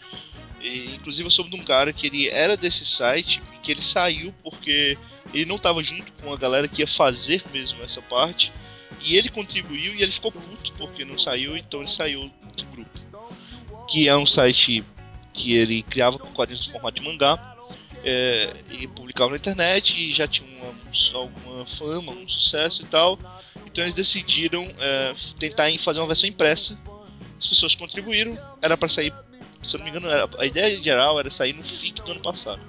E, 0.61 0.95
inclusive 0.95 1.27
eu 1.27 1.31
soube 1.31 1.51
de 1.51 1.57
um 1.57 1.65
cara 1.65 1.93
que 1.93 2.09
ele 2.09 2.29
era 2.29 2.57
desse 2.57 2.85
site, 2.85 3.41
que 3.63 3.71
ele 3.71 3.83
saiu 3.83 4.35
porque 4.43 4.99
ele 5.33 5.45
não 5.45 5.57
estava 5.57 5.83
junto 5.83 6.11
com 6.15 6.33
a 6.33 6.37
galera 6.37 6.67
que 6.67 6.83
ia 6.83 6.87
fazer 6.87 7.43
mesmo 7.53 7.83
essa 7.83 8.03
parte. 8.03 8.53
E 9.01 9.17
ele 9.17 9.29
contribuiu 9.29 9.95
e 9.95 10.03
ele 10.03 10.13
ficou 10.13 10.33
puto 10.33 10.73
porque 10.73 11.05
não 11.05 11.19
saiu, 11.19 11.57
então 11.57 11.81
ele 11.81 11.91
saiu 11.91 12.31
do 12.57 12.65
grupo. 12.67 12.99
Que 13.89 14.09
é 14.09 14.17
um 14.17 14.27
site 14.27 14.83
que 15.33 15.55
ele 15.55 15.83
criava 15.83 16.19
quadrinhos 16.19 16.67
no 16.67 16.73
formato 16.73 17.01
de 17.01 17.07
mangá. 17.07 17.54
É, 18.07 18.55
e 18.71 18.87
publicava 18.87 19.31
na 19.31 19.37
internet 19.37 19.99
e 19.99 20.13
já 20.13 20.29
tinha 20.29 20.47
uma, 20.47 20.75
alguma 21.15 21.67
fama, 21.67 22.13
um 22.13 22.29
sucesso 22.29 22.83
e 22.83 22.87
tal. 22.87 23.19
Então 23.67 23.83
eles 23.83 23.95
decidiram 23.95 24.63
é, 24.79 25.15
tentar 25.39 25.67
fazer 25.79 26.01
uma 26.01 26.07
versão 26.07 26.29
impressa. 26.29 26.79
As 27.39 27.47
pessoas 27.47 27.75
contribuíram, 27.75 28.39
era 28.61 28.77
para 28.77 28.89
sair, 28.89 29.13
se 29.63 29.75
eu 29.75 29.79
não 29.79 29.85
me 29.85 29.91
engano, 29.91 30.09
era, 30.09 30.29
a 30.39 30.47
ideia 30.47 30.83
geral 30.83 31.19
era 31.19 31.31
sair 31.31 31.55
no 31.55 31.63
FIC 31.63 32.03
do 32.03 32.13
ano 32.13 32.21
passado. 32.21 32.61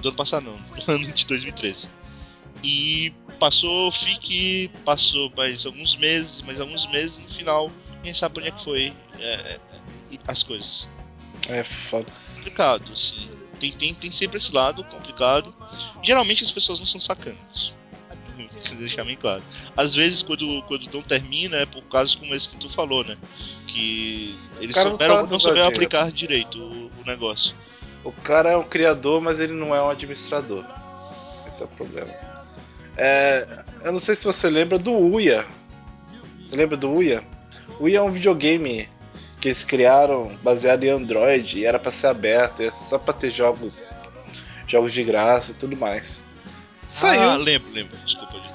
Do 0.00 0.08
ano 0.08 0.16
passado 0.16 0.44
não, 0.44 0.84
do 0.84 0.92
ano 0.92 1.12
de 1.12 1.26
2013. 1.26 1.88
E 2.62 3.12
passou 3.38 3.90
FIC, 3.90 4.70
passou 4.84 5.32
mais 5.34 5.64
alguns 5.64 5.96
meses, 5.96 6.42
mais 6.42 6.60
alguns 6.60 6.86
meses, 6.90 7.18
no 7.18 7.30
final, 7.30 7.70
quem 8.02 8.12
sabe 8.12 8.38
onde 8.38 8.48
é 8.48 8.50
que 8.50 8.64
foi 8.64 8.92
é, 9.18 9.24
é 9.24 9.60
as 10.26 10.42
coisas. 10.42 10.88
É 11.48 11.64
foda. 11.64 12.06
Complicado, 12.36 12.92
assim. 12.92 13.28
Tem, 13.60 13.70
tem, 13.72 13.94
tem 13.94 14.10
sempre 14.10 14.38
esse 14.38 14.52
lado 14.52 14.82
complicado. 14.84 15.54
Geralmente 16.02 16.42
as 16.42 16.50
pessoas 16.50 16.80
não 16.80 16.86
são 16.86 16.98
sacanas 16.98 17.72
deixar 18.80 19.04
bem 19.04 19.16
claro. 19.16 19.42
Às 19.76 19.94
vezes, 19.94 20.22
quando, 20.22 20.62
quando 20.62 20.90
não 20.92 21.02
termina, 21.02 21.58
é 21.58 21.66
por 21.66 21.82
casos 21.84 22.14
como 22.14 22.34
esse 22.34 22.48
que 22.48 22.56
tu 22.56 22.68
falou, 22.68 23.04
né? 23.04 23.16
Que 23.66 24.38
eles 24.60 24.76
souberam, 24.76 25.26
não, 25.26 25.38
souberam 25.38 25.68
aplicar 25.68 26.10
direito 26.10 26.58
o, 26.58 26.90
o, 27.00 27.04
negócio. 27.06 27.54
O 28.02 28.12
cara 28.12 28.50
é 28.50 28.56
um 28.56 28.62
criador, 28.62 29.20
mas 29.20 29.38
ele 29.38 29.52
não 29.52 29.74
é 29.74 29.82
um 29.82 29.90
administrador. 29.90 30.64
Esse 31.46 31.62
é 31.62 31.64
o 31.66 31.68
problema. 31.68 32.12
É, 32.96 33.64
eu 33.84 33.92
não 33.92 33.98
sei 33.98 34.16
se 34.16 34.24
você 34.24 34.48
lembra 34.50 34.78
do 34.78 34.92
Uia. 34.92 35.46
Você 36.46 36.56
lembra 36.56 36.76
do 36.76 36.90
Uia? 36.90 37.22
O 37.78 37.84
Uia 37.84 37.98
é 37.98 38.02
um 38.02 38.10
videogame 38.10 38.88
que 39.40 39.48
eles 39.48 39.64
criaram 39.64 40.38
baseado 40.42 40.84
em 40.84 40.90
Android 40.90 41.58
e 41.58 41.64
era 41.64 41.78
para 41.78 41.90
ser 41.90 42.08
aberto, 42.08 42.62
era 42.62 42.72
só 42.72 42.98
para 42.98 43.14
ter 43.14 43.30
jogos 43.30 43.94
jogos 44.66 44.92
de 44.92 45.02
graça 45.02 45.50
e 45.50 45.54
tudo 45.54 45.76
mais. 45.76 46.22
Saiu. 46.88 47.22
Ah, 47.22 47.36
lembro, 47.36 47.72
lembro. 47.72 47.96
Desculpa, 48.04 48.34
lembro. 48.34 48.50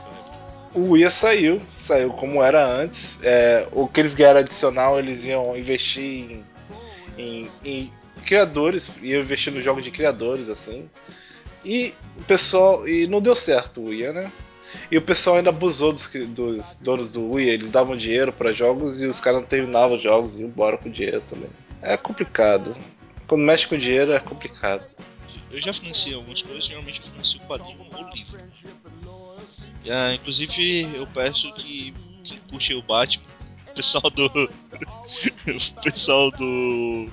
O 0.73 0.91
Uia 0.91 1.09
saiu, 1.09 1.61
saiu 1.73 2.09
como 2.11 2.43
era 2.43 2.65
antes. 2.65 3.17
É, 3.23 3.67
o 3.71 3.87
que 3.87 4.01
eles 4.01 4.13
ganharam 4.13 4.41
adicional, 4.41 4.99
eles 4.99 5.25
iam 5.25 5.57
investir 5.57 6.03
em, 6.03 6.45
em, 7.17 7.51
em 7.63 7.93
criadores, 8.25 8.89
iam 9.01 9.21
investir 9.21 9.53
nos 9.53 9.63
jogos 9.63 9.83
de 9.83 9.91
criadores, 9.91 10.49
assim. 10.49 10.89
E 11.63 11.93
o 12.17 12.23
pessoal. 12.23 12.87
E 12.87 13.07
não 13.07 13.21
deu 13.21 13.35
certo 13.35 13.81
o 13.81 13.85
Uia, 13.85 14.11
né? 14.11 14.31
E 14.91 14.97
o 14.97 15.01
pessoal 15.01 15.37
ainda 15.37 15.49
abusou 15.49 15.91
dos, 15.91 16.07
dos 16.07 16.77
donos 16.77 17.11
do 17.11 17.31
Wii, 17.31 17.49
eles 17.49 17.71
davam 17.71 17.95
dinheiro 17.95 18.31
para 18.31 18.53
jogos 18.53 19.01
e 19.01 19.05
os 19.05 19.19
caras 19.19 19.41
não 19.41 19.47
terminavam 19.47 19.95
os 19.95 20.01
jogos 20.01 20.35
e 20.35 20.41
iam 20.41 20.49
embora 20.49 20.77
com 20.77 20.89
dinheiro 20.89 21.21
também. 21.21 21.49
É 21.81 21.97
complicado. 21.97 22.75
Quando 23.27 23.41
mexe 23.41 23.67
com 23.67 23.77
dinheiro 23.77 24.13
é 24.13 24.19
complicado. 24.19 24.85
Eu 25.51 25.61
já 25.61 25.73
financiei 25.73 26.13
algumas 26.13 26.41
coisas, 26.41 26.65
geralmente 26.65 26.99
eu 26.99 27.11
financio 27.11 27.39
quadrinho 27.41 27.79
ou 27.79 28.09
livro. 28.11 28.39
Ah, 29.89 30.13
inclusive 30.13 30.95
eu 30.95 31.05
peço 31.07 31.51
que 31.53 31.93
quem 32.23 32.39
curte 32.49 32.73
o 32.73 32.81
Batman, 32.81 33.23
o 33.69 33.73
pessoal 33.75 34.09
do. 34.09 34.25
o 35.47 35.81
pessoal 35.81 36.31
do. 36.31 37.07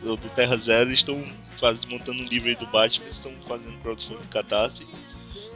do, 0.00 0.28
Terra 0.34 0.56
Zero 0.56 0.92
estão 0.92 1.24
faz, 1.58 1.84
montando 1.84 2.22
um 2.22 2.26
livro 2.26 2.48
aí 2.48 2.56
do 2.56 2.66
Batman, 2.66 3.08
estão 3.08 3.32
fazendo 3.46 3.76
crowdfunding 3.80 4.26
catástrofe 4.30 5.11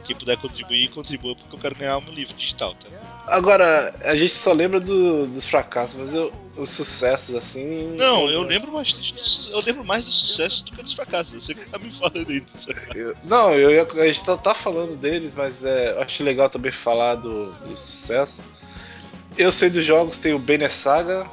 quem 0.07 0.15
puder 0.15 0.37
contribuir, 0.37 0.89
contribua, 0.89 1.35
porque 1.35 1.53
eu 1.53 1.59
quero 1.59 1.75
ganhar 1.75 1.97
um 1.97 2.09
livro 2.09 2.33
digital, 2.33 2.73
tá? 2.75 2.87
Agora, 3.27 3.93
a 4.05 4.15
gente 4.15 4.33
só 4.33 4.53
lembra 4.53 4.79
do, 4.79 5.27
dos 5.27 5.43
fracassos, 5.45 5.95
mas 5.95 6.13
eu, 6.13 6.31
os 6.55 6.69
sucessos, 6.69 7.35
assim. 7.35 7.95
Não, 7.97 8.29
eu 8.29 8.41
lembro 8.41 8.71
bastante 8.71 9.13
do, 9.13 9.51
Eu 9.51 9.59
lembro 9.59 9.83
mais 9.83 10.05
dos 10.05 10.15
sucessos 10.15 10.61
do 10.61 10.71
que 10.71 10.81
dos 10.81 10.93
fracassos. 10.93 11.33
Você 11.33 11.53
que 11.53 11.69
tá 11.69 11.77
me 11.77 11.91
falando 11.91 12.29
aí 12.29 12.39
dos 12.39 12.65
Não, 13.25 13.53
eu, 13.53 13.85
a 14.01 14.07
gente 14.07 14.23
tá, 14.23 14.37
tá 14.37 14.53
falando 14.53 14.95
deles, 14.95 15.35
mas 15.35 15.65
é, 15.65 15.91
eu 15.91 16.01
acho 16.01 16.23
legal 16.23 16.49
também 16.49 16.71
falar 16.71 17.15
do, 17.15 17.51
dos 17.67 17.79
sucessos. 17.79 18.49
Eu 19.37 19.51
sei 19.51 19.69
dos 19.69 19.83
jogos, 19.83 20.19
tem 20.19 20.33
o 20.33 20.39
Banner 20.39 20.71
Saga, 20.71 21.29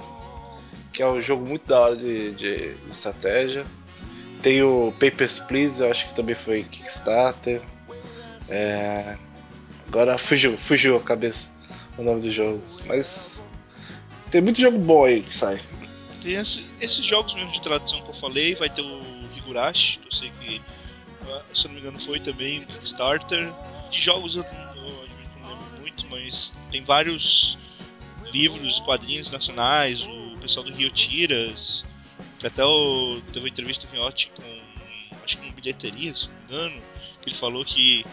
que 0.93 1.01
é 1.01 1.07
um 1.07 1.21
jogo 1.21 1.47
muito 1.47 1.67
da 1.67 1.81
hora 1.81 1.97
de, 1.97 2.33
de, 2.33 2.75
de 2.75 2.91
estratégia. 2.91 3.65
Tem 4.43 4.63
o 4.63 4.93
Papers, 4.99 5.39
Please, 5.39 5.81
eu 5.81 5.91
acho 5.91 6.09
que 6.09 6.15
também 6.15 6.35
foi 6.35 6.65
Kickstarter. 6.65 7.63
É... 8.49 9.17
Agora 9.87 10.19
fugiu, 10.19 10.57
fugiu 10.59 10.97
a 10.97 11.01
cabeça 11.01 11.53
o 11.97 12.03
nome 12.03 12.21
do 12.21 12.31
jogo. 12.31 12.63
Mas 12.87 13.47
tem 14.31 14.41
muito 14.41 14.61
jogo 14.61 14.79
bom 14.79 15.05
aí 15.05 15.23
que 15.23 15.33
sai. 15.33 15.61
Tem 16.23 16.35
esse, 16.35 16.65
esses 16.81 17.05
jogos 17.05 17.35
mesmo 17.35 17.53
de 17.53 17.63
tradução 17.63 18.03
que 18.03 18.09
eu 18.09 18.15
falei, 18.15 18.55
vai 18.55 18.71
ter 18.71 18.83
o 18.83 19.01
Higurashi, 19.37 19.99
que 19.99 20.09
eu 20.09 20.13
sei 20.13 20.33
que, 20.41 20.63
se 21.55 21.67
eu 21.67 21.69
não 21.69 21.75
me 21.75 21.81
engano, 21.81 21.99
foi 22.01 22.19
também 22.19 22.61
um 22.61 22.65
Kickstarter. 22.65 23.53
De 23.91 24.01
jogos 24.01 24.35
eu 24.35 24.43
não, 24.43 24.77
eu 24.77 25.09
não 25.41 25.49
lembro 25.51 25.81
muito, 25.81 26.07
mas 26.09 26.53
tem 26.71 26.83
vários 26.83 27.59
livros, 28.33 28.81
quadrinhos 28.81 29.31
nacionais, 29.31 30.03
o 30.03 30.37
pessoal 30.41 30.65
do 30.65 30.73
Rio 30.73 30.91
Tiras, 30.91 31.85
que 32.39 32.47
até 32.47 32.65
o, 32.65 33.21
teve 33.27 33.41
uma 33.41 33.49
entrevista 33.49 33.87
do 33.87 33.93
Riotti 33.93 34.33
com, 34.35 34.43
acho 35.25 35.39
que 35.39 35.47
com 35.47 35.53
bilheteria, 35.53 36.15
se 36.15 36.27
não 36.27 36.35
me 36.35 36.43
engano, 36.45 36.83
ele 37.31 37.37
falou 37.37 37.65
que 37.65 38.05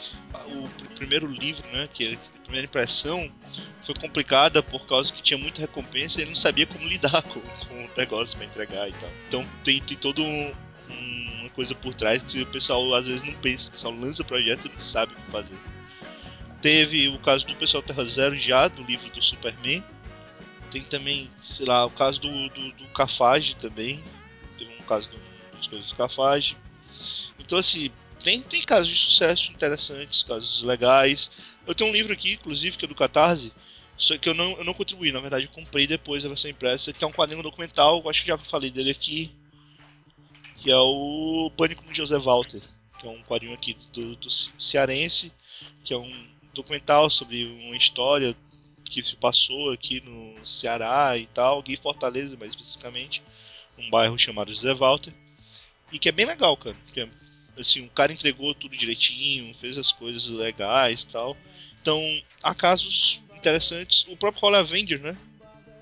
o 0.48 0.68
primeiro 0.96 1.28
livro, 1.28 1.66
né, 1.72 1.88
que 1.94 2.14
a 2.14 2.42
primeira 2.44 2.66
impressão 2.66 3.30
foi 3.86 3.96
complicada 3.96 4.62
por 4.62 4.86
causa 4.86 5.12
que 5.12 5.22
tinha 5.22 5.38
muita 5.38 5.62
recompensa 5.62 6.20
e 6.20 6.24
ele 6.24 6.32
não 6.32 6.36
sabia 6.36 6.66
como 6.66 6.88
lidar 6.88 7.22
com, 7.24 7.40
com 7.40 7.86
o 7.86 7.90
negócio 7.98 8.38
para 8.38 8.46
entregar 8.46 8.90
e 8.90 8.94
tal. 8.94 9.10
Então 9.28 9.46
tem, 9.64 9.82
tem 9.82 9.98
todo 9.98 10.24
um, 10.24 10.54
uma 11.40 11.50
coisa 11.50 11.76
por 11.76 11.94
trás 11.94 12.22
que 12.24 12.42
o 12.42 12.46
pessoal 12.46 12.94
às 12.94 13.08
vezes 13.08 13.24
não 13.24 13.34
pensa, 13.34 13.70
o 13.70 13.72
pessoal 13.72 13.94
lança 13.94 14.22
o 14.22 14.26
projeto 14.26 14.68
e 14.68 14.70
não 14.70 14.80
sabe 14.80 15.14
o 15.14 15.16
que 15.16 15.32
fazer. 15.32 15.58
Teve 16.62 17.08
o 17.08 17.18
caso 17.18 17.46
do 17.48 17.56
pessoal 17.56 17.82
Terra 17.82 18.06
Zero 18.06 18.38
já, 18.38 18.68
do 18.68 18.84
livro 18.84 19.10
do 19.10 19.22
Superman. 19.22 19.84
Tem 20.70 20.84
também, 20.84 21.30
sei 21.42 21.66
lá, 21.66 21.86
o 21.86 21.90
caso 21.90 22.22
do, 22.22 22.50
do, 22.50 22.72
do 22.74 22.88
Cafage 22.90 23.56
também. 23.56 24.02
Teve 24.60 24.72
um 24.80 24.84
caso 24.84 25.10
do, 25.10 25.18
das 25.58 25.68
coisas 25.68 25.90
do 25.90 25.96
Cafage. 25.96 26.56
Então, 27.40 27.58
assim, 27.58 27.92
tem, 28.22 28.42
tem 28.42 28.62
casos 28.64 28.88
de 28.88 28.98
sucesso 28.98 29.52
interessantes, 29.52 30.24
casos 30.24 30.64
legais. 30.64 31.32
Eu 31.66 31.76
tenho 31.76 31.90
um 31.90 31.94
livro 31.94 32.14
aqui, 32.14 32.34
inclusive, 32.34 32.78
que 32.78 32.86
é 32.86 32.88
do 32.88 32.96
Catarse, 32.96 33.52
só 33.98 34.18
que 34.18 34.28
eu 34.28 34.34
não, 34.34 34.58
eu 34.58 34.64
não 34.64 34.74
contribuí, 34.74 35.12
na 35.12 35.20
verdade, 35.20 35.46
eu 35.46 35.52
comprei 35.52 35.86
depois 35.86 36.26
a 36.26 36.28
versão 36.28 36.50
impressa, 36.50 36.92
que 36.92 37.04
é 37.04 37.08
um 37.08 37.12
quadrinho 37.12 37.44
documental, 37.44 38.08
acho 38.10 38.22
que 38.22 38.30
já 38.30 38.38
falei 38.38 38.72
dele 38.72 38.90
aqui, 38.90 39.32
que 40.56 40.72
é 40.72 40.78
o 40.78 41.52
Pânico 41.56 41.84
no 41.86 41.94
José 41.94 42.18
Walter, 42.18 42.62
que 43.00 43.06
é 43.06 43.10
um 43.10 43.22
quadrinho 43.22 43.54
aqui 43.54 43.78
do, 43.94 44.16
do 44.16 44.30
cearense, 44.32 45.32
que 45.84 45.94
é 45.94 45.98
um 45.98 46.28
documental 46.54 47.10
sobre 47.10 47.46
uma 47.46 47.78
história 47.78 48.36
que 48.86 49.02
se 49.04 49.16
passou 49.16 49.72
aqui 49.72 50.02
no 50.02 50.46
Ceará 50.46 51.16
e 51.18 51.28
tal, 51.28 51.60
aqui 51.60 51.74
em 51.74 51.78
Fortaleza 51.78 52.36
mais 52.38 52.52
especificamente, 52.52 53.22
um 53.78 53.90
bairro 53.90 54.18
chamado 54.18 54.54
José 54.54 54.74
Walter, 54.74 55.14
e 55.92 56.00
que 56.00 56.10
é 56.10 56.12
bem 56.12 56.26
legal, 56.26 56.58
cara. 56.58 56.76
Assim, 57.58 57.86
o 57.86 57.90
cara 57.90 58.14
entregou 58.14 58.56
tudo 58.56 58.78
direitinho, 58.78 59.54
fez 59.56 59.78
as 59.78 59.92
coisas 59.92 60.28
legais 60.28 61.04
tal. 61.04 61.36
Então, 61.82 62.02
há 62.42 62.54
casos 62.54 63.22
interessantes. 63.36 64.06
O 64.08 64.16
próprio 64.16 64.46
Holy 64.46 64.58
Avenger, 64.58 65.00
né? 65.00 65.18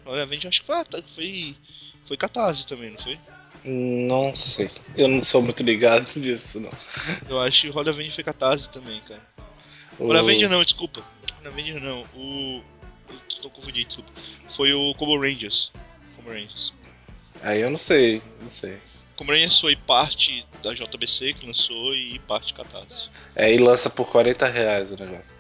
Holy 0.05 0.21
Avenger 0.21 0.47
acho 0.47 0.61
que 0.61 0.67
foi, 0.67 1.03
foi, 1.15 1.55
foi 2.07 2.17
catarse 2.17 2.65
também, 2.65 2.91
não 2.91 2.99
foi? 2.99 3.19
Não 3.63 4.35
sei. 4.35 4.69
Eu 4.95 5.07
não 5.07 5.21
sou 5.21 5.41
muito 5.41 5.61
ligado 5.63 6.09
nisso, 6.17 6.59
não. 6.59 6.71
Eu 7.27 7.41
acho 7.41 7.61
que 7.61 7.69
o 7.69 7.75
Holy 7.75 7.89
Avenger 7.89 8.15
foi 8.15 8.23
catarse 8.23 8.69
também, 8.69 8.99
cara. 9.01 9.21
O 9.99 10.05
Holy 10.05 10.19
Avenger 10.19 10.49
não, 10.49 10.63
desculpa. 10.63 11.03
Holy 11.39 11.47
Avenger 11.47 11.81
não. 11.81 12.01
O. 12.15 12.63
Eu 13.09 13.41
tô 13.41 13.49
confundindo, 13.49 13.87
desculpa. 13.87 14.11
Foi 14.55 14.73
o 14.73 14.93
Combo 14.95 15.19
Rangers. 15.19 15.71
Combo 16.15 16.29
Rangers. 16.29 16.73
Aí 17.41 17.61
eu 17.61 17.69
não 17.69 17.77
sei, 17.77 18.21
não 18.41 18.49
sei. 18.49 18.77
Comranhas 19.19 19.59
foi 19.59 19.75
parte 19.75 20.47
da 20.63 20.73
JBC 20.73 21.33
que 21.33 21.45
lançou 21.45 21.93
e 21.93 22.17
parte 22.19 22.47
de 22.47 22.53
Catarse. 22.53 23.09
É, 23.35 23.53
e 23.53 23.57
lança 23.57 23.89
por 23.89 24.09
40 24.09 24.47
reais 24.47 24.93
o 24.93 24.95
negócio. 24.95 25.35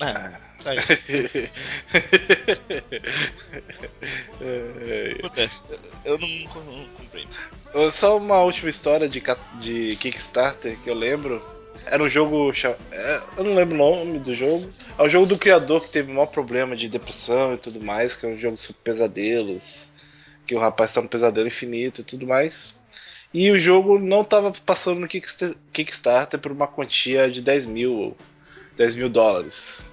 É, 0.00 0.06
ah. 0.06 0.40
tá 0.60 0.72
aí. 0.72 0.78
Acontece. 5.20 5.62
Eu 6.04 6.18
não, 6.18 6.28
não 6.28 6.88
comprei. 6.96 7.28
Só 7.92 8.18
uma 8.18 8.40
última 8.40 8.68
história 8.68 9.08
de, 9.08 9.22
de 9.60 9.94
Kickstarter 9.94 10.76
que 10.80 10.90
eu 10.90 10.94
lembro. 10.94 11.40
Era 11.86 12.02
um 12.02 12.08
jogo. 12.08 12.52
É, 12.90 13.22
eu 13.36 13.44
não 13.44 13.54
lembro 13.54 13.76
o 13.76 13.78
nome 13.78 14.18
do 14.18 14.34
jogo. 14.34 14.68
É 14.98 15.02
o 15.04 15.08
jogo 15.08 15.26
do 15.26 15.38
criador 15.38 15.84
que 15.84 15.90
teve 15.90 16.10
um 16.10 16.14
maior 16.14 16.26
problema 16.26 16.74
de 16.74 16.88
depressão 16.88 17.54
e 17.54 17.56
tudo 17.56 17.80
mais, 17.80 18.16
que 18.16 18.26
é 18.26 18.28
um 18.28 18.36
jogo 18.36 18.56
sobre 18.56 18.82
pesadelos. 18.82 19.92
Que 20.44 20.56
o 20.56 20.58
rapaz 20.58 20.92
tá 20.92 21.00
um 21.00 21.06
pesadelo 21.06 21.46
infinito 21.46 22.00
e 22.00 22.04
tudo 22.04 22.26
mais. 22.26 22.79
E 23.32 23.50
o 23.50 23.58
jogo 23.58 23.98
não 23.98 24.22
estava 24.22 24.50
passando 24.66 25.00
no 25.00 25.08
Kickstarter 25.08 26.40
por 26.40 26.50
uma 26.50 26.66
quantia 26.66 27.30
de 27.30 27.40
10 27.40 27.66
mil, 27.66 28.16
10 28.76 28.96
mil 28.96 29.08
dólares. 29.08 29.84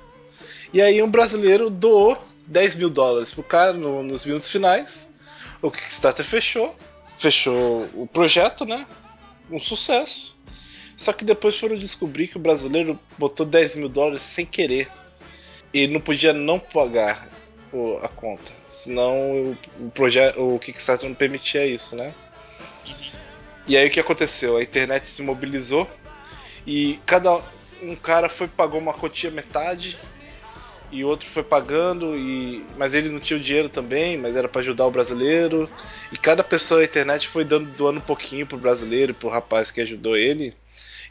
E 0.73 0.81
aí 0.81 1.01
um 1.03 1.09
brasileiro 1.09 1.69
doou 1.69 2.17
10 2.47 2.75
mil 2.75 2.89
dólares 2.89 3.31
pro 3.31 3.43
cara 3.43 3.73
no, 3.73 4.01
nos 4.01 4.25
minutos 4.25 4.49
finais. 4.49 5.09
O 5.61 5.69
Kickstarter 5.69 6.25
fechou. 6.25 6.75
Fechou 7.17 7.88
o 7.93 8.07
projeto, 8.07 8.65
né? 8.65 8.88
Um 9.51 9.59
sucesso. 9.59 10.35
Só 10.95 11.13
que 11.13 11.23
depois 11.23 11.59
foram 11.59 11.75
descobrir 11.75 12.27
que 12.27 12.38
o 12.38 12.39
brasileiro 12.39 12.99
botou 13.19 13.45
10 13.45 13.75
mil 13.75 13.89
dólares 13.89 14.23
sem 14.23 14.45
querer. 14.47 14.89
E 15.71 15.88
não 15.88 16.01
podia 16.01 16.33
não 16.33 16.59
pagar 16.59 17.29
a 18.01 18.07
conta. 18.07 18.51
Senão 18.67 19.31
o, 19.31 19.57
o, 19.79 20.55
o 20.55 20.59
Kickstarter 20.59 21.07
não 21.07 21.15
permitia 21.15 21.65
isso, 21.67 21.95
né? 21.95 22.15
E 23.68 23.76
aí 23.76 23.88
o 23.88 23.91
que 23.91 23.99
aconteceu? 23.99 24.55
A 24.55 24.63
internet 24.63 25.05
se 25.07 25.22
mobilizou 25.22 25.88
e 26.65 26.99
cada 27.05 27.41
um 27.82 27.95
cara 27.95 28.30
foi 28.30 28.47
pagou 28.47 28.80
uma 28.80 28.93
quantia 28.93 29.30
metade 29.30 29.99
e 30.89 31.03
outro 31.03 31.28
foi 31.28 31.43
pagando 31.43 32.15
e 32.15 32.65
mas 32.78 32.93
ele 32.93 33.09
não 33.09 33.20
tinha 33.20 33.38
o 33.38 33.41
dinheiro 33.41 33.68
também, 33.68 34.18
mas 34.18 34.38
era 34.38 34.47
para 34.47 34.61
ajudar 34.61 34.86
o 34.88 34.91
brasileiro. 34.91 35.70
E 36.11 36.18
cada 36.18 36.43
pessoa 36.43 36.80
na 36.80 36.86
internet 36.86 37.28
foi 37.28 37.43
dando 37.43 37.70
doando 37.72 37.99
um 37.99 38.03
pouquinho 38.03 38.47
pro 38.47 38.57
brasileiro, 38.57 39.13
pro 39.13 39.28
rapaz 39.28 39.70
que 39.70 39.82
ajudou 39.82 40.15
ele. 40.15 40.55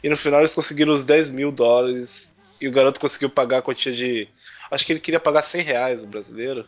E 0.03 0.09
no 0.09 0.17
final 0.17 0.39
eles 0.39 0.55
conseguiram 0.55 0.91
os 0.93 1.03
10 1.03 1.29
mil 1.29 1.51
dólares 1.51 2.35
e 2.59 2.67
o 2.67 2.71
garoto 2.71 2.99
conseguiu 2.99 3.29
pagar 3.29 3.59
a 3.59 3.61
quantia 3.61 3.93
de 3.93 4.27
acho 4.71 4.83
que 4.83 4.93
ele 4.93 4.99
queria 4.99 5.19
pagar 5.19 5.43
100 5.43 5.61
reais 5.61 6.03
o 6.03 6.07
brasileiro 6.07 6.65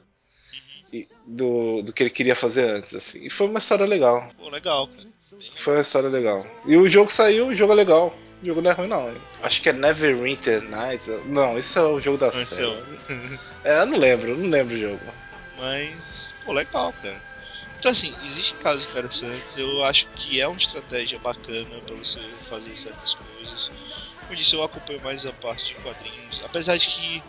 do, 1.25 1.81
do 1.81 1.93
que 1.93 2.03
ele 2.03 2.09
queria 2.09 2.35
fazer 2.35 2.69
antes, 2.69 2.93
assim. 2.95 3.25
E 3.25 3.29
foi 3.29 3.47
uma 3.47 3.59
história 3.59 3.85
legal. 3.85 4.31
Pô, 4.37 4.49
legal, 4.49 4.87
cara. 4.87 5.07
Foi 5.55 5.75
uma 5.75 5.81
história 5.81 6.09
legal. 6.09 6.45
E 6.65 6.75
o 6.77 6.87
jogo 6.87 7.11
saiu, 7.11 7.47
o 7.47 7.53
jogo 7.53 7.73
é 7.73 7.75
legal. 7.75 8.15
O 8.41 8.45
jogo 8.45 8.61
não 8.61 8.71
é 8.71 8.73
ruim, 8.73 8.87
não. 8.87 9.15
Acho 9.43 9.61
que 9.61 9.69
é 9.69 9.73
Neverwinter 9.73 10.61
Nights. 10.61 11.09
Não, 11.25 11.57
isso 11.57 11.77
é 11.77 11.83
o 11.83 11.99
jogo 11.99 12.17
da 12.17 12.31
série. 12.31 12.81
é, 13.63 13.81
eu 13.81 13.85
não 13.85 13.97
lembro, 13.97 14.37
não 14.37 14.49
lembro 14.49 14.75
o 14.75 14.77
jogo. 14.77 14.99
Mas, 15.57 16.33
pô, 16.45 16.53
legal, 16.53 16.93
cara. 17.01 17.21
Então, 17.77 17.91
assim, 17.91 18.13
existem 18.25 18.57
casos 18.57 18.89
interessantes. 18.89 19.57
Eu 19.57 19.83
acho 19.83 20.07
que 20.15 20.39
é 20.39 20.47
uma 20.47 20.57
estratégia 20.57 21.19
bacana 21.19 21.81
para 21.85 21.95
você 21.95 22.19
fazer 22.49 22.75
certas 22.75 23.13
coisas. 23.13 23.71
Como 24.21 24.35
disse, 24.35 24.53
eu 24.53 24.63
acompanho 24.63 25.01
mais 25.01 25.25
a 25.25 25.33
parte 25.33 25.65
de 25.65 25.75
quadrinhos. 25.75 26.41
Apesar 26.43 26.77
de 26.77 26.87
que 26.87 27.23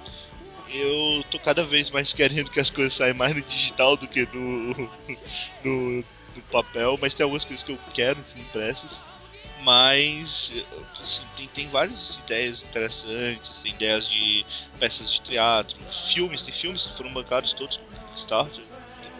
eu 0.72 1.24
tô 1.30 1.38
cada 1.38 1.64
vez 1.64 1.90
mais 1.90 2.12
querendo 2.12 2.50
que 2.50 2.60
as 2.60 2.70
coisas 2.70 2.94
saiam 2.94 3.16
mais 3.16 3.34
no 3.34 3.42
digital 3.42 3.96
do 3.96 4.06
que 4.06 4.26
no, 4.32 4.74
no, 5.64 6.04
no 6.36 6.42
papel. 6.50 6.98
Mas 7.00 7.14
tem 7.14 7.24
algumas 7.24 7.44
coisas 7.44 7.64
que 7.64 7.72
eu 7.72 7.78
quero, 7.94 8.20
assim, 8.20 8.40
impressas. 8.40 9.00
Mas 9.62 10.52
assim, 11.02 11.22
tem, 11.36 11.48
tem 11.48 11.68
várias 11.68 12.16
ideias 12.16 12.62
interessantes, 12.62 13.58
tem 13.60 13.72
ideias 13.72 14.08
de 14.08 14.44
peças 14.78 15.12
de 15.12 15.20
teatro, 15.20 15.76
filmes, 16.08 16.42
tem 16.42 16.52
filmes 16.52 16.86
que 16.86 16.96
foram 16.96 17.12
bancados 17.12 17.52
todos 17.52 17.76
com 17.76 17.84
Kickstarter 18.08 18.64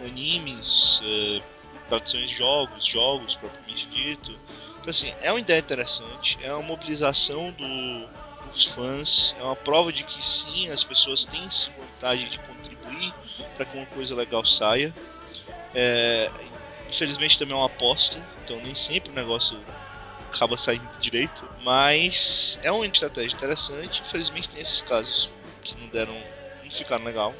animes, 0.05 0.99
uh, 1.01 1.43
traduções 1.89 2.29
de 2.29 2.35
jogos, 2.35 2.85
jogos 2.85 3.35
propriamente 3.35 3.85
dito. 3.87 4.31
Então, 4.79 4.89
assim, 4.89 5.13
é 5.21 5.31
uma 5.31 5.39
ideia 5.39 5.59
interessante, 5.59 6.37
é 6.41 6.51
uma 6.53 6.63
mobilização 6.63 7.51
do, 7.51 8.09
dos 8.53 8.65
fãs, 8.67 9.33
é 9.37 9.43
uma 9.43 9.55
prova 9.55 9.91
de 9.91 10.03
que 10.03 10.25
sim, 10.25 10.69
as 10.69 10.83
pessoas 10.83 11.25
têm 11.25 11.47
vontade 11.77 12.29
de 12.29 12.37
contribuir 12.39 13.13
para 13.55 13.65
que 13.65 13.77
uma 13.77 13.85
coisa 13.87 14.15
legal 14.15 14.45
saia. 14.45 14.93
É, 15.73 16.29
infelizmente 16.89 17.39
também 17.39 17.53
é 17.53 17.57
uma 17.57 17.67
aposta, 17.67 18.21
então 18.43 18.59
nem 18.61 18.75
sempre 18.75 19.11
o 19.11 19.15
negócio 19.15 19.57
acaba 20.31 20.57
saindo 20.57 20.85
direito, 20.99 21.49
mas 21.63 22.59
é 22.61 22.71
uma 22.71 22.85
estratégia 22.85 23.35
interessante. 23.35 24.01
Infelizmente 24.01 24.49
tem 24.49 24.61
esses 24.61 24.81
casos 24.81 25.29
que 25.63 25.75
não 25.75 25.87
deram, 25.89 26.17
não 26.63 26.71
ficaram 26.71 27.05
legal 27.05 27.33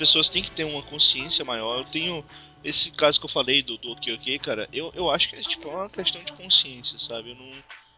pessoas 0.00 0.30
têm 0.30 0.42
que 0.42 0.50
ter 0.50 0.64
uma 0.64 0.82
consciência 0.82 1.44
maior. 1.44 1.78
Eu 1.78 1.84
tenho 1.84 2.24
esse 2.64 2.90
caso 2.90 3.20
que 3.20 3.26
eu 3.26 3.30
falei 3.30 3.62
do, 3.62 3.76
do 3.76 3.92
ok 3.92 4.14
ok, 4.14 4.38
cara, 4.38 4.66
eu, 4.72 4.90
eu 4.94 5.10
acho 5.10 5.28
que 5.28 5.36
é 5.36 5.42
tipo 5.42 5.68
uma 5.68 5.90
questão 5.90 6.24
de 6.24 6.32
consciência, 6.32 6.98
sabe? 6.98 7.30
Eu 7.30 7.36
não, 7.36 7.52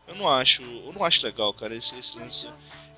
eu 0.06 0.14
não 0.14 0.28
acho, 0.28 0.62
eu 0.62 0.92
não 0.92 1.04
acho 1.04 1.24
legal, 1.24 1.52
cara, 1.54 1.74
esse, 1.74 1.98
esse 1.98 2.18
lance. 2.18 2.48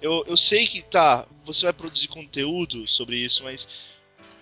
Eu, 0.00 0.24
eu 0.26 0.36
sei 0.36 0.66
que 0.66 0.82
tá, 0.82 1.26
você 1.44 1.66
vai 1.66 1.72
produzir 1.72 2.09
conteúdo 2.09 2.86
sobre 2.86 3.16
isso, 3.16 3.42
mas 3.42 3.66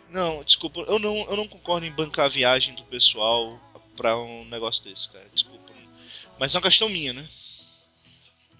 não, 0.08 0.42
desculpa, 0.44 0.80
eu 0.80 0.98
não, 0.98 1.16
eu 1.30 1.36
não 1.36 1.48
concordo 1.48 1.86
em 1.86 1.92
bancar 1.92 2.26
a 2.26 2.28
viagem 2.28 2.74
do 2.74 2.82
pessoal 2.84 3.58
pra 3.96 4.16
um 4.16 4.44
negócio 4.46 4.82
desse, 4.84 5.08
cara. 5.08 5.26
Desculpa. 5.32 5.72
Mas 6.38 6.54
é 6.54 6.58
uma 6.58 6.62
questão 6.62 6.88
minha, 6.88 7.12
né? 7.12 7.28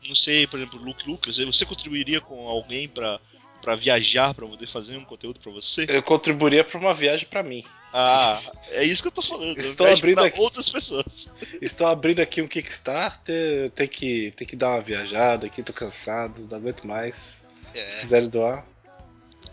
Não 0.07 0.14
sei, 0.14 0.46
por 0.46 0.59
exemplo, 0.59 0.82
Luke 0.82 1.09
Lucas, 1.09 1.38
você 1.38 1.64
contribuiria 1.64 2.20
com 2.20 2.48
alguém 2.48 2.88
para 2.88 3.20
para 3.62 3.76
viajar, 3.76 4.34
para 4.34 4.46
poder 4.46 4.66
fazer 4.66 4.96
um 4.96 5.04
conteúdo 5.04 5.38
para 5.38 5.52
você? 5.52 5.86
Eu 5.88 6.02
contribuiria 6.02 6.64
para 6.64 6.78
uma 6.78 6.92
viagem 6.92 7.26
para 7.26 7.42
mim. 7.42 7.64
Ah, 7.92 8.38
é 8.72 8.84
isso 8.84 9.00
que 9.00 9.08
eu 9.08 9.12
tô 9.12 9.22
falando. 9.22 9.58
Estou 9.58 9.86
abrindo 9.86 10.20
aqui 10.20 10.40
outras 10.40 10.68
pessoas. 10.68 11.30
Estou 11.62 11.86
abrindo 11.86 12.20
aqui 12.20 12.42
um 12.42 12.48
Kickstarter, 12.48 13.70
tem 13.70 13.86
que 13.86 14.32
tem 14.32 14.46
que 14.46 14.56
dar 14.56 14.70
uma 14.70 14.80
viajada 14.80 15.46
aqui, 15.46 15.62
tô 15.62 15.72
cansado, 15.72 16.46
não 16.50 16.58
aguento 16.58 16.86
mais. 16.86 17.44
É. 17.72 17.86
Se 17.86 18.00
quiserem 18.00 18.28
doar. 18.28 18.66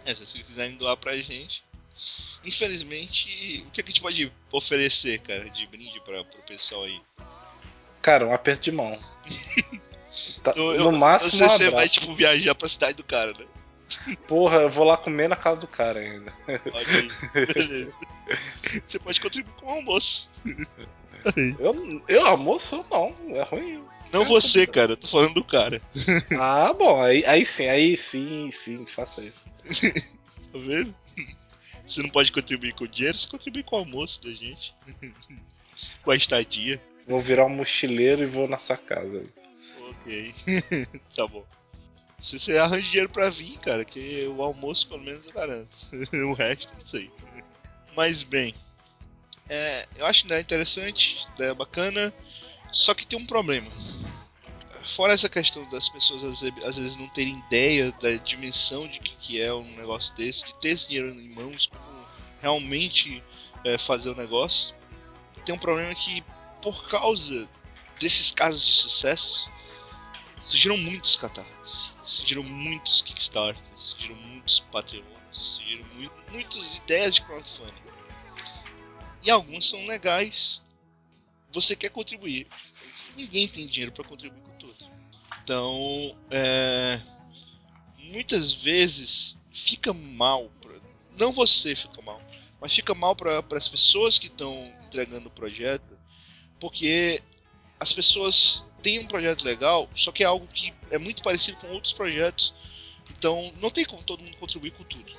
É, 0.04 0.16
se 0.16 0.26
vocês 0.26 0.46
quiserem 0.46 0.76
doar 0.76 0.98
pra 0.98 1.16
gente. 1.16 1.64
Infelizmente, 2.44 3.64
o 3.68 3.72
que 3.72 3.82
a 3.82 3.86
gente 3.86 4.02
pode 4.02 4.32
oferecer, 4.52 5.20
cara, 5.20 5.50
de 5.50 5.68
brinde 5.68 6.00
para 6.02 6.24
pro 6.24 6.42
pessoal 6.44 6.84
aí? 6.86 7.00
Cara, 8.02 8.26
um 8.26 8.34
aperto 8.34 8.64
de 8.64 8.72
mão. 8.72 8.98
Tá, 10.44 10.54
no 10.56 10.74
eu, 10.74 10.92
máximo, 10.92 11.38
você, 11.38 11.46
um 11.46 11.50
você 11.50 11.70
vai 11.70 11.88
tipo 11.88 12.14
viajar 12.16 12.56
pra 12.56 12.68
cidade 12.68 12.96
do 12.96 13.04
cara, 13.04 13.32
né? 13.38 13.46
Porra, 14.28 14.58
eu 14.58 14.70
vou 14.70 14.86
lá 14.86 14.98
comer 14.98 15.28
na 15.28 15.36
casa 15.36 15.62
do 15.62 15.68
cara 15.68 16.00
ainda. 16.00 16.34
Beleza. 17.54 17.94
Você 18.86 19.00
pode 19.00 19.20
contribuir 19.20 19.54
com 19.56 19.66
o 19.66 19.70
almoço. 19.70 20.30
Eu, 21.60 22.02
eu 22.08 22.26
almoço 22.26 22.86
não, 22.90 23.14
é 23.36 23.44
ruim. 23.44 23.84
Não 24.14 24.24
você, 24.24 24.66
cara, 24.66 24.94
eu 24.94 24.98
tô 24.98 25.08
falando 25.08 25.34
do 25.34 25.44
cara. 25.44 25.82
Ah, 26.40 26.72
bom, 26.72 27.02
aí, 27.02 27.26
aí 27.26 27.46
sim, 27.46 27.68
aí 27.68 27.98
sim, 27.98 28.50
sim, 28.52 28.86
faça 28.86 29.22
isso. 29.22 29.50
Tá 30.52 30.58
vendo? 30.58 30.96
Você 31.86 32.02
não 32.02 32.10
pode 32.10 32.32
contribuir 32.32 32.74
com 32.74 32.88
dinheiro, 32.88 33.18
você 33.18 33.28
contribui 33.28 33.64
com 33.64 33.76
o 33.76 33.80
almoço 33.80 34.24
da 34.24 34.30
gente. 34.30 34.74
com 36.04 36.12
a 36.12 36.16
estadia. 36.16 36.82
Vou 37.08 37.20
virar 37.20 37.46
um 37.46 37.50
mochileiro 37.50 38.24
e 38.24 38.28
vou 38.28 38.48
na 38.48 38.58
sua 38.58 38.78
casa. 38.78 39.24
Ok. 39.90 40.36
tá 41.16 41.28
bom. 41.28 41.46
Se 42.22 42.38
você 42.38 42.58
arranja 42.58 42.88
dinheiro 42.90 43.10
pra 43.10 43.30
vir, 43.30 43.58
cara, 43.60 43.86
que 43.86 44.28
o 44.28 44.42
almoço 44.42 44.88
pelo 44.88 45.02
menos 45.02 45.26
eu 45.26 45.32
garanto. 45.32 45.70
o 46.14 46.34
resto, 46.34 46.72
não 46.78 46.86
sei. 46.86 47.10
Mas 47.96 48.24
bem, 48.24 48.54
é, 49.48 49.88
eu 49.96 50.06
acho 50.06 50.26
ideia 50.26 50.42
interessante, 50.42 51.18
ideia 51.36 51.56
bacana, 51.56 52.14
só 52.72 52.94
que 52.94 53.06
tem 53.06 53.18
um 53.18 53.26
problema. 53.26 53.72
Fora 54.96 55.14
essa 55.14 55.30
questão 55.30 55.68
das 55.70 55.88
pessoas 55.90 56.24
às 56.64 56.76
vezes 56.78 56.96
não 56.96 57.08
terem 57.10 57.38
ideia 57.48 57.92
da 58.02 58.14
dimensão 58.16 58.88
de 58.88 59.00
que, 59.00 59.16
que 59.18 59.42
é 59.42 59.54
um 59.54 59.76
negócio 59.76 60.16
desse, 60.16 60.46
de 60.46 60.56
ter 60.56 60.70
esse 60.70 60.88
dinheiro 60.88 61.10
em 61.10 61.30
mãos, 61.30 61.68
como 61.68 62.06
realmente 62.42 63.24
é, 63.64 63.78
fazer 63.78 64.10
o 64.10 64.16
negócio, 64.16 64.74
tem 65.46 65.54
um 65.54 65.60
problema 65.60 65.94
que, 65.96 66.24
por 66.62 66.88
causa 66.88 67.48
desses 68.00 68.32
casos 68.32 68.66
de 68.66 68.72
sucesso, 68.72 69.50
surgiram 70.42 70.78
muitos 70.78 71.16
catarses, 71.16 71.92
surgiram 72.04 72.44
muitos 72.44 73.02
Kickstarters, 73.02 73.64
surgiram 73.76 74.16
muitos 74.16 74.60
Patreons, 74.72 75.06
surgiram 75.32 75.86
muito, 75.96 76.14
muitas 76.32 76.78
ideias 76.78 77.16
de 77.16 77.22
crowdfunding. 77.22 77.90
E 79.22 79.30
alguns 79.30 79.70
são 79.70 79.86
legais. 79.86 80.62
Você 81.52 81.76
quer 81.76 81.90
contribuir. 81.90 82.48
Ninguém 83.16 83.48
tem 83.48 83.68
dinheiro 83.68 83.92
para 83.92 84.04
contribuir 84.04 84.42
com 84.42 84.58
tudo. 84.58 84.86
Então, 85.44 86.16
é, 86.32 87.02
muitas 87.98 88.54
vezes 88.54 89.38
fica 89.54 89.94
mal. 89.94 90.50
Pra, 90.62 90.74
não 91.18 91.34
você 91.34 91.76
fica 91.76 92.02
mal, 92.02 92.22
mas 92.62 92.74
fica 92.74 92.94
mal 92.94 93.16
para 93.16 93.44
as 93.52 93.68
pessoas 93.68 94.18
que 94.18 94.28
estão 94.28 94.72
entregando 94.86 95.28
o 95.28 95.32
projeto, 95.32 95.98
porque 96.60 97.22
as 97.80 97.92
pessoas 97.92 98.64
tem 98.82 99.00
um 99.00 99.08
projeto 99.08 99.44
legal, 99.44 99.90
só 99.96 100.12
que 100.12 100.24
é 100.24 100.26
algo 100.26 100.48
que 100.48 100.74
é 100.90 100.98
muito 100.98 101.22
parecido 101.22 101.58
com 101.58 101.68
outros 101.68 101.94
projetos. 101.94 102.54
Então 103.18 103.52
não 103.60 103.70
tem 103.70 103.86
como 103.86 104.04
todo 104.04 104.24
mundo 104.24 104.38
contribuir 104.38 104.72
com 104.72 104.84
tudo. 104.84 105.12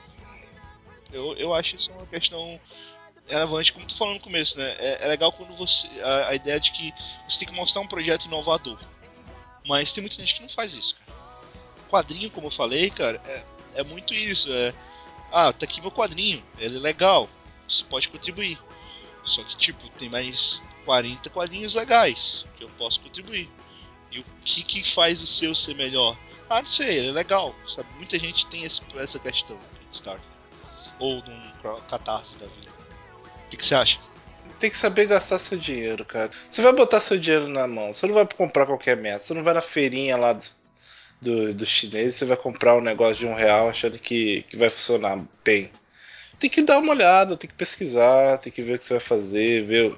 Eu, 1.13 1.35
eu 1.37 1.55
acho 1.55 1.77
isso 1.77 1.91
uma 1.93 2.07
questão 2.07 2.61
relevante, 3.27 3.73
como 3.73 3.87
tu 3.87 3.97
falou 3.97 4.15
no 4.15 4.21
começo, 4.21 4.59
né? 4.59 4.77
É, 4.79 5.05
é 5.05 5.09
legal 5.09 5.33
quando 5.33 5.57
você. 5.57 5.89
A, 6.03 6.29
a, 6.29 6.35
ideia 6.35 6.59
de 6.61 6.73
que 6.73 6.93
você 7.29 7.39
tem 7.39 7.49
que 7.49 7.55
mostrar 7.55 7.81
um 7.81 7.87
projeto 7.87 8.27
inovador. 8.27 8.79
Mas 9.67 9.93
tem 9.93 10.03
muita 10.03 10.17
gente 10.17 10.35
que 10.35 10.43
não 10.43 10.49
faz 10.49 10.75
isso, 10.75 10.97
cara. 10.97 11.21
Quadrinho, 11.91 12.31
como 12.31 12.47
eu 12.47 12.51
falei, 12.51 12.91
cara, 12.91 13.21
é, 13.27 13.45
é 13.75 13.85
muito 13.85 14.15
isso. 14.15 14.53
É, 14.53 14.75
ah, 15.33 15.53
tá 15.53 15.65
aqui 15.65 15.81
meu 15.81 15.93
quadrinho, 15.93 16.43
ele 16.59 16.77
é 16.77 16.81
legal, 16.81 17.29
você 17.69 17.85
pode 17.85 18.09
contribuir. 18.09 18.59
Só 19.25 19.45
que, 19.45 19.57
tipo, 19.57 19.89
tem 19.91 20.09
mais 20.09 20.61
40 20.85 21.29
quadrinhos 21.31 21.75
legais 21.75 22.45
que 22.57 22.65
eu 22.65 22.69
posso 22.71 23.01
contribuir. 23.01 23.49
E 24.11 24.21
o 24.21 24.25
que, 24.45 24.63
que 24.63 24.93
faz 24.93 25.23
o 25.23 25.27
seu 25.27 25.55
ser 25.55 25.75
melhor? 25.75 26.17
Ah, 26.49 26.61
não 26.61 26.67
sei, 26.67 26.99
ele 26.99 27.09
é 27.09 27.13
legal. 27.13 27.55
Sabe? 27.75 27.89
Muita 27.97 28.19
gente 28.19 28.47
tem 28.47 28.65
esse, 28.65 28.81
essa 28.97 29.19
questão 29.19 29.57
no 29.57 29.79
Kickstarter. 29.79 30.25
Ou 30.99 31.23
num 31.23 31.79
catarse 31.89 32.37
da 32.37 32.47
vida. 32.47 32.71
O 33.47 33.51
que, 33.51 33.57
que 33.57 33.65
você 33.65 33.75
acha? 33.75 34.01
Tem 34.59 34.69
que 34.69 34.77
saber 34.77 35.07
gastar 35.07 35.39
seu 35.39 35.57
dinheiro, 35.57 36.05
cara. 36.05 36.29
Você 36.29 36.61
vai 36.61 36.73
botar 36.73 37.01
seu 37.01 37.19
dinheiro 37.19 37.49
na 37.49 37.67
mão. 37.67 37.93
Você 37.93 38.07
não 38.07 38.15
vai 38.15 38.27
comprar 38.27 38.67
qualquer 38.67 38.97
meta. 38.97 39.25
Você 39.25 39.33
não 39.33 39.43
vai 39.43 39.55
na 39.55 39.63
feirinha 39.63 40.17
lá 40.17 40.33
do, 40.33 40.45
do, 41.21 41.55
do 41.55 41.67
chinês 41.67 42.17
você 42.17 42.25
vai 42.25 42.37
comprar 42.37 42.77
um 42.77 42.81
negócio 42.81 43.17
de 43.17 43.27
um 43.27 43.35
real 43.35 43.69
achando 43.69 43.99
que, 43.99 44.45
que 44.49 44.57
vai 44.57 44.71
funcionar 44.71 45.23
bem 45.45 45.71
tem 46.41 46.49
que 46.49 46.63
dar 46.63 46.79
uma 46.79 46.93
olhada, 46.93 47.37
tem 47.37 47.49
que 47.49 47.55
pesquisar, 47.55 48.39
tem 48.39 48.51
que 48.51 48.63
ver 48.63 48.75
o 48.75 48.79
que 48.79 48.85
você 48.85 48.95
vai 48.95 49.01
fazer, 49.01 49.63
ver, 49.67 49.95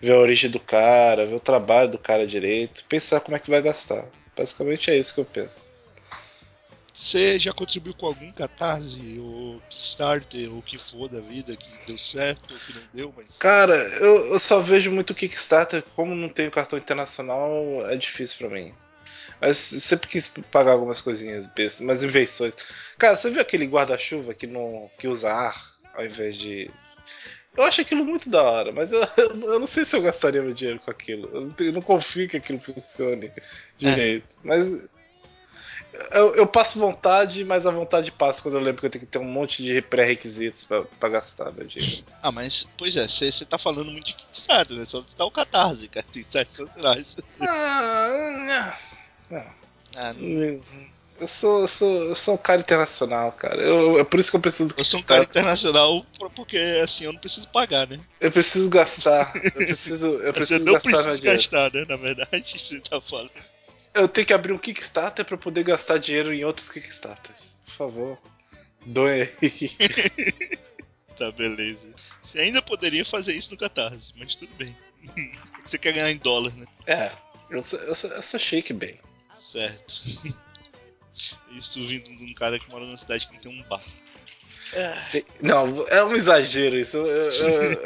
ver 0.00 0.12
a 0.12 0.18
origem 0.18 0.50
do 0.50 0.58
cara, 0.58 1.26
ver 1.26 1.34
o 1.34 1.40
trabalho 1.40 1.90
do 1.90 1.98
cara 1.98 2.26
direito, 2.26 2.84
pensar 2.86 3.20
como 3.20 3.36
é 3.36 3.38
que 3.38 3.50
vai 3.50 3.60
gastar. 3.60 4.06
Basicamente 4.34 4.90
é 4.90 4.96
isso 4.96 5.12
que 5.12 5.20
eu 5.20 5.24
penso. 5.26 5.70
Você 6.94 7.38
já 7.38 7.52
contribuiu 7.52 7.94
com 7.94 8.06
algum 8.06 8.32
catarse, 8.32 9.18
ou 9.18 9.60
Kickstarter, 9.68 10.50
ou 10.50 10.60
o 10.60 10.62
que 10.62 10.78
for 10.78 11.08
da 11.08 11.20
vida, 11.20 11.54
que 11.56 11.66
deu 11.86 11.98
certo, 11.98 12.54
ou 12.54 12.60
que 12.60 12.72
não 12.72 12.82
deu, 12.94 13.14
mas. 13.14 13.36
Cara, 13.38 13.74
eu, 13.74 14.32
eu 14.32 14.38
só 14.38 14.60
vejo 14.60 14.90
muito 14.90 15.14
Kickstarter, 15.14 15.82
como 15.94 16.14
não 16.14 16.28
tenho 16.28 16.50
cartão 16.50 16.78
internacional, 16.78 17.54
é 17.90 17.96
difícil 17.96 18.38
para 18.38 18.48
mim. 18.48 18.72
Mas 19.40 19.58
sempre 19.58 20.08
quis 20.08 20.32
pagar 20.50 20.72
algumas 20.72 21.00
coisinhas 21.00 21.46
bestas, 21.48 21.80
umas 21.80 22.04
invenções. 22.04 22.54
Cara, 22.96 23.16
você 23.16 23.28
viu 23.28 23.42
aquele 23.42 23.66
guarda-chuva 23.66 24.32
que, 24.32 24.46
não, 24.46 24.88
que 24.96 25.08
usa 25.08 25.32
ar 25.32 25.71
ao 25.94 26.04
invés 26.04 26.36
de. 26.36 26.70
Eu 27.56 27.64
acho 27.64 27.82
aquilo 27.82 28.04
muito 28.04 28.30
da 28.30 28.42
hora, 28.42 28.72
mas 28.72 28.92
eu, 28.92 29.06
eu 29.18 29.60
não 29.60 29.66
sei 29.66 29.84
se 29.84 29.94
eu 29.94 30.02
gastaria 30.02 30.42
meu 30.42 30.54
dinheiro 30.54 30.80
com 30.80 30.90
aquilo. 30.90 31.28
Eu 31.32 31.40
não, 31.42 31.54
eu 31.58 31.72
não 31.72 31.82
confio 31.82 32.28
que 32.28 32.36
aquilo 32.36 32.58
funcione 32.58 33.30
direito. 33.76 34.26
É. 34.44 34.46
Mas 34.46 34.88
Eu, 36.10 36.34
eu, 36.34 36.46
passo 36.46 36.78
vontade, 36.78 37.44
mas 37.44 37.66
a 37.66 37.70
vontade 37.70 38.10
passa 38.10 38.40
quando 38.40 38.54
eu 38.54 38.62
lembro 38.62 38.80
que 38.80 38.86
eu 38.86 38.90
tenho 38.90 39.04
que 39.04 39.10
ter 39.10 39.18
um 39.18 39.24
monte 39.24 39.62
de 39.62 39.82
pré-requisitos 39.82 40.64
pra, 40.64 40.84
pra, 40.84 41.08
gastar 41.10 41.52
meu 41.52 41.66
dinheiro. 41.66 42.02
Ah, 42.22 42.32
mas, 42.32 42.66
pois 42.78 42.96
é, 42.96 43.06
você 43.06 43.44
tá 43.44 43.58
falando 43.58 43.90
muito 43.90 44.06
de 44.06 44.14
Kickstarter, 44.14 44.74
né? 44.74 44.86
Só 44.86 45.04
tá 45.16 45.24
o 45.26 45.30
Catarse, 45.30 45.88
cara. 45.88 46.06
Tem 46.10 46.24
sites 46.30 46.58
nacionais. 46.58 47.16
Ah, 47.40 48.74
não. 49.30 49.44
Ah, 49.94 50.14
não. 50.14 50.62
Eu 51.20 51.26
sou, 51.28 51.60
eu 51.60 51.68
sou, 51.68 52.04
eu 52.04 52.14
sou 52.14 52.34
um 52.34 52.38
cara 52.38 52.60
internacional, 52.60 53.30
cara. 53.32 53.60
Eu, 53.60 53.98
é 53.98 54.04
por 54.04 54.18
isso 54.18 54.30
que 54.30 54.36
eu 54.36 54.40
preciso 54.40 54.70
do 54.70 54.74
Eu 54.78 54.84
sou 54.84 55.00
um 55.00 55.02
cara 55.02 55.22
internacional 55.22 56.04
porque, 56.34 56.56
assim, 56.82 57.04
eu 57.04 57.12
não 57.12 57.20
preciso 57.20 57.46
pagar, 57.48 57.86
né? 57.86 58.00
Eu 58.20 58.32
preciso 58.32 58.68
gastar. 58.68 59.32
Eu 59.44 59.52
preciso, 59.52 60.08
eu 60.18 60.32
preciso 60.32 60.60
Você 60.60 60.64
não 60.64 60.72
gastar 60.74 61.02
precisa 61.04 61.20
gastar, 61.20 61.72
né? 61.72 61.84
Na 61.88 61.96
verdade, 61.96 62.44
você 62.58 62.80
tá 62.80 63.00
falando 63.00 63.30
eu 63.94 64.08
tenho 64.08 64.26
que 64.26 64.32
abrir 64.32 64.52
um 64.52 64.58
Kickstarter 64.58 65.24
para 65.24 65.36
poder 65.36 65.64
gastar 65.64 65.98
dinheiro 65.98 66.32
em 66.32 66.44
outros 66.44 66.68
Kickstarters. 66.68 67.60
Por 67.64 67.72
favor, 67.72 68.18
doe 68.86 69.22
aí. 69.22 69.28
tá, 71.18 71.30
beleza. 71.32 71.80
Você 72.22 72.40
ainda 72.40 72.62
poderia 72.62 73.04
fazer 73.04 73.34
isso 73.34 73.50
no 73.50 73.56
Catarse, 73.56 74.12
mas 74.16 74.34
tudo 74.34 74.54
bem. 74.56 74.74
Você 75.64 75.76
quer 75.78 75.92
ganhar 75.92 76.10
em 76.10 76.16
dólar, 76.16 76.54
né? 76.56 76.66
É, 76.86 77.12
eu 77.50 77.62
só, 77.62 77.76
eu 77.76 77.94
só, 77.94 78.08
eu 78.08 78.22
só 78.22 78.38
shake 78.38 78.72
bem. 78.72 78.98
Certo. 79.38 80.02
Isso 81.52 81.86
vindo 81.86 82.08
de 82.16 82.24
um 82.24 82.34
cara 82.34 82.58
que 82.58 82.68
mora 82.70 82.84
numa 82.84 82.98
cidade 82.98 83.26
que 83.26 83.34
não 83.34 83.40
tem 83.40 83.52
um 83.52 83.62
bar. 83.68 83.82
É. 84.74 85.22
Não, 85.40 85.86
é 85.88 86.02
um 86.02 86.14
exagero 86.14 86.78
isso. 86.78 86.96
Eu, 86.96 87.30
eu, 87.30 87.82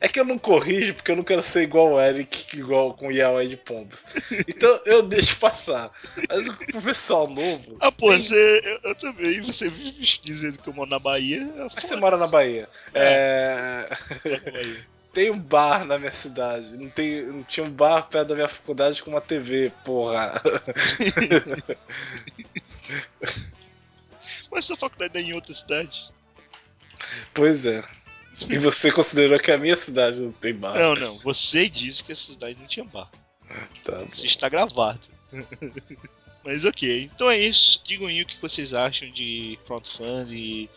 é 0.00 0.08
que 0.08 0.18
eu 0.18 0.24
não 0.24 0.38
corrijo 0.38 0.94
porque 0.94 1.10
eu 1.10 1.16
não 1.16 1.22
quero 1.22 1.42
ser 1.42 1.62
igual 1.62 1.92
o 1.92 2.00
Eric, 2.00 2.56
igual 2.56 2.94
com 2.94 3.08
o 3.08 3.12
Yahweh 3.12 3.46
de 3.46 3.58
Pombos. 3.58 4.06
Então 4.48 4.80
eu 4.86 5.02
deixo 5.02 5.36
passar. 5.38 5.90
Mas 6.28 6.48
pro 6.48 6.80
pessoal 6.80 7.28
novo. 7.28 7.76
Ah, 7.80 7.92
pô, 7.92 8.10
tem... 8.10 8.22
você, 8.22 8.60
eu, 8.64 8.90
eu, 8.90 8.94
também. 8.94 9.40
Você 9.42 9.68
vive 9.68 10.18
dizendo 10.22 10.58
que 10.58 10.68
eu 10.68 10.72
moro 10.72 10.88
na 10.88 10.98
Bahia. 10.98 11.46
Mas 11.74 11.84
você 11.84 11.96
mora 11.96 12.16
na 12.16 12.26
Bahia. 12.26 12.68
É. 12.94 13.86
é... 14.24 14.90
Tem 15.12 15.28
um 15.28 15.38
bar 15.38 15.84
na 15.84 15.98
minha 15.98 16.12
cidade. 16.12 16.76
Não, 16.76 16.88
tem, 16.88 17.26
não 17.26 17.42
tinha 17.42 17.66
um 17.66 17.70
bar 17.70 18.02
perto 18.02 18.28
da 18.28 18.34
minha 18.36 18.48
faculdade 18.48 19.02
com 19.02 19.10
uma 19.10 19.20
TV, 19.20 19.72
porra. 19.84 20.40
Mas 24.50 24.64
sua 24.64 24.76
faculdade 24.76 25.16
é 25.16 25.20
em 25.20 25.32
outra 25.32 25.54
cidade? 25.54 26.10
Pois 27.34 27.66
é. 27.66 27.82
E 28.48 28.58
você 28.58 28.90
considerou 28.92 29.38
que 29.38 29.50
a 29.50 29.58
minha 29.58 29.76
cidade 29.76 30.20
não 30.20 30.32
tem 30.32 30.54
bar? 30.54 30.78
Não, 30.78 30.94
não. 30.94 31.14
Você 31.18 31.68
disse 31.68 32.02
que 32.02 32.12
a 32.12 32.16
cidade 32.16 32.58
não 32.58 32.66
tinha 32.66 32.84
bar. 32.84 33.10
Tá 33.84 34.02
Isso 34.04 34.26
está 34.26 34.48
gravado. 34.48 35.00
Mas 36.44 36.64
ok. 36.64 37.10
Então 37.14 37.30
é 37.30 37.38
isso. 37.38 37.80
Digam 37.84 38.06
aí 38.06 38.22
o 38.22 38.26
que 38.26 38.40
vocês 38.40 38.72
acham 38.72 39.10
de 39.10 39.58
crowdfunding, 39.66 40.68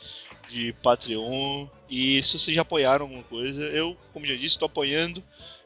de 0.50 0.74
Patreon. 0.84 1.68
E 1.90 2.22
se 2.24 2.38
vocês 2.38 2.56
já 2.56 2.62
apoiaram 2.64 3.06
alguma 3.06 3.24
coisa. 3.24 3.62
Eu, 3.64 3.98
como 4.12 4.26
já 4.26 4.34
disse, 4.34 4.56
estou 4.56 4.66
apoiando 4.66 5.24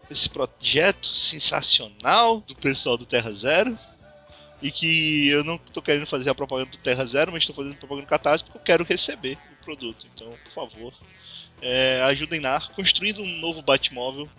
esse 0.09 0.29
projeto 0.29 1.07
sensacional 1.07 2.41
do 2.41 2.55
pessoal 2.55 2.97
do 2.97 3.05
Terra 3.05 3.33
Zero. 3.33 3.77
E 4.61 4.71
que 4.71 5.27
eu 5.27 5.43
não 5.43 5.55
estou 5.55 5.83
querendo 5.83 6.07
fazer 6.07 6.29
a 6.29 6.35
propaganda 6.35 6.71
do 6.71 6.77
Terra 6.77 7.05
Zero, 7.05 7.31
mas 7.31 7.43
estou 7.43 7.55
fazendo 7.55 7.77
propaganda 7.77 8.05
do 8.05 8.09
Catarse 8.09 8.43
porque 8.43 8.57
eu 8.57 8.63
quero 8.63 8.83
receber 8.83 9.37
produto. 9.67 10.07
Então, 10.15 10.33
por 10.45 10.53
favor, 10.53 10.93
é, 11.61 12.01
ajudem 12.03 12.39
na 12.39 12.61
construindo 12.69 13.21
um 13.21 13.39
novo 13.39 13.61
Batmóvel. 13.61 14.29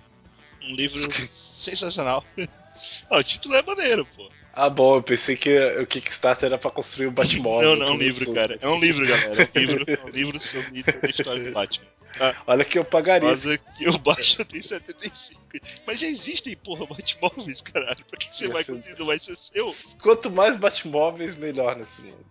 Um 0.63 0.75
livro 0.75 0.99
sensacional. 1.31 2.25
ah, 3.11 3.19
o 3.19 3.23
título 3.23 3.55
é 3.55 3.63
maneiro, 3.63 4.07
pô. 4.17 4.31
Ah, 4.53 4.69
bom, 4.69 4.97
eu 4.97 5.03
pensei 5.03 5.37
que 5.37 5.57
o 5.81 5.87
Kickstarter 5.87 6.47
era 6.47 6.59
pra 6.59 6.71
construir 6.71 7.07
o 7.07 7.13
Batmóvel. 7.13 7.77
Não, 7.77 7.87
não, 7.87 7.87
é 7.87 7.91
um 7.93 7.99
livro, 7.99 8.35
cara. 8.35 8.59
É 8.61 8.69
um 8.69 8.81
livro, 8.81 9.07
galera. 9.07 9.49
É 9.55 9.59
um 9.59 9.61
livro, 9.61 9.85
é 9.87 10.05
um 10.05 10.09
livro 10.09 10.41
sobre 10.41 10.85
a 11.03 11.11
história 11.11 11.45
do 11.45 11.53
Batman. 11.53 11.87
Tá? 12.17 12.35
Olha 12.47 12.65
que 12.65 12.79
eu 12.79 12.85
pagaria. 12.85 13.29
Mas 13.29 13.47
aqui 13.47 13.89
o 13.89 13.97
Batman 13.99 14.45
tem 14.45 14.61
75. 14.61 15.41
Mas 15.87 16.01
já 16.01 16.09
existem, 16.09 16.57
porra, 16.57 16.87
Batmóveis, 16.87 17.61
caralho. 17.61 18.05
Pra 18.07 18.19
que 18.19 18.37
você 18.37 18.49
vai 18.49 18.65
conseguir? 18.65 18.99
Não 18.99 19.07
vai 19.07 19.19
ser 19.21 19.37
seu? 19.37 19.73
Quanto 20.03 20.31
mais 20.31 20.57
Batmóveis, 20.57 21.37
melhor 21.37 21.77
nesse 21.77 22.03
mundo. 22.03 22.27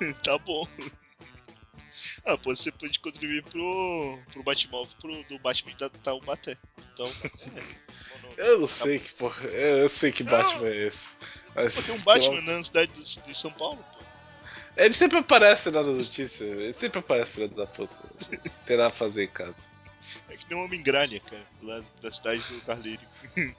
tá 0.24 0.36
bom. 0.38 0.66
Ah, 2.24 2.36
pô, 2.36 2.54
você 2.54 2.70
pode 2.70 2.98
contribuir 2.98 3.42
pro, 3.44 4.18
pro 4.32 4.42
Batmóvel 4.42 4.92
pro, 5.00 5.22
do 5.24 5.38
Batman 5.38 5.76
da 5.78 5.88
Taubaté. 5.88 6.56
Então. 6.92 7.06
É, 8.36 8.50
eu 8.50 8.60
não 8.60 8.66
tá 8.66 8.74
sei 8.74 8.98
que 8.98 9.12
porra. 9.12 9.46
Eu 9.48 9.88
sei 9.88 10.12
que 10.12 10.22
Batman 10.22 10.68
é 10.68 10.86
esse. 10.86 11.10
Pô, 11.54 11.82
tem 11.82 11.94
um 11.94 12.02
Batman 12.02 12.40
na 12.40 12.64
cidade 12.64 12.92
de, 12.92 13.20
de 13.20 13.38
São 13.38 13.50
Paulo, 13.50 13.78
pô. 13.92 14.00
Ele 14.76 14.94
sempre 14.94 15.18
aparece 15.18 15.70
na 15.70 15.82
notícia. 15.82 16.44
Ele 16.44 16.72
sempre 16.72 17.00
aparece, 17.00 17.32
filho 17.32 17.48
da 17.48 17.66
puta. 17.66 17.94
Tem 18.64 18.76
nada 18.76 18.88
a 18.88 18.90
fazer 18.90 19.24
em 19.24 19.28
casa. 19.28 19.68
É 20.28 20.36
que 20.36 20.44
nem 20.48 20.58
um 20.58 20.64
Homem-Gralha, 20.64 21.20
cara, 21.20 21.42
lá 21.62 21.82
da 22.02 22.12
cidade 22.12 22.42
do 22.42 22.60
Carleiro. 22.62 23.02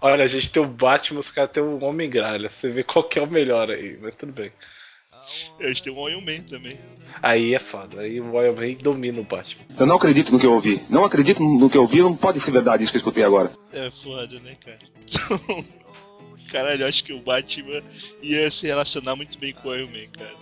Olha, 0.00 0.24
a 0.24 0.26
gente 0.26 0.50
tem 0.50 0.62
o 0.62 0.66
Batman, 0.66 1.20
os 1.20 1.30
caras 1.30 1.50
tem 1.50 1.62
um 1.62 1.82
Homem-Gralha. 1.82 2.50
Você 2.50 2.70
vê 2.70 2.82
qual 2.82 3.04
que 3.04 3.18
é 3.18 3.22
o 3.22 3.26
melhor 3.26 3.70
aí, 3.70 3.98
mas 4.00 4.16
tudo 4.16 4.32
bem. 4.32 4.52
A 5.58 5.68
gente 5.68 5.82
tem 5.82 5.92
um 5.92 5.98
Oil 5.98 6.20
Man 6.20 6.42
também. 6.42 6.78
Aí 7.22 7.54
é 7.54 7.58
foda, 7.58 8.02
aí 8.02 8.20
o 8.20 8.34
Oil 8.34 8.54
Man 8.54 8.74
domina 8.82 9.20
o 9.20 9.24
Batman. 9.24 9.64
Eu 9.78 9.86
não 9.86 9.96
acredito 9.96 10.30
no 10.30 10.38
que 10.38 10.46
eu 10.46 10.52
ouvi. 10.52 10.80
Não 10.90 11.04
acredito 11.04 11.42
no 11.42 11.70
que 11.70 11.78
eu 11.78 11.82
ouvi, 11.82 12.02
não 12.02 12.14
pode 12.14 12.40
ser 12.40 12.50
verdade 12.50 12.82
isso 12.82 12.92
que 12.92 12.96
eu 12.96 13.00
escutei 13.00 13.24
agora. 13.24 13.50
É 13.72 13.90
foda, 14.02 14.38
né, 14.40 14.56
cara? 14.62 14.78
Então, 15.06 15.64
caralho, 16.54 16.82
eu 16.82 16.86
acho 16.86 17.02
que 17.02 17.12
o 17.12 17.18
Batman 17.18 17.82
ia 18.22 18.48
se 18.48 18.68
relacionar 18.68 19.16
muito 19.16 19.36
bem 19.38 19.52
com 19.52 19.66
o 19.66 19.72
Oil 19.72 19.90
Man, 19.90 20.06
cara. 20.16 20.34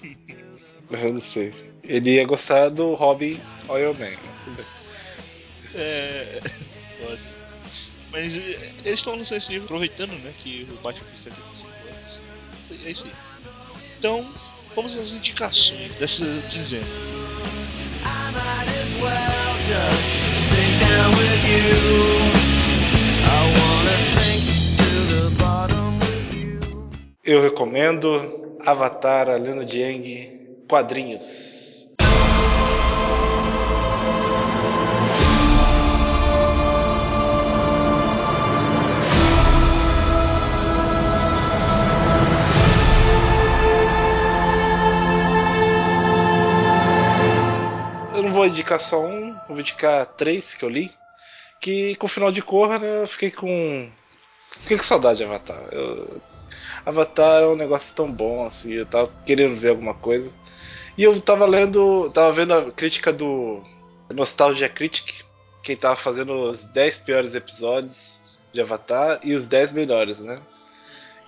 Eu 0.90 1.12
não 1.12 1.20
sei. 1.20 1.52
Ele 1.82 2.14
ia 2.14 2.26
gostar 2.26 2.70
do 2.70 2.94
Robin 2.94 3.38
Oil 3.68 3.94
Man. 3.94 4.16
É. 5.74 6.40
Foda. 6.98 7.18
Mas 8.12 8.36
eh, 8.36 8.72
eles 8.84 9.00
estão 9.00 9.16
lançando 9.16 9.38
esse 9.38 9.50
livro 9.50 9.64
aproveitando, 9.64 10.12
né, 10.12 10.32
que 10.42 10.68
o 10.70 10.76
Batman 10.76 11.04
tem 11.10 11.18
75 11.18 11.70
anos. 11.70 12.86
É 12.86 12.90
isso 12.90 13.04
aí. 13.04 13.12
Então, 13.98 14.26
vamos 14.74 14.96
às 14.96 15.10
indicações 15.10 15.92
dessa 15.98 16.24
quinzena. 16.50 16.86
Eu 27.26 27.40
recomendo 27.40 28.58
Avatar, 28.60 29.30
a 29.30 29.36
Lenda 29.36 29.64
de 29.64 29.80
Yang, 29.80 30.64
quadrinhos. 30.68 31.88
vou 48.30 48.46
indicar 48.46 48.78
só 48.78 49.00
um, 49.02 49.34
vou 49.48 49.60
indicar 49.60 50.04
três 50.04 50.54
que 50.54 50.64
eu 50.64 50.68
li. 50.68 50.92
Que 51.60 51.94
com 51.94 52.04
o 52.04 52.08
final 52.08 52.30
de 52.30 52.42
cor, 52.42 52.78
né, 52.78 53.02
eu 53.02 53.06
fiquei 53.06 53.30
com. 53.30 53.90
Fiquei 54.60 54.76
com 54.76 54.84
saudade 54.84 55.18
de 55.18 55.24
Avatar. 55.24 55.62
Eu... 55.72 56.20
Avatar 56.84 57.42
é 57.42 57.46
um 57.46 57.56
negócio 57.56 57.94
tão 57.94 58.10
bom, 58.10 58.44
assim, 58.46 58.72
eu 58.72 58.86
tava 58.86 59.10
querendo 59.24 59.56
ver 59.56 59.70
alguma 59.70 59.94
coisa. 59.94 60.32
E 60.96 61.02
eu 61.02 61.20
tava 61.20 61.46
lendo. 61.46 62.10
Tava 62.10 62.32
vendo 62.32 62.54
a 62.54 62.70
crítica 62.70 63.12
do 63.12 63.62
Nostalgia 64.12 64.68
Critic, 64.68 65.24
quem 65.62 65.76
tava 65.76 65.96
fazendo 65.96 66.32
os 66.48 66.66
10 66.66 66.98
piores 66.98 67.34
episódios 67.34 68.20
de 68.52 68.60
Avatar 68.60 69.18
e 69.22 69.34
os 69.34 69.46
10 69.46 69.72
melhores, 69.72 70.20
né? 70.20 70.38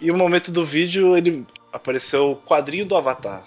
E 0.01 0.13
no 0.13 0.19
momento 0.19 0.53
do 0.53 0.65
vídeo 0.65 1.17
ele 1.17 1.47
apareceu 1.73 2.33
o 2.33 2.37
quadrinho 2.37 2.87
do 2.87 2.97
Avatar. 2.97 3.45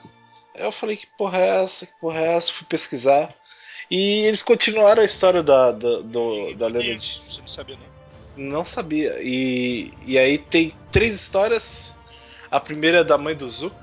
Aí 0.55 0.63
eu 0.63 0.71
falei 0.71 0.97
que 0.97 1.07
porra 1.17 1.37
é 1.37 1.63
essa, 1.63 1.85
que 1.85 1.93
porra 2.01 2.19
é 2.19 2.35
essa, 2.35 2.51
fui 2.51 2.67
pesquisar. 2.67 3.33
E 3.89 4.25
eles 4.25 4.43
continuaram 4.43 5.01
a 5.01 5.05
história 5.05 5.41
da, 5.41 5.71
da, 5.71 5.99
do, 6.01 6.53
da 6.55 6.67
lenda 6.67 6.95
de. 6.95 7.21
Você 7.29 7.41
não 7.41 7.47
sabia, 7.47 7.75
não? 7.75 7.88
Não 8.39 8.63
sabia. 8.63 9.17
E, 9.21 9.91
e 10.05 10.17
aí 10.17 10.37
tem 10.37 10.71
três 10.91 11.13
histórias. 11.13 11.97
A 12.49 12.57
primeira 12.57 12.99
é 12.99 13.03
da 13.03 13.17
mãe 13.17 13.35
do 13.35 13.47
Zuko, 13.47 13.75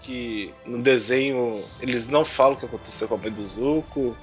que 0.00 0.52
no 0.66 0.82
desenho 0.82 1.64
eles 1.80 2.08
não 2.08 2.24
falam 2.24 2.54
o 2.54 2.56
que 2.56 2.66
aconteceu 2.66 3.06
com 3.06 3.14
a 3.14 3.18
mãe 3.18 3.30
do 3.30 3.44
Zuko, 3.44 4.16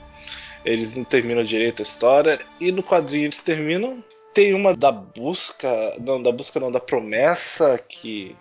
eles 0.65 0.93
não 0.93 1.05
terminam 1.05 1.43
direito 1.43 1.81
a 1.81 1.83
história, 1.83 2.39
e 2.59 2.71
no 2.71 2.83
quadrinho 2.83 3.25
eles 3.25 3.41
terminam. 3.41 4.03
Tem 4.33 4.53
uma 4.53 4.75
da 4.75 4.91
busca, 4.91 5.69
não, 5.99 6.21
da 6.21 6.31
busca 6.31 6.59
não, 6.59 6.71
da 6.71 6.79
promessa, 6.79 7.77
que 7.77 8.35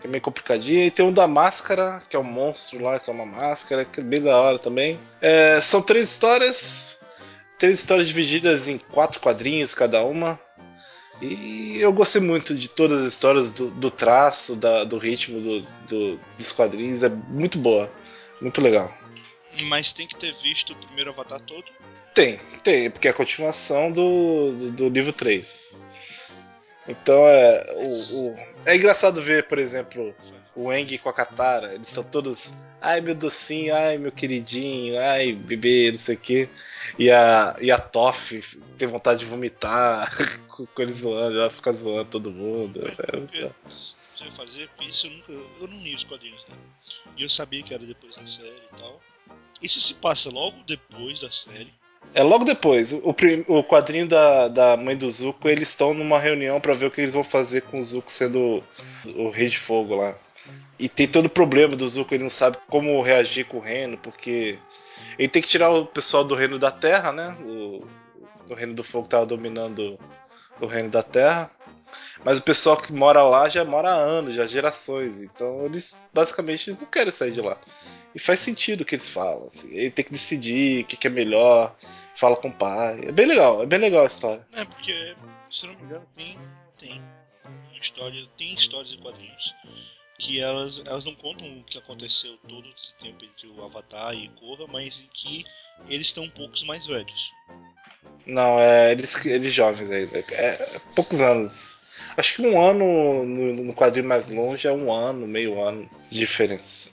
que 0.00 0.06
é 0.06 0.10
meio 0.10 0.20
complicadinha. 0.20 0.84
E 0.84 0.90
tem 0.90 1.06
um 1.06 1.12
da 1.12 1.26
máscara, 1.26 2.02
que 2.08 2.16
é 2.16 2.18
um 2.18 2.24
monstro 2.24 2.82
lá, 2.82 2.98
que 3.00 3.08
é 3.08 3.12
uma 3.12 3.24
máscara, 3.24 3.84
que 3.84 4.00
é 4.00 4.02
bem 4.02 4.20
da 4.20 4.38
hora 4.38 4.58
também. 4.58 4.98
É, 5.22 5.60
são 5.60 5.80
três 5.80 6.10
histórias, 6.10 6.98
três 7.58 7.78
histórias 7.78 8.08
divididas 8.08 8.68
em 8.68 8.78
quatro 8.78 9.20
quadrinhos 9.20 9.74
cada 9.74 10.04
uma. 10.04 10.38
E 11.20 11.78
eu 11.80 11.92
gostei 11.92 12.20
muito 12.20 12.54
de 12.54 12.68
todas 12.68 13.00
as 13.00 13.06
histórias, 13.06 13.50
do, 13.50 13.70
do 13.70 13.90
traço, 13.90 14.54
da, 14.54 14.84
do 14.84 14.98
ritmo 14.98 15.40
do, 15.40 15.60
do, 15.88 16.20
dos 16.36 16.52
quadrinhos. 16.52 17.02
É 17.02 17.08
muito 17.08 17.58
boa. 17.58 17.90
Muito 18.40 18.60
legal. 18.60 18.92
Mas 19.62 19.92
tem 19.92 20.06
que 20.06 20.16
ter 20.16 20.34
visto 20.42 20.74
o 20.74 20.76
primeiro 20.76 21.10
Avatar 21.10 21.40
todo? 21.40 21.64
Tem, 22.12 22.38
tem, 22.62 22.90
porque 22.90 23.08
é 23.08 23.10
a 23.10 23.14
continuação 23.14 23.90
do, 23.90 24.52
do, 24.52 24.70
do 24.70 24.88
livro 24.88 25.12
3. 25.12 25.80
Então 26.88 27.26
é. 27.26 27.64
O, 27.76 28.28
o, 28.28 28.36
é 28.64 28.76
engraçado 28.76 29.22
ver, 29.22 29.46
por 29.46 29.58
exemplo, 29.58 30.14
o 30.56 30.72
Eng 30.72 30.98
com 30.98 31.08
a 31.08 31.12
Katara. 31.12 31.74
Eles 31.74 31.88
estão 31.88 32.02
todos. 32.02 32.52
Ai 32.80 33.00
meu 33.00 33.14
docinho, 33.14 33.74
ai 33.74 33.98
meu 33.98 34.10
queridinho, 34.10 34.98
ai 34.98 35.32
bebê, 35.32 35.90
não 35.90 35.98
sei 35.98 36.16
o 36.16 36.18
quê. 36.18 36.48
E 36.98 37.10
a, 37.10 37.56
e 37.60 37.70
a 37.70 37.78
Toff 37.78 38.58
tem 38.78 38.88
vontade 38.88 39.20
de 39.20 39.26
vomitar 39.26 40.10
com, 40.48 40.66
com 40.66 40.82
eles 40.82 40.96
zoando, 40.96 41.38
ela 41.38 41.50
fica 41.50 41.72
zoando 41.72 42.10
todo 42.10 42.30
mundo. 42.30 42.80
Você 44.16 44.24
vai 44.24 44.30
fazer 44.32 44.70
isso, 44.80 45.06
eu 45.06 45.10
nunca. 45.10 45.32
Eu 45.32 45.68
não 45.68 45.78
li 45.78 45.94
os 45.94 46.04
quadrinhos, 46.04 46.42
né? 46.48 46.56
E 47.16 47.22
eu 47.22 47.30
sabia 47.30 47.62
que 47.62 47.74
era 47.74 47.84
depois 47.84 48.16
da 48.16 48.26
série 48.26 48.48
e 48.48 48.78
tal. 48.78 49.00
Isso 49.62 49.80
se 49.80 49.94
passa 49.94 50.30
logo 50.30 50.56
depois 50.66 51.20
da 51.20 51.30
série. 51.30 51.72
É 52.14 52.22
logo 52.22 52.44
depois. 52.44 52.92
O, 52.92 53.14
o 53.48 53.64
quadrinho 53.64 54.06
da, 54.06 54.48
da 54.48 54.76
mãe 54.76 54.96
do 54.96 55.08
Zuko, 55.08 55.48
eles 55.48 55.68
estão 55.68 55.92
numa 55.92 56.18
reunião 56.18 56.60
pra 56.60 56.74
ver 56.74 56.86
o 56.86 56.90
que 56.90 57.00
eles 57.00 57.14
vão 57.14 57.24
fazer 57.24 57.62
com 57.62 57.78
o 57.78 57.82
Zuko 57.82 58.10
sendo 58.10 58.62
o 59.14 59.28
rei 59.28 59.48
de 59.48 59.58
fogo 59.58 59.96
lá. 59.96 60.16
E 60.78 60.88
tem 60.88 61.08
todo 61.08 61.26
o 61.26 61.30
problema 61.30 61.74
do 61.74 61.88
Zuko, 61.88 62.14
ele 62.14 62.24
não 62.24 62.30
sabe 62.30 62.58
como 62.68 63.00
reagir 63.00 63.46
com 63.46 63.56
o 63.56 63.60
reino, 63.60 63.96
porque 63.96 64.58
ele 65.18 65.28
tem 65.28 65.40
que 65.40 65.48
tirar 65.48 65.70
o 65.70 65.86
pessoal 65.86 66.22
do 66.22 66.34
reino 66.34 66.58
da 66.58 66.70
terra, 66.70 67.12
né? 67.12 67.34
O, 67.42 67.86
o 68.50 68.54
reino 68.54 68.74
do 68.74 68.84
fogo 68.84 69.08
tava 69.08 69.24
dominando 69.24 69.98
o 70.60 70.66
reino 70.66 70.90
da 70.90 71.02
terra. 71.02 71.50
Mas 72.24 72.38
o 72.38 72.42
pessoal 72.42 72.76
que 72.76 72.92
mora 72.92 73.22
lá 73.22 73.48
já 73.48 73.64
mora 73.64 73.90
há 73.90 73.94
anos, 73.94 74.34
já 74.34 74.44
há 74.44 74.46
gerações. 74.46 75.22
Então 75.22 75.64
eles 75.64 75.96
basicamente 76.12 76.68
eles 76.68 76.80
não 76.80 76.88
querem 76.88 77.12
sair 77.12 77.30
de 77.30 77.40
lá. 77.40 77.56
E 78.14 78.18
faz 78.18 78.40
sentido 78.40 78.82
o 78.82 78.84
que 78.84 78.94
eles 78.94 79.08
falam. 79.08 79.44
Assim. 79.44 79.72
Ele 79.74 79.90
tem 79.90 80.04
que 80.04 80.12
decidir 80.12 80.82
o 80.82 80.86
que, 80.86 80.96
que 80.96 81.06
é 81.06 81.10
melhor, 81.10 81.74
fala 82.14 82.36
com 82.36 82.48
o 82.48 82.52
pai. 82.52 83.00
É 83.04 83.12
bem 83.12 83.26
legal, 83.26 83.62
é 83.62 83.66
bem 83.66 83.78
legal 83.78 84.02
a 84.02 84.06
história. 84.06 84.46
É, 84.52 84.64
porque, 84.64 85.14
se 85.48 85.66
não 85.66 85.74
me 85.74 85.82
engano, 85.82 86.06
tem, 86.16 86.38
tem 86.78 87.02
história, 87.80 88.26
tem 88.36 88.54
histórias 88.54 88.92
em 88.92 88.98
quadrinhos 88.98 89.54
que 90.18 90.40
elas, 90.40 90.82
elas 90.84 91.04
não 91.04 91.14
contam 91.14 91.46
o 91.58 91.64
que 91.64 91.78
aconteceu 91.78 92.36
todo 92.48 92.66
esse 92.68 92.94
tempo 92.94 93.24
entre 93.24 93.48
o 93.48 93.64
Avatar 93.64 94.14
e 94.14 94.28
Korra, 94.28 94.66
mas 94.66 95.00
em 95.00 95.08
que 95.12 95.44
eles 95.88 96.08
estão 96.08 96.24
um 96.24 96.30
poucos 96.30 96.62
mais 96.64 96.86
velhos. 96.86 97.32
Não, 98.24 98.58
é 98.58 98.92
eles, 98.92 99.24
eles 99.24 99.52
jovens 99.52 99.90
ainda. 99.90 100.18
É, 100.18 100.80
poucos 100.94 101.20
anos. 101.20 101.78
Acho 102.16 102.36
que 102.36 102.42
um 102.42 102.60
ano 102.60 103.24
no, 103.24 103.54
no 103.64 103.74
quadrinho 103.74 104.08
mais 104.08 104.28
longe 104.28 104.66
é 104.66 104.72
um 104.72 104.92
ano, 104.92 105.26
meio 105.26 105.62
ano 105.62 105.88
de 106.10 106.18
diferença. 106.18 106.90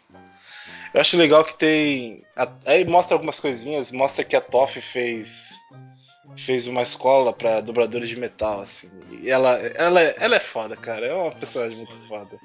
Eu 0.94 1.02
acho 1.02 1.18
legal 1.18 1.44
que 1.44 1.56
tem. 1.56 2.24
aí 2.66 2.86
mostra 2.86 3.16
algumas 3.16 3.40
coisinhas, 3.40 3.92
mostra 3.92 4.24
que 4.24 4.36
a 4.36 4.42
Toff 4.42 4.80
fez. 4.80 5.50
Fez 6.36 6.66
uma 6.68 6.82
escola 6.82 7.32
pra 7.32 7.62
dobradores 7.62 8.10
de 8.10 8.18
metal, 8.20 8.60
assim. 8.60 8.90
E 9.22 9.30
ela, 9.30 9.52
ela, 9.60 10.02
é- 10.02 10.16
ela 10.18 10.36
é 10.36 10.40
foda, 10.40 10.76
cara. 10.76 11.06
É 11.06 11.14
uma 11.14 11.32
personagem 11.32 11.78
muito 11.78 11.96
foda. 12.08 12.40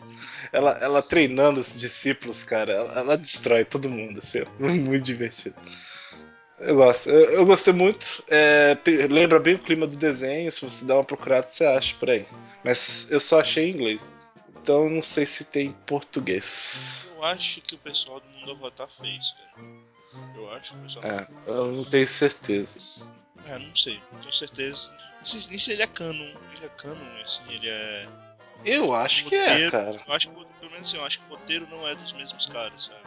Ela, 0.52 0.72
ela 0.80 1.02
treinando 1.02 1.60
os 1.60 1.78
discípulos, 1.78 2.44
cara, 2.44 2.72
ela, 2.72 2.92
ela 2.98 3.16
destrói 3.16 3.64
todo 3.64 3.88
mundo, 3.88 4.18
assim. 4.18 4.40
é 4.40 4.46
Muito 4.58 5.00
divertido. 5.04 5.54
Eu 6.60 6.74
gosto. 6.76 7.08
Eu, 7.08 7.30
eu 7.30 7.46
gostei 7.46 7.72
muito. 7.72 8.22
É, 8.28 8.76
lembra 9.08 9.38
bem 9.38 9.54
o 9.54 9.58
clima 9.58 9.86
do 9.86 9.96
desenho. 9.96 10.50
Se 10.50 10.60
você 10.62 10.84
dá 10.84 10.94
uma 10.96 11.04
procurada, 11.04 11.46
você 11.46 11.64
acha 11.64 11.94
por 11.96 12.10
aí. 12.10 12.26
Mas 12.64 13.08
eu 13.10 13.20
só 13.20 13.40
achei 13.40 13.70
em 13.70 13.74
inglês. 13.74 14.18
Então 14.60 14.90
não 14.90 15.00
sei 15.00 15.24
se 15.24 15.44
tem 15.44 15.68
em 15.68 15.72
português. 15.86 17.08
Eu 17.16 17.24
acho 17.24 17.60
que 17.62 17.74
o 17.74 17.78
pessoal 17.78 18.20
do 18.20 18.26
Mundo 18.28 18.52
Avatar 18.52 18.88
fez, 19.00 19.24
cara. 19.32 19.68
Eu 20.36 20.50
acho 20.50 20.72
que 20.72 20.78
o 20.78 20.82
pessoal. 20.82 21.04
É, 21.04 21.26
eu 21.46 21.72
não 21.72 21.84
tenho 21.84 22.06
certeza. 22.06 22.80
É, 23.48 23.58
não 23.58 23.74
sei, 23.76 24.00
não 24.12 24.20
tenho 24.20 24.32
certeza. 24.32 24.88
Não 25.18 25.26
sei 25.26 25.40
nem 25.48 25.58
se 25.58 25.72
ele 25.72 25.82
é 25.82 25.86
canon. 25.86 26.32
Ele 26.54 26.64
é 26.64 26.68
canon, 26.76 27.20
assim, 27.24 27.42
ele 27.50 27.68
é. 27.68 28.06
Eu 28.64 28.92
acho 28.92 29.24
que 29.26 29.34
é, 29.34 29.70
cara. 29.70 30.00
Eu 30.06 30.12
acho 30.14 30.28
que, 30.28 30.34
pelo 30.34 30.72
menos 30.72 30.88
assim, 30.88 30.96
eu 30.96 31.04
acho 31.04 31.18
que 31.18 31.24
o 31.26 31.36
roteiro 31.36 31.66
não 31.70 31.86
é 31.86 31.94
dos 31.94 32.12
mesmos 32.12 32.46
caras, 32.46 32.84
sabe? 32.84 33.00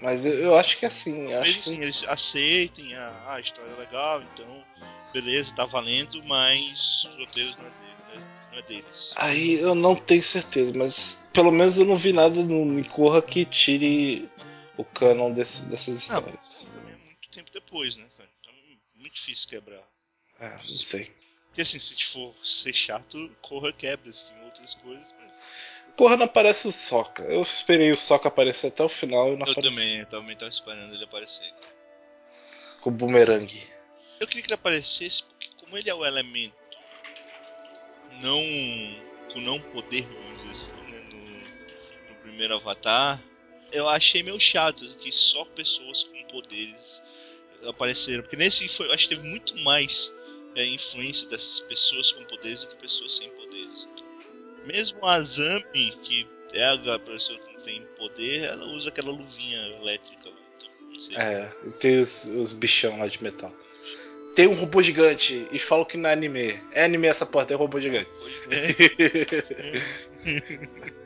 Mas 0.00 0.26
eu, 0.26 0.34
eu 0.34 0.56
acho 0.56 0.78
que 0.78 0.84
é 0.84 0.88
assim. 0.88 1.28
Talvez 1.28 1.42
Acho 1.50 1.58
assim, 1.60 1.76
que... 1.76 1.82
eles 1.82 2.04
aceitem 2.08 2.94
a, 2.96 3.08
ah, 3.26 3.34
a 3.34 3.40
história 3.40 3.70
é 3.70 3.76
legal, 3.76 4.22
então 4.22 4.64
beleza, 5.12 5.54
tá 5.54 5.64
valendo, 5.66 6.22
mas 6.24 7.04
os 7.04 7.16
roteiros 7.18 7.56
não 7.58 7.66
é, 7.66 7.70
dele- 7.70 8.26
não 8.50 8.58
é 8.58 8.62
deles. 8.62 9.10
Aí 9.16 9.60
eu 9.60 9.74
não 9.74 9.94
tenho 9.94 10.22
certeza, 10.22 10.72
mas 10.74 11.22
pelo 11.32 11.52
menos 11.52 11.76
eu 11.78 11.84
não 11.84 11.96
vi 11.96 12.12
nada 12.12 12.42
no 12.42 12.84
Corra 12.88 13.20
que 13.22 13.44
tire 13.44 14.28
o 14.76 14.84
canon 14.84 15.30
desse- 15.32 15.66
dessas 15.66 15.98
histórias. 15.98 16.66
Também 16.74 16.94
é 16.94 17.04
muito 17.06 17.28
tempo 17.30 17.50
depois, 17.52 17.94
né, 17.96 18.04
muito 19.12 19.14
difícil 19.14 19.48
quebrar. 19.48 19.82
É, 20.40 20.56
não 20.56 20.78
sei. 20.78 21.14
Porque 21.46 21.60
assim, 21.60 21.78
se 21.78 21.94
for 22.06 22.34
ser 22.42 22.72
chato, 22.72 23.30
corra 23.42 23.72
quebra, 23.72 24.10
assim, 24.10 24.32
outras 24.44 24.74
coisas, 24.76 25.14
mas. 25.20 25.32
Porra, 25.96 26.16
não 26.16 26.24
aparece 26.24 26.66
o 26.66 26.72
Soca. 26.72 27.22
Eu 27.24 27.42
esperei 27.42 27.90
o 27.90 27.96
Soca 27.96 28.28
aparecer 28.28 28.68
até 28.68 28.82
o 28.82 28.88
final 28.88 29.28
e 29.28 29.36
não 29.36 29.46
Eu 29.46 29.52
apareceu. 29.52 29.70
também, 29.70 29.98
eu 29.98 30.06
também 30.06 30.36
tava 30.36 30.50
esperando 30.50 30.94
ele 30.94 31.04
aparecer. 31.04 31.52
Com 32.80 32.88
o 32.88 32.92
bumerangue. 32.92 33.68
Eu 34.18 34.26
queria 34.26 34.42
que 34.42 34.48
ele 34.48 34.54
aparecesse 34.54 35.22
porque 35.22 35.48
como 35.58 35.76
ele 35.76 35.90
é 35.90 35.94
o 35.94 36.04
elemento 36.04 36.54
não 38.20 38.40
com 39.32 39.40
não 39.40 39.60
poder, 39.60 40.06
vamos 40.06 40.42
dizer 40.42 40.50
assim, 40.52 40.90
né, 40.90 40.98
no, 41.10 42.14
no 42.14 42.20
primeiro 42.22 42.54
Avatar, 42.56 43.20
eu 43.70 43.88
achei 43.88 44.22
meio 44.22 44.38
chato 44.38 44.86
que 44.96 45.10
só 45.10 45.44
pessoas 45.44 46.04
com 46.04 46.24
poderes 46.28 47.01
apareceram. 47.68 48.22
Porque 48.22 48.36
nesse 48.36 48.68
foi, 48.68 48.92
acho 48.92 49.08
que 49.08 49.16
teve 49.16 49.26
muito 49.26 49.56
mais 49.58 50.12
é, 50.54 50.66
influência 50.66 51.28
dessas 51.28 51.60
pessoas 51.60 52.12
com 52.12 52.24
poderes 52.24 52.62
do 52.62 52.68
que 52.68 52.76
pessoas 52.76 53.16
sem 53.16 53.28
poderes. 53.30 53.88
Mesmo 54.66 55.04
a 55.04 55.22
Zami, 55.22 55.98
que 56.04 56.26
é 56.52 56.64
a 56.68 56.98
pessoa 56.98 57.38
que 57.38 57.52
não 57.52 57.60
tem 57.60 57.82
poder, 57.98 58.44
ela 58.44 58.64
usa 58.66 58.88
aquela 58.88 59.10
luvinha 59.10 59.58
elétrica. 59.80 60.30
Então. 60.54 61.20
É, 61.20 61.50
e 61.66 61.72
tem 61.72 61.98
os, 61.98 62.26
os 62.26 62.52
bichão 62.52 62.98
lá 62.98 63.06
de 63.06 63.22
metal. 63.22 63.52
Tem 64.34 64.46
um 64.46 64.54
robô 64.54 64.82
gigante 64.82 65.46
e 65.52 65.58
falam 65.58 65.84
que 65.84 65.98
não 65.98 66.08
é 66.08 66.12
anime. 66.14 66.60
É 66.72 66.84
anime 66.84 67.06
essa 67.06 67.26
porra, 67.26 67.44
tem 67.44 67.56
um 67.56 67.60
robô 67.60 67.78
gigante. 67.80 68.08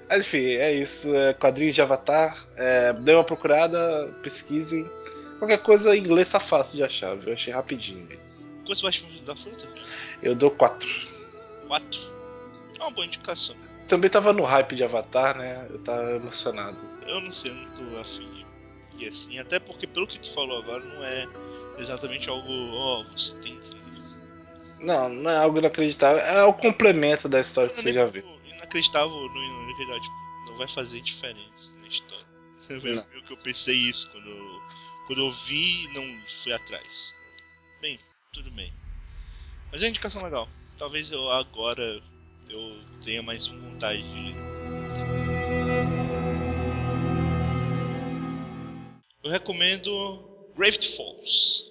Mas 0.08 0.24
enfim, 0.24 0.46
é 0.54 0.72
isso. 0.72 1.14
É 1.14 1.34
quadrinhos 1.34 1.74
de 1.74 1.82
Avatar. 1.82 2.36
É, 2.56 2.92
dê 2.92 3.14
uma 3.14 3.24
procurada, 3.24 4.14
pesquisem. 4.22 4.88
Qualquer 5.38 5.58
coisa 5.62 5.94
em 5.96 6.00
inglês 6.00 6.28
tá 6.30 6.40
fácil 6.40 6.76
de 6.76 6.82
achar, 6.82 7.14
viu? 7.16 7.28
Eu 7.28 7.34
achei 7.34 7.52
rapidinho 7.52 8.08
isso. 8.18 8.50
Quantos 8.64 8.82
baixos 8.82 9.06
da 9.22 9.36
fruta? 9.36 9.68
Eu 10.22 10.34
dou 10.34 10.50
4. 10.50 10.88
Quatro. 11.66 12.00
É 12.78 12.82
uma 12.82 12.90
boa 12.90 13.06
indicação. 13.06 13.54
Também 13.86 14.10
tava 14.10 14.32
no 14.32 14.42
hype 14.42 14.74
de 14.74 14.82
Avatar, 14.82 15.36
né? 15.38 15.66
Eu 15.70 15.78
tava 15.78 16.16
emocionado. 16.16 16.76
Eu 17.06 17.20
não 17.20 17.30
sei, 17.30 17.50
eu 17.50 17.54
não 17.54 17.66
tô 17.92 17.98
afim 17.98 18.44
de 18.96 19.04
ir 19.04 19.08
assim. 19.08 19.38
Até 19.38 19.58
porque, 19.60 19.86
pelo 19.86 20.06
que 20.06 20.18
tu 20.18 20.32
falou 20.34 20.58
agora, 20.62 20.82
não 20.84 21.04
é 21.04 21.28
exatamente 21.78 22.28
algo. 22.28 22.48
Ó, 22.48 23.04
você 23.16 23.32
tem 23.36 23.58
que. 23.60 23.76
Não, 24.84 25.08
não 25.08 25.30
é 25.30 25.36
algo 25.36 25.58
inacreditável. 25.58 26.20
É 26.22 26.44
o 26.44 26.52
complemento 26.52 27.28
da 27.28 27.40
história 27.40 27.70
que 27.70 27.78
você 27.78 27.92
já 27.92 28.06
viu. 28.06 28.24
Inacreditável 28.56 29.10
no 29.10 29.42
inacreditável, 29.42 30.00
tipo, 30.02 30.50
não 30.50 30.58
vai 30.58 30.68
fazer 30.68 31.00
diferença 31.02 31.70
na 31.80 31.88
história. 31.88 32.26
Não. 32.68 32.80
meio 32.80 33.22
que 33.24 33.32
eu 33.32 33.36
pensei 33.36 33.76
isso 33.76 34.10
quando, 34.10 34.28
eu- 34.28 34.60
quando 35.06 35.20
eu 35.20 35.32
vi 35.46 35.88
não 35.94 36.20
fui 36.42 36.52
atrás. 36.52 37.14
Bem, 37.80 37.98
tudo 38.32 38.50
bem. 38.50 38.72
Mas 39.70 39.80
é 39.80 39.84
uma 39.84 39.90
indicação 39.90 40.22
legal. 40.22 40.48
Talvez 40.78 41.10
eu 41.10 41.30
agora 41.30 42.02
eu 42.48 42.84
tenha 43.02 43.22
mais 43.22 43.46
vontade 43.46 44.02
de 44.02 44.20
ler. 44.20 44.36
Eu 49.22 49.30
recomendo 49.30 50.52
Gravity 50.56 50.96
Falls. 50.96 51.64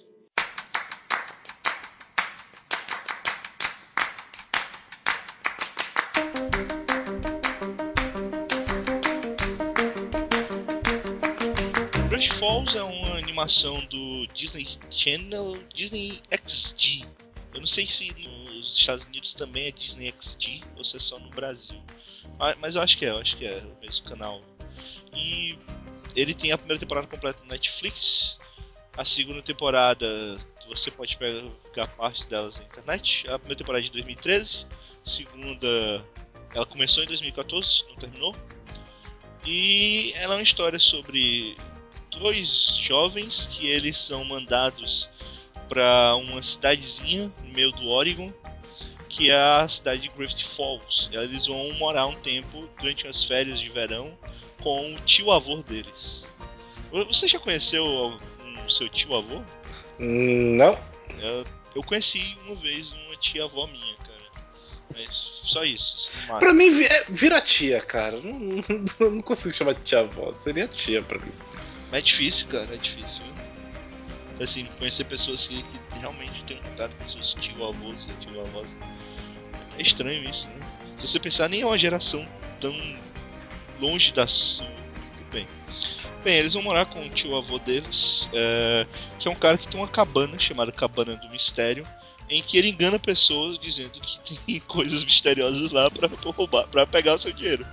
Gravity 12.08 12.34
Falls 12.34 12.76
é 12.76 12.82
uma 12.82 12.95
animação 13.36 13.84
do 13.84 14.26
Disney 14.28 14.66
Channel, 14.90 15.54
Disney 15.74 16.22
XD. 16.30 17.06
Eu 17.52 17.60
não 17.60 17.66
sei 17.66 17.86
se 17.86 18.10
nos 18.12 18.76
Estados 18.76 19.04
Unidos 19.04 19.34
também 19.34 19.66
é 19.66 19.70
Disney 19.70 20.12
XD 20.18 20.62
ou 20.74 20.82
se 20.82 20.96
é 20.96 21.00
só 21.00 21.18
no 21.18 21.28
Brasil. 21.30 21.80
Ah, 22.40 22.56
Mas 22.58 22.76
eu 22.76 22.82
acho 22.82 22.96
que 22.96 23.04
é, 23.04 23.10
eu 23.10 23.18
acho 23.18 23.36
que 23.36 23.46
é 23.46 23.58
o 23.58 23.80
mesmo 23.80 24.06
canal. 24.06 24.40
E 25.14 25.58
ele 26.14 26.34
tem 26.34 26.50
a 26.50 26.58
primeira 26.58 26.80
temporada 26.80 27.06
completa 27.06 27.40
no 27.42 27.48
Netflix. 27.48 28.38
A 28.96 29.04
segunda 29.04 29.42
temporada 29.42 30.06
você 30.66 30.90
pode 30.90 31.16
pegar 31.18 31.86
parte 31.88 32.26
delas 32.26 32.56
na 32.56 32.64
internet. 32.64 33.28
A 33.28 33.38
primeira 33.38 33.58
temporada 33.58 33.84
é 33.84 33.86
de 33.86 33.92
2013, 33.92 34.66
a 35.04 35.08
segunda. 35.08 36.04
Ela 36.54 36.64
começou 36.64 37.04
em 37.04 37.06
2014, 37.06 37.84
não 37.88 37.96
terminou. 37.96 38.34
E 39.44 40.12
ela 40.16 40.34
é 40.34 40.36
uma 40.38 40.42
história 40.42 40.78
sobre 40.78 41.56
dois 42.18 42.78
jovens 42.82 43.46
que 43.52 43.66
eles 43.68 43.98
são 43.98 44.24
mandados 44.24 45.08
para 45.68 46.14
uma 46.16 46.42
cidadezinha 46.42 47.30
no 47.42 47.52
meio 47.52 47.72
do 47.72 47.88
Oregon, 47.88 48.32
que 49.08 49.30
é 49.30 49.36
a 49.36 49.68
cidade 49.68 50.02
de 50.02 50.08
Griffith 50.10 50.46
Falls. 50.56 51.08
Eles 51.12 51.46
vão 51.46 51.72
morar 51.74 52.06
um 52.06 52.14
tempo 52.16 52.68
durante 52.80 53.06
as 53.06 53.24
férias 53.24 53.58
de 53.60 53.68
verão 53.68 54.16
com 54.62 54.94
o 54.94 55.00
tio 55.00 55.30
avô 55.32 55.56
deles. 55.62 56.24
Você 56.90 57.26
já 57.28 57.38
conheceu 57.38 57.84
o 57.84 58.70
seu 58.70 58.88
tio 58.88 59.14
avô? 59.14 59.42
Não. 59.98 60.78
Eu, 61.20 61.44
eu 61.74 61.82
conheci 61.82 62.36
uma 62.46 62.56
vez 62.56 62.92
uma 62.92 63.16
tia 63.16 63.44
avó 63.44 63.66
minha, 63.66 63.96
cara. 63.96 64.16
Mas 64.94 65.16
só 65.44 65.64
isso. 65.64 66.26
Pra 66.38 66.52
mim, 66.52 66.68
é- 66.82 67.04
vira 67.08 67.40
tia, 67.40 67.80
cara. 67.80 68.18
Não, 68.20 68.32
não, 69.00 69.10
não 69.10 69.22
consigo 69.22 69.54
chamar 69.54 69.74
de 69.74 69.82
tia 69.82 70.00
avó. 70.00 70.32
Seria 70.40 70.68
tia 70.68 71.02
pra 71.02 71.18
mim. 71.18 71.32
Mas 71.90 72.00
é 72.00 72.02
difícil, 72.02 72.46
cara, 72.48 72.74
é 72.74 72.76
difícil. 72.76 73.22
viu? 73.22 73.46
Assim, 74.40 74.66
conhecer 74.78 75.04
pessoas 75.04 75.42
assim, 75.42 75.64
que 75.92 75.98
realmente 75.98 76.44
têm 76.44 76.58
um 76.58 76.62
contato 76.62 76.94
com 76.96 77.08
seus 77.08 77.34
tio-avós 77.34 78.06
e 78.06 78.26
tio-avós. 78.26 78.68
É 79.78 79.82
estranho 79.82 80.28
isso, 80.28 80.46
né? 80.48 80.66
Se 80.98 81.08
você 81.08 81.18
pensar, 81.18 81.48
nem 81.48 81.62
é 81.62 81.66
uma 81.66 81.78
geração 81.78 82.26
tão 82.60 82.74
longe 83.80 84.12
da 84.12 84.26
sua. 84.26 84.64
Tudo 84.64 85.30
bem. 85.32 85.46
Bem, 86.22 86.38
eles 86.38 86.54
vão 86.54 86.62
morar 86.62 86.86
com 86.86 87.06
o 87.06 87.08
tio-avô 87.08 87.58
deles, 87.58 88.28
é, 88.32 88.86
que 89.18 89.28
é 89.28 89.30
um 89.30 89.34
cara 89.34 89.56
que 89.56 89.68
tem 89.68 89.78
uma 89.78 89.88
cabana 89.88 90.38
chamada 90.38 90.72
Cabana 90.72 91.16
do 91.16 91.30
Mistério, 91.30 91.86
em 92.28 92.42
que 92.42 92.58
ele 92.58 92.68
engana 92.68 92.98
pessoas 92.98 93.58
dizendo 93.58 93.92
que 94.00 94.36
tem 94.36 94.60
coisas 94.66 95.04
misteriosas 95.04 95.70
lá 95.70 95.90
pra 95.90 96.08
roubar, 96.08 96.66
para 96.68 96.86
pegar 96.86 97.14
o 97.14 97.18
seu 97.18 97.32
dinheiro. 97.32 97.64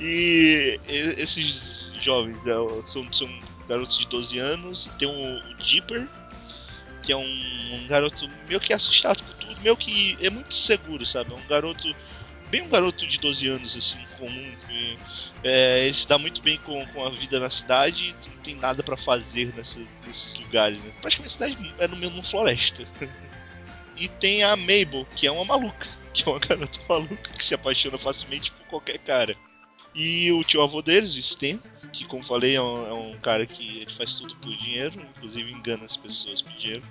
E 0.00 0.80
esses 0.88 1.92
jovens 2.00 2.38
é, 2.46 2.86
são, 2.86 3.12
são 3.12 3.28
garotos 3.68 3.98
de 3.98 4.06
12 4.06 4.38
anos, 4.38 4.88
tem 4.98 5.08
o, 5.08 5.54
Dipper, 5.56 6.08
que 7.02 7.12
é 7.12 7.16
um, 7.16 7.74
um 7.74 7.86
garoto 7.86 8.28
meio 8.48 8.60
que 8.60 8.72
assustado 8.72 9.22
com 9.22 9.32
tudo, 9.34 9.60
meio 9.60 9.76
que 9.76 10.16
é 10.20 10.30
muito 10.30 10.54
seguro, 10.54 11.04
sabe? 11.06 11.32
É 11.32 11.36
um 11.36 11.46
garoto, 11.46 11.94
bem 12.50 12.62
um 12.62 12.68
garoto 12.68 13.06
de 13.06 13.18
12 13.18 13.46
anos, 13.48 13.76
assim, 13.76 13.98
comum, 14.18 14.52
que 14.66 14.96
é, 15.44 15.86
ele 15.86 15.94
se 15.94 16.08
dá 16.08 16.18
muito 16.18 16.42
bem 16.42 16.58
com, 16.58 16.84
com 16.86 17.04
a 17.06 17.10
vida 17.10 17.38
na 17.38 17.50
cidade, 17.50 18.14
não 18.34 18.42
tem 18.42 18.56
nada 18.56 18.82
pra 18.82 18.96
fazer 18.96 19.52
nessa- 19.54 19.78
nesses 20.06 20.34
lugares, 20.34 20.80
né? 20.80 20.90
Praticamente 21.00 21.28
a 21.28 21.48
cidade 21.48 21.74
é 21.78 21.86
no 21.88 21.96
meio 21.96 22.22
floresta. 22.22 22.82
e 23.96 24.08
tem 24.08 24.42
a 24.42 24.56
Mabel, 24.56 25.06
que 25.16 25.26
é 25.26 25.30
uma 25.30 25.44
maluca, 25.44 25.86
que 26.14 26.28
é 26.28 26.32
uma 26.32 26.38
garota 26.38 26.78
maluca 26.88 27.30
que 27.32 27.44
se 27.44 27.54
apaixona 27.54 27.98
facilmente 27.98 28.50
por 28.52 28.66
qualquer 28.66 28.98
cara. 28.98 29.36
E 29.94 30.30
o 30.32 30.42
tio 30.44 30.62
avô 30.62 30.82
deles, 30.82 31.14
o 31.16 31.22
Sten, 31.22 31.60
que 31.92 32.04
como 32.04 32.22
falei 32.22 32.56
é 32.56 32.62
um, 32.62 32.86
é 32.86 32.92
um 32.92 33.16
cara 33.20 33.46
que 33.46 33.78
ele 33.78 33.92
faz 33.96 34.14
tudo 34.14 34.34
por 34.36 34.54
dinheiro, 34.56 35.00
inclusive 35.16 35.50
engana 35.50 35.84
as 35.84 35.96
pessoas 35.96 36.40
por 36.40 36.52
dinheiro. 36.52 36.82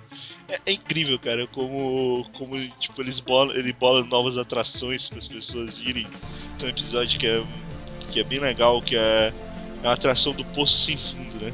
É, 0.48 0.60
é 0.66 0.72
incrível, 0.72 1.18
cara, 1.18 1.46
como, 1.48 2.28
como 2.32 2.56
tipo, 2.78 3.00
eles 3.00 3.20
bolam, 3.20 3.54
ele 3.54 3.72
bola 3.72 4.04
novas 4.04 4.36
atrações 4.36 5.08
para 5.08 5.18
as 5.18 5.28
pessoas 5.28 5.80
irem. 5.80 6.06
Tem 6.58 6.68
um 6.68 6.70
episódio 6.70 7.18
que 7.18 7.26
é, 7.26 7.42
que 8.10 8.20
é 8.20 8.24
bem 8.24 8.40
legal, 8.40 8.80
que 8.82 8.96
é, 8.96 9.32
é 9.82 9.86
uma 9.86 9.92
atração 9.92 10.32
do 10.32 10.44
Poço 10.46 10.78
Sem 10.78 10.96
Fundo, 10.96 11.44
né? 11.44 11.52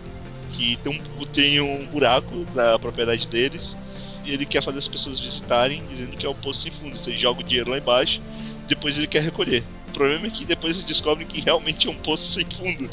Que 0.53 0.77
tem 0.77 0.93
um, 0.93 1.27
tem 1.27 1.61
um 1.61 1.87
buraco 1.87 2.47
na 2.55 2.79
propriedade 2.79 3.27
deles 3.27 3.77
e 4.25 4.33
ele 4.33 4.47
quer 4.47 4.63
fazer 4.63 4.79
as 4.79 4.89
pessoas 4.89 5.21
visitarem, 5.21 5.85
dizendo 5.89 6.17
que 6.17 6.25
é 6.25 6.29
o 6.29 6.35
Poço 6.35 6.63
Sem 6.63 6.73
Fundo. 6.73 6.97
Você 6.97 7.17
joga 7.17 7.41
o 7.41 7.45
dinheiro 7.45 7.71
lá 7.71 7.79
embaixo, 7.79 8.21
depois 8.67 8.97
ele 8.97 9.07
quer 9.07 9.23
recolher. 9.23 9.63
O 9.89 9.93
problema 9.93 10.27
é 10.27 10.31
que 10.31 10.45
depois 10.45 10.75
eles 10.77 10.87
descobrem 10.87 11.27
que 11.27 11.41
realmente 11.41 11.87
é 11.87 11.91
um 11.91 11.95
poço 11.95 12.33
sem 12.33 12.45
fundo. 12.45 12.91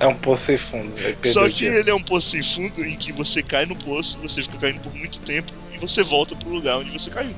É 0.00 0.06
um 0.06 0.14
poço 0.14 0.46
sem 0.46 0.56
fundo. 0.56 0.92
Só 1.26 1.48
que 1.50 1.66
ele 1.66 1.90
é 1.90 1.94
um 1.94 2.02
poço 2.02 2.30
sem 2.30 2.42
fundo 2.42 2.82
em 2.84 2.96
que 2.96 3.12
você 3.12 3.42
cai 3.42 3.66
no 3.66 3.76
poço, 3.76 4.16
você 4.18 4.42
fica 4.42 4.56
caindo 4.56 4.80
por 4.80 4.94
muito 4.94 5.20
tempo 5.20 5.52
e 5.74 5.78
você 5.78 6.02
volta 6.02 6.34
pro 6.34 6.48
lugar 6.48 6.78
onde 6.78 6.90
você 6.90 7.10
caiu. 7.10 7.34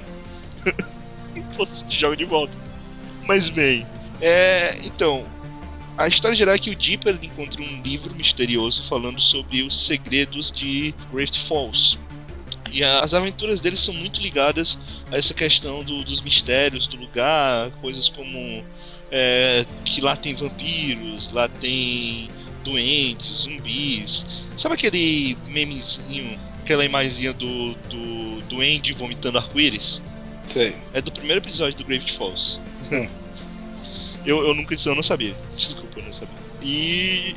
você 1.57 1.85
te 1.85 1.99
joga 1.99 2.17
de 2.17 2.25
volta. 2.25 2.53
Mas 3.27 3.49
bem, 3.49 3.85
é. 4.21 4.79
Então, 4.85 5.25
a 5.99 6.07
história 6.07 6.37
geral 6.37 6.55
é 6.55 6.59
que 6.59 6.71
o 6.71 6.75
Dipper 6.77 7.19
encontra 7.21 7.61
um 7.61 7.83
livro 7.83 8.15
misterioso 8.15 8.85
falando 8.89 9.21
sobre 9.21 9.63
os 9.63 9.85
segredos 9.85 10.53
de 10.53 10.95
Great 11.13 11.39
Falls. 11.41 11.99
E 12.71 12.83
as 12.83 13.13
aventuras 13.13 13.61
dele 13.61 13.77
são 13.77 13.93
muito 13.93 14.21
ligadas 14.21 14.79
a 15.11 15.17
essa 15.17 15.35
questão 15.35 15.85
do- 15.85 16.03
dos 16.05 16.23
mistérios 16.23 16.87
do 16.87 16.97
lugar, 16.97 17.71
coisas 17.83 18.09
como 18.09 18.65
é, 19.11 19.67
que 19.85 20.01
lá 20.01 20.17
tem 20.17 20.35
vampiros, 20.35 21.31
lá 21.33 21.49
tem 21.49 22.31
duendes, 22.63 23.43
zumbis. 23.43 24.27
Sabe 24.57 24.75
aquele 24.75 25.37
memezinho, 25.47 26.39
aquela 26.63 26.85
imagenzinha 26.85 27.33
do, 27.33 27.75
do 27.75 28.43
duende 28.49 28.93
vomitando 28.93 29.39
arco-íris? 29.39 30.03
Sei. 30.47 30.75
É 30.93 31.01
do 31.01 31.13
primeiro 31.13 31.41
episódio 31.41 31.79
do 31.79 31.85
Gravity 31.85 32.17
Falls. 32.17 32.59
Hum. 32.91 33.09
eu, 34.27 34.47
eu 34.47 34.55
nunca 34.55 34.75
eu 34.75 34.95
não 34.95 35.03
sabia. 35.03 35.35
Desculpa, 35.57 36.01
eu 36.01 36.05
não 36.05 36.13
sabia. 36.13 36.35
E 36.63 37.35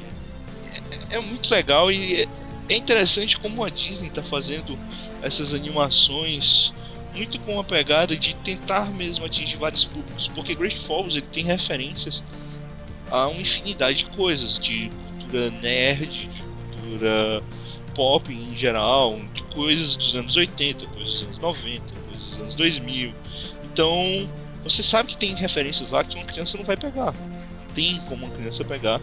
é, 1.12 1.16
é 1.16 1.20
muito 1.20 1.50
legal 1.50 1.92
e 1.92 2.22
é, 2.22 2.28
é 2.70 2.76
interessante 2.76 3.38
como 3.38 3.64
a 3.64 3.70
Disney 3.70 4.08
está 4.08 4.22
fazendo 4.22 4.78
essas 5.22 5.54
animações 5.54 6.74
muito 7.16 7.40
com 7.40 7.60
a 7.60 7.64
pegada 7.64 8.16
de 8.16 8.36
tentar 8.36 8.92
mesmo 8.92 9.26
atingir 9.26 9.56
vários 9.56 9.86
públicos, 9.86 10.30
porque 10.36 10.54
Great 10.54 10.78
Falls 10.82 11.16
ele 11.16 11.26
tem 11.32 11.46
referências 11.46 12.22
a 13.10 13.28
uma 13.28 13.42
infinidade 13.42 14.00
de 14.00 14.06
coisas, 14.06 14.60
de 14.60 14.92
cultura 15.36 15.52
nerd, 15.62 16.30
cultura 16.72 17.44
pop 17.94 18.34
em 18.34 18.56
geral, 18.56 19.20
coisas 19.54 19.96
dos 19.96 20.16
anos 20.16 20.36
80, 20.36 20.86
coisas 20.88 21.14
dos 21.14 21.24
anos 21.24 21.38
90, 21.40 21.96
coisas 21.96 22.30
dos 22.30 22.42
anos 22.42 22.56
2000. 22.56 23.14
Então, 23.66 24.30
você 24.64 24.82
sabe 24.82 25.10
que 25.10 25.18
tem 25.18 25.36
referências 25.36 25.90
lá 25.90 26.04
que 26.04 26.16
uma 26.16 26.26
criança 26.26 26.58
não 26.58 26.66
vai 26.66 26.78
pegar. 26.78 27.14
Tem 27.74 28.00
como 28.08 28.26
uma 28.26 28.36
criança 28.36 28.64
pegar, 28.64 29.02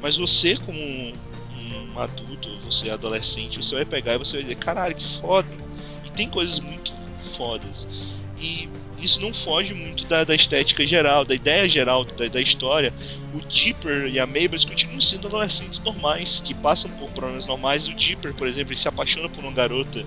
mas 0.00 0.16
você 0.16 0.56
como 0.56 0.78
um, 0.78 1.12
adulto, 1.96 2.58
você 2.60 2.88
é 2.88 2.92
adolescente, 2.92 3.56
você 3.56 3.76
vai 3.76 3.84
pegar 3.84 4.14
e 4.14 4.18
você 4.18 4.38
vai 4.38 4.42
dizer, 4.42 4.56
caralho, 4.56 4.96
que 4.96 5.18
foda. 5.20 5.48
E 6.04 6.10
tem 6.10 6.28
coisas 6.28 6.58
muito 6.58 6.92
fodas. 7.36 7.86
E 8.38 8.68
isso 8.98 9.20
não 9.20 9.32
foge 9.32 9.74
muito 9.74 10.04
da, 10.06 10.24
da 10.24 10.34
estética 10.34 10.86
geral, 10.86 11.24
da 11.24 11.34
ideia 11.34 11.68
geral 11.68 12.04
da, 12.04 12.26
da 12.26 12.40
história. 12.40 12.92
O 13.34 13.40
Dipper 13.40 14.06
e 14.06 14.18
a 14.18 14.28
eles 14.34 14.64
continuam 14.64 15.00
sendo 15.00 15.26
adolescentes 15.26 15.78
normais, 15.80 16.40
que 16.44 16.54
passam 16.54 16.90
por 16.92 17.10
problemas 17.10 17.46
normais. 17.46 17.86
O 17.86 17.94
Dipper, 17.94 18.32
por 18.34 18.48
exemplo, 18.48 18.72
ele 18.72 18.80
se 18.80 18.88
apaixona 18.88 19.28
por 19.28 19.44
uma 19.44 19.52
garota 19.52 20.04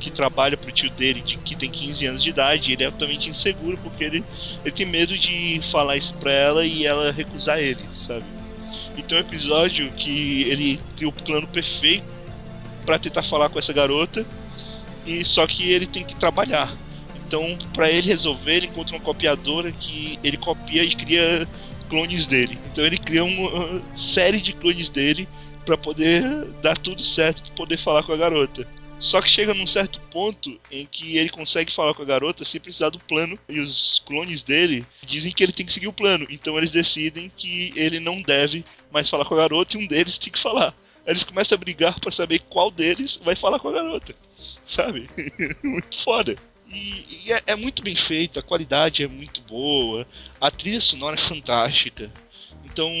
que 0.00 0.10
trabalha 0.10 0.56
pro 0.56 0.72
tio 0.72 0.90
dele, 0.90 1.20
de, 1.20 1.36
que 1.36 1.54
tem 1.54 1.70
15 1.70 2.06
anos 2.06 2.22
de 2.22 2.30
idade, 2.30 2.72
ele 2.72 2.84
é 2.84 2.90
totalmente 2.90 3.28
inseguro 3.28 3.78
porque 3.82 4.02
ele, 4.02 4.24
ele 4.64 4.74
tem 4.74 4.86
medo 4.86 5.16
de 5.16 5.60
falar 5.70 5.96
isso 5.96 6.14
pra 6.14 6.32
ela 6.32 6.64
e 6.64 6.86
ela 6.86 7.12
recusar 7.12 7.58
ele, 7.58 7.82
sabe? 8.06 8.24
Então 8.96 9.18
é 9.18 9.20
um 9.20 9.24
episódio 9.24 9.90
que 9.92 10.42
ele 10.44 10.80
cria 10.96 11.08
o 11.08 11.12
plano 11.12 11.46
perfeito 11.46 12.04
pra 12.84 12.98
tentar 12.98 13.22
falar 13.22 13.48
com 13.50 13.58
essa 13.58 13.72
garota, 13.72 14.26
e 15.06 15.24
só 15.24 15.46
que 15.46 15.70
ele 15.70 15.86
tem 15.86 16.04
que 16.04 16.14
trabalhar. 16.14 16.72
Então, 17.30 17.56
pra 17.72 17.88
ele 17.88 18.08
resolver, 18.08 18.56
ele 18.56 18.66
encontra 18.66 18.96
uma 18.96 19.04
copiadora 19.04 19.70
que 19.70 20.18
ele 20.24 20.36
copia 20.36 20.82
e 20.82 20.96
cria 20.96 21.46
clones 21.88 22.26
dele. 22.26 22.58
Então 22.72 22.84
ele 22.84 22.98
cria 22.98 23.22
uma 23.22 23.80
série 23.96 24.40
de 24.40 24.52
clones 24.52 24.88
dele 24.88 25.28
pra 25.64 25.78
poder 25.78 26.24
dar 26.60 26.76
tudo 26.76 27.04
certo, 27.04 27.40
pra 27.42 27.52
poder 27.52 27.78
falar 27.78 28.02
com 28.02 28.12
a 28.12 28.16
garota. 28.16 28.66
Só 28.98 29.22
que 29.22 29.30
chega 29.30 29.54
num 29.54 29.66
certo 29.66 30.00
ponto 30.10 30.60
em 30.72 30.84
que 30.86 31.18
ele 31.18 31.28
consegue 31.28 31.72
falar 31.72 31.94
com 31.94 32.02
a 32.02 32.04
garota 32.04 32.44
sem 32.44 32.60
precisar 32.60 32.90
do 32.90 32.98
plano. 32.98 33.38
E 33.48 33.60
os 33.60 34.02
clones 34.04 34.42
dele 34.42 34.84
dizem 35.06 35.30
que 35.30 35.44
ele 35.44 35.52
tem 35.52 35.64
que 35.64 35.72
seguir 35.72 35.86
o 35.86 35.92
plano. 35.92 36.26
Então 36.30 36.58
eles 36.58 36.72
decidem 36.72 37.30
que 37.36 37.72
ele 37.76 38.00
não 38.00 38.20
deve 38.20 38.64
mais 38.90 39.08
falar 39.08 39.24
com 39.24 39.34
a 39.34 39.38
garota 39.38 39.76
e 39.76 39.80
um 39.80 39.86
deles 39.86 40.18
tem 40.18 40.32
que 40.32 40.38
falar. 40.40 40.74
Aí 41.06 41.12
eles 41.12 41.22
começam 41.22 41.54
a 41.54 41.60
brigar 41.60 42.00
pra 42.00 42.10
saber 42.10 42.40
qual 42.50 42.72
deles 42.72 43.20
vai 43.24 43.36
falar 43.36 43.60
com 43.60 43.68
a 43.68 43.72
garota. 43.72 44.16
Sabe? 44.66 45.08
muito 45.62 46.02
foda. 46.02 46.36
E, 46.70 47.24
e 47.24 47.32
é, 47.32 47.42
é 47.48 47.56
muito 47.56 47.82
bem 47.82 47.96
feito, 47.96 48.38
a 48.38 48.42
qualidade 48.42 49.02
é 49.02 49.08
muito 49.08 49.40
boa, 49.42 50.06
a 50.40 50.50
trilha 50.50 50.80
sonora 50.80 51.16
é 51.16 51.18
fantástica. 51.18 52.10
Então, 52.64 52.92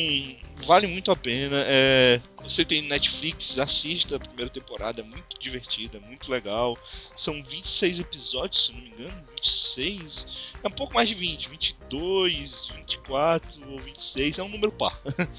vale 0.66 0.86
muito 0.86 1.12
a 1.12 1.16
pena. 1.16 1.56
É, 1.66 2.20
você 2.42 2.64
tem 2.64 2.82
Netflix, 2.82 3.58
assista 3.58 4.16
a 4.16 4.20
primeira 4.20 4.50
temporada, 4.50 5.00
é 5.00 5.04
muito 5.04 5.38
divertida, 5.38 6.00
muito 6.00 6.30
legal. 6.30 6.76
São 7.14 7.42
26 7.42 8.00
episódios, 8.00 8.66
se 8.66 8.72
não 8.72 8.80
me 8.80 8.88
engano, 8.88 9.24
26. 9.36 10.26
É 10.62 10.68
um 10.68 10.72
pouco 10.72 10.94
mais 10.94 11.08
de 11.08 11.14
20, 11.14 11.48
22, 11.48 12.66
24 12.74 13.72
ou 13.72 13.78
26, 13.78 14.38
é 14.38 14.42
um 14.42 14.48
número 14.48 14.72
par. 14.72 15.00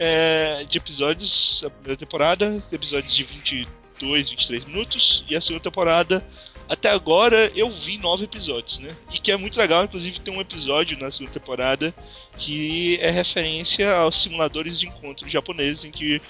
É, 0.00 0.62
de 0.62 0.78
episódios, 0.78 1.64
a 1.64 1.70
primeira 1.70 1.96
temporada, 1.96 2.64
episódios 2.70 3.12
de 3.12 3.24
22, 3.24 4.30
23 4.30 4.64
minutos, 4.66 5.24
e 5.28 5.34
a 5.34 5.40
segunda 5.40 5.64
temporada 5.64 6.24
até 6.68 6.90
agora 6.90 7.50
eu 7.56 7.70
vi 7.70 7.96
nove 7.96 8.24
episódios, 8.24 8.78
né? 8.78 8.94
E 9.12 9.18
que 9.18 9.32
é 9.32 9.36
muito 9.36 9.58
legal, 9.58 9.84
inclusive 9.84 10.20
tem 10.20 10.34
um 10.36 10.40
episódio 10.40 10.98
na 10.98 11.10
segunda 11.10 11.32
temporada 11.32 11.94
que 12.36 12.98
é 13.00 13.10
referência 13.10 13.94
aos 13.94 14.20
simuladores 14.20 14.78
de 14.78 14.86
encontro 14.86 15.28
japoneses 15.28 15.84
em 15.84 15.90
que 15.90 16.20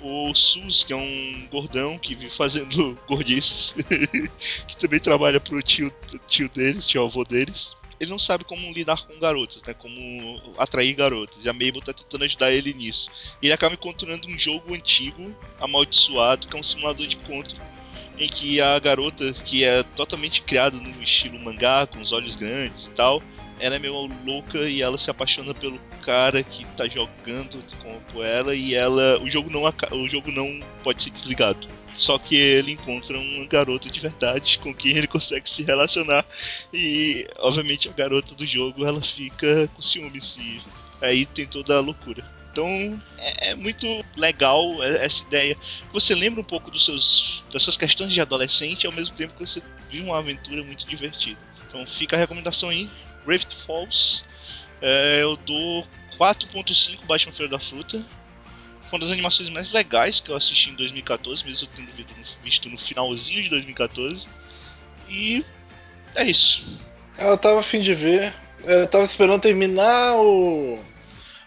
o 0.00 0.34
Sus, 0.34 0.84
que 0.84 0.92
é 0.92 0.96
um 0.96 1.48
gordão 1.50 1.98
que 1.98 2.14
vive 2.14 2.30
fazendo 2.30 2.96
gordices, 3.06 3.74
que 4.66 4.76
também 4.76 5.00
trabalha 5.00 5.40
pro 5.40 5.60
tio, 5.60 5.92
tio 6.28 6.48
deles, 6.48 6.86
tio 6.86 7.04
avô 7.04 7.24
deles. 7.24 7.74
Ele 7.98 8.10
não 8.10 8.18
sabe 8.18 8.44
como 8.44 8.72
lidar 8.72 9.04
com 9.04 9.18
garotos, 9.18 9.62
né? 9.62 9.74
Como 9.74 10.40
atrair 10.56 10.94
garotos. 10.94 11.44
E 11.44 11.48
a 11.50 11.52
Mabel 11.52 11.82
tá 11.82 11.92
tentando 11.92 12.24
ajudar 12.24 12.50
ele 12.50 12.72
nisso. 12.72 13.10
E 13.42 13.46
ele 13.46 13.52
acaba 13.52 13.74
encontrando 13.74 14.26
um 14.26 14.38
jogo 14.38 14.74
antigo, 14.74 15.36
amaldiçoado, 15.60 16.46
que 16.46 16.56
é 16.56 16.58
um 16.58 16.62
simulador 16.62 17.06
de 17.06 17.16
encontro 17.16 17.54
em 18.20 18.28
que 18.28 18.60
a 18.60 18.78
garota, 18.78 19.32
que 19.32 19.64
é 19.64 19.82
totalmente 19.82 20.42
criada 20.42 20.76
no 20.76 21.02
estilo 21.02 21.38
mangá, 21.38 21.86
com 21.86 22.00
os 22.00 22.12
olhos 22.12 22.36
grandes 22.36 22.86
e 22.86 22.90
tal, 22.90 23.22
ela 23.58 23.76
é 23.76 23.78
meio 23.78 24.08
louca 24.24 24.58
e 24.68 24.82
ela 24.82 24.98
se 24.98 25.10
apaixona 25.10 25.54
pelo 25.54 25.78
cara 26.02 26.42
que 26.42 26.64
tá 26.76 26.86
jogando 26.86 27.58
com, 28.12 28.22
ela 28.22 28.54
e 28.54 28.74
ela 28.74 29.18
o 29.20 29.30
jogo 29.30 29.50
não 29.50 29.62
o 29.62 30.08
jogo 30.08 30.30
não 30.30 30.60
pode 30.82 31.02
ser 31.02 31.10
desligado. 31.10 31.66
Só 31.94 32.18
que 32.18 32.36
ele 32.36 32.72
encontra 32.72 33.18
uma 33.18 33.46
garota 33.46 33.88
de 33.88 34.00
verdade 34.00 34.58
com 34.58 34.74
quem 34.74 34.96
ele 34.96 35.06
consegue 35.06 35.48
se 35.48 35.62
relacionar 35.62 36.24
e 36.72 37.26
obviamente 37.38 37.88
a 37.88 37.92
garota 37.92 38.34
do 38.34 38.46
jogo 38.46 38.86
ela 38.86 39.02
fica 39.02 39.68
com 39.74 39.82
ciúmes 39.82 40.36
e 40.36 40.60
aí 41.00 41.26
tem 41.26 41.46
toda 41.46 41.76
a 41.76 41.80
loucura. 41.80 42.39
Então 42.52 43.00
é, 43.18 43.50
é, 43.50 43.54
muito 43.54 43.86
legal 44.16 44.82
essa 44.82 45.22
ideia. 45.22 45.56
Você 45.92 46.14
lembra 46.14 46.40
um 46.40 46.44
pouco 46.44 46.70
dos 46.70 46.84
seus, 46.84 47.44
das 47.52 47.62
suas 47.62 47.76
questões 47.76 48.12
de 48.12 48.20
adolescente, 48.20 48.86
ao 48.86 48.92
mesmo 48.92 49.14
tempo 49.16 49.34
que 49.34 49.46
você 49.46 49.62
vive 49.88 50.04
uma 50.04 50.18
aventura 50.18 50.62
muito 50.62 50.86
divertida. 50.86 51.38
Então 51.66 51.86
fica 51.86 52.16
a 52.16 52.18
recomendação 52.18 52.68
aí, 52.68 52.90
Rift 53.26 53.54
Falls. 53.64 54.24
É, 54.82 55.22
eu 55.22 55.36
dou 55.36 55.86
4.5 56.18 57.04
Batman 57.06 57.32
Feira 57.32 57.50
da 57.50 57.58
Fruta. 57.58 58.04
Foi 58.88 58.98
uma 58.98 59.04
das 59.04 59.12
animações 59.12 59.48
mais 59.48 59.70
legais 59.70 60.18
que 60.18 60.30
eu 60.30 60.36
assisti 60.36 60.70
em 60.70 60.74
2014, 60.74 61.44
mesmo 61.44 61.68
eu 61.68 61.76
tendo 61.76 61.92
visto 62.42 62.68
no 62.68 62.76
finalzinho 62.76 63.42
de 63.44 63.48
2014. 63.48 64.26
E 65.08 65.44
é 66.16 66.24
isso. 66.24 66.64
Eu 67.16 67.38
tava 67.38 67.60
afim 67.60 67.80
de 67.80 67.94
ver. 67.94 68.34
Eu 68.64 68.86
tava 68.88 69.04
esperando 69.04 69.40
terminar 69.40 70.16
o 70.16 70.78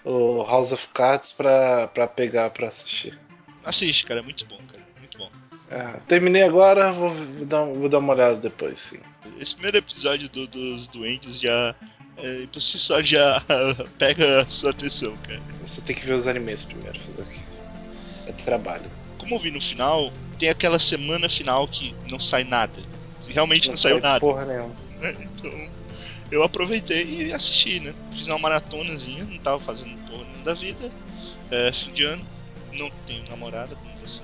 o 0.03 0.43
House 0.43 0.71
of 0.71 0.87
Cards 0.89 1.31
pra, 1.31 1.87
pra 1.87 2.07
pegar 2.07 2.49
pra 2.49 2.67
assistir. 2.67 3.17
Assiste, 3.63 4.05
cara, 4.05 4.19
é 4.19 4.23
muito 4.23 4.45
bom, 4.45 4.59
cara. 4.67 4.83
Muito 4.99 5.17
bom. 5.17 5.29
É, 5.69 5.99
terminei 6.07 6.43
agora, 6.43 6.91
vou, 6.91 7.09
vou, 7.09 7.45
dar, 7.45 7.63
vou 7.63 7.89
dar 7.89 7.99
uma 7.99 8.13
olhada 8.13 8.35
depois, 8.35 8.79
sim. 8.79 8.99
Esse 9.39 9.53
primeiro 9.53 9.77
episódio 9.77 10.29
do, 10.29 10.47
dos 10.47 10.87
doentes 10.87 11.39
já. 11.39 11.75
É, 12.17 12.45
por 12.51 12.61
si 12.61 12.77
só 12.77 13.01
já 13.01 13.43
pega 13.97 14.41
a 14.41 14.45
sua 14.45 14.69
atenção, 14.69 15.17
cara. 15.23 15.41
Você 15.61 15.81
tem 15.81 15.95
que 15.95 16.05
ver 16.05 16.13
os 16.13 16.27
animes 16.27 16.63
primeiro, 16.63 16.99
fazer 17.01 17.23
o 17.23 17.25
quê? 17.25 17.39
É 18.27 18.31
trabalho. 18.33 18.89
Como 19.17 19.33
eu 19.33 19.39
vi 19.39 19.49
no 19.49 19.59
final, 19.59 20.11
tem 20.37 20.49
aquela 20.49 20.79
semana 20.79 21.27
final 21.27 21.67
que 21.67 21.95
não 22.09 22.19
sai 22.19 22.43
nada. 22.43 22.79
Realmente 23.27 23.67
não, 23.67 23.71
não 23.73 23.77
saiu 23.77 23.99
nada. 23.99 24.19
Porra 24.19 24.45
nenhuma. 24.45 24.75
Então 25.03 25.51
eu 26.33 26.43
aproveitei 26.43 27.27
e 27.27 27.33
assisti, 27.33 27.79
né? 27.79 27.93
Fiz 28.11 28.27
uma 28.27 28.39
maratonazinha, 28.39 29.23
não 29.23 29.37
tava 29.39 29.59
fazendo 29.59 29.95
porra 30.07 30.23
nenhuma 30.23 30.43
da 30.43 30.53
vida. 30.53 30.91
É, 31.51 31.71
fim 31.71 31.91
de 31.93 32.03
ano, 32.03 32.25
não 32.73 32.89
tenho 33.05 33.27
namorada 33.29 33.75
como 33.75 33.93
você. 33.97 34.21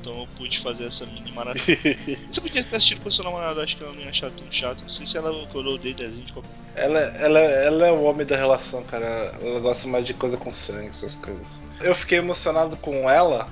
Então 0.00 0.18
eu 0.20 0.28
pude 0.36 0.58
fazer 0.60 0.84
essa 0.84 1.06
mini 1.06 1.32
maratona. 1.32 1.64
você 2.30 2.40
podia 2.40 2.62
ter 2.62 2.76
assistido 2.76 3.00
com 3.00 3.10
sua 3.10 3.24
namorada, 3.24 3.62
acho 3.62 3.76
que 3.76 3.82
ela 3.82 3.92
não 3.92 4.02
ia 4.02 4.10
achar 4.10 4.30
tão 4.30 4.50
chato. 4.52 4.82
Não 4.82 4.88
sei 4.88 5.06
se 5.06 5.16
ela 5.16 5.46
colou 5.46 5.76
o 5.76 5.78
desenho 5.78 6.24
de 6.24 6.32
qualquer 6.32 6.50
ela, 6.74 6.98
ela, 6.98 7.38
ela 7.38 7.86
é 7.86 7.92
o 7.92 8.02
homem 8.02 8.26
da 8.26 8.36
relação, 8.36 8.82
cara. 8.82 9.06
Ela 9.40 9.60
gosta 9.60 9.86
mais 9.88 10.04
de 10.04 10.14
coisa 10.14 10.36
com 10.36 10.50
sangue, 10.50 10.88
essas 10.88 11.14
coisas. 11.14 11.62
Eu 11.80 11.94
fiquei 11.94 12.18
emocionado 12.18 12.76
com 12.76 13.08
ela 13.08 13.48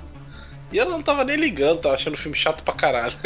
e 0.71 0.79
ela 0.79 0.91
não 0.91 1.01
tava 1.01 1.23
nem 1.23 1.35
ligando, 1.35 1.81
tava 1.81 1.95
achando 1.95 2.13
o 2.13 2.17
filme 2.17 2.37
chato 2.37 2.63
pra 2.63 2.73
caralho. 2.73 3.15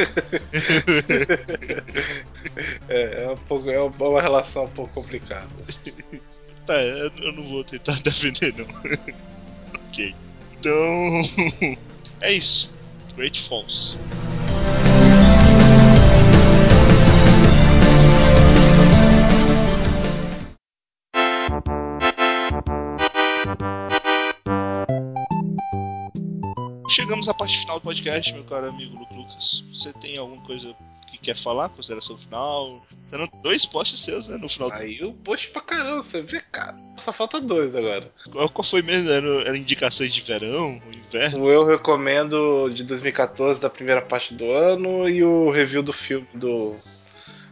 é, 2.90 3.24
é, 3.24 3.30
um 3.30 3.36
pouco, 3.36 3.70
é 3.70 3.80
uma 3.80 4.22
relação 4.22 4.66
um 4.66 4.70
pouco 4.70 4.94
complicada. 4.94 5.48
Tá, 6.66 6.82
eu 6.82 7.32
não 7.34 7.48
vou 7.48 7.64
tentar 7.64 8.00
defender, 8.02 8.54
não. 8.58 8.66
ok. 9.88 10.16
Então. 10.60 11.78
é 12.22 12.34
isso. 12.34 12.70
Great 13.16 13.48
Falls. 13.48 13.96
Chegamos 26.96 27.28
à 27.28 27.34
parte 27.34 27.60
final 27.60 27.78
do 27.78 27.84
podcast, 27.84 28.32
meu 28.32 28.46
caro 28.46 28.70
amigo 28.70 28.98
Lucas. 29.14 29.64
Você 29.74 29.92
tem 29.94 30.18
alguma 30.18 30.42
coisa 30.46 30.74
que 31.12 31.18
quer 31.18 31.38
falar? 31.38 31.68
Consideração 31.68 32.18
final? 32.18 32.82
Tendo 33.12 33.30
dois 33.44 33.66
posts 33.66 34.00
seus, 34.00 34.30
né? 34.30 34.38
No 34.38 34.48
final. 34.48 34.70
Saiu 34.70 35.14
post 35.24 35.50
pra 35.50 35.62
caramba, 35.62 36.02
você 36.02 36.22
vê, 36.22 36.40
cara. 36.40 36.78
Só 36.96 37.12
falta 37.12 37.42
dois 37.42 37.76
agora. 37.76 38.10
Qual, 38.32 38.50
qual 38.50 38.64
foi 38.64 38.82
mesmo? 38.82 39.10
Era, 39.10 39.28
era 39.42 39.58
indicações 39.58 40.14
de 40.14 40.22
verão, 40.22 40.82
inverno? 40.90 41.44
O 41.44 41.52
eu 41.52 41.66
recomendo 41.66 42.70
de 42.70 42.86
2014 42.86 43.60
da 43.60 43.70
primeira 43.70 44.02
parte 44.02 44.34
do 44.34 44.50
ano 44.50 45.10
e 45.10 45.22
o 45.22 45.50
review 45.52 45.84
do 45.84 45.92
filme 45.92 46.28
do. 46.34 46.76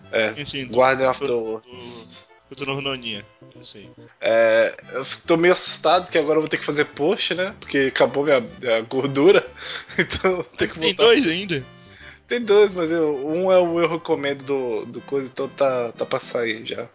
É, 0.09 0.29
Guardian 0.71 1.09
of 1.09 1.25
the 1.25 1.31
Worlds. 1.31 2.29
Eu 2.49 2.57
tô 2.57 2.65
no 2.65 2.75
Rononinha. 2.75 3.25
Assim. 3.59 3.89
É, 4.21 4.75
eu 4.93 5.05
tô 5.25 5.37
meio 5.37 5.53
assustado 5.53 6.09
que 6.09 6.17
agora 6.17 6.37
eu 6.37 6.41
vou 6.41 6.49
ter 6.49 6.57
que 6.57 6.65
fazer 6.65 6.85
post, 6.85 7.33
né? 7.33 7.55
Porque 7.59 7.91
acabou 7.93 8.23
minha, 8.23 8.41
minha 8.41 8.81
gordura. 8.81 9.45
Então 9.97 10.43
tem 10.57 10.67
que 10.67 10.79
voltar. 10.79 10.79
Tem 10.79 10.95
dois 10.95 11.27
ainda? 11.27 11.65
Tem 12.27 12.41
dois, 12.41 12.73
mas 12.73 12.89
eu, 12.89 13.27
um 13.27 13.51
é 13.51 13.59
o 13.59 13.79
eu 13.79 13.89
recomendo 13.89 14.43
do, 14.43 14.85
do 14.85 15.01
coisa, 15.01 15.29
então 15.31 15.47
tá, 15.47 15.91
tá 15.91 16.05
pra 16.05 16.19
sair 16.19 16.65
já. 16.65 16.87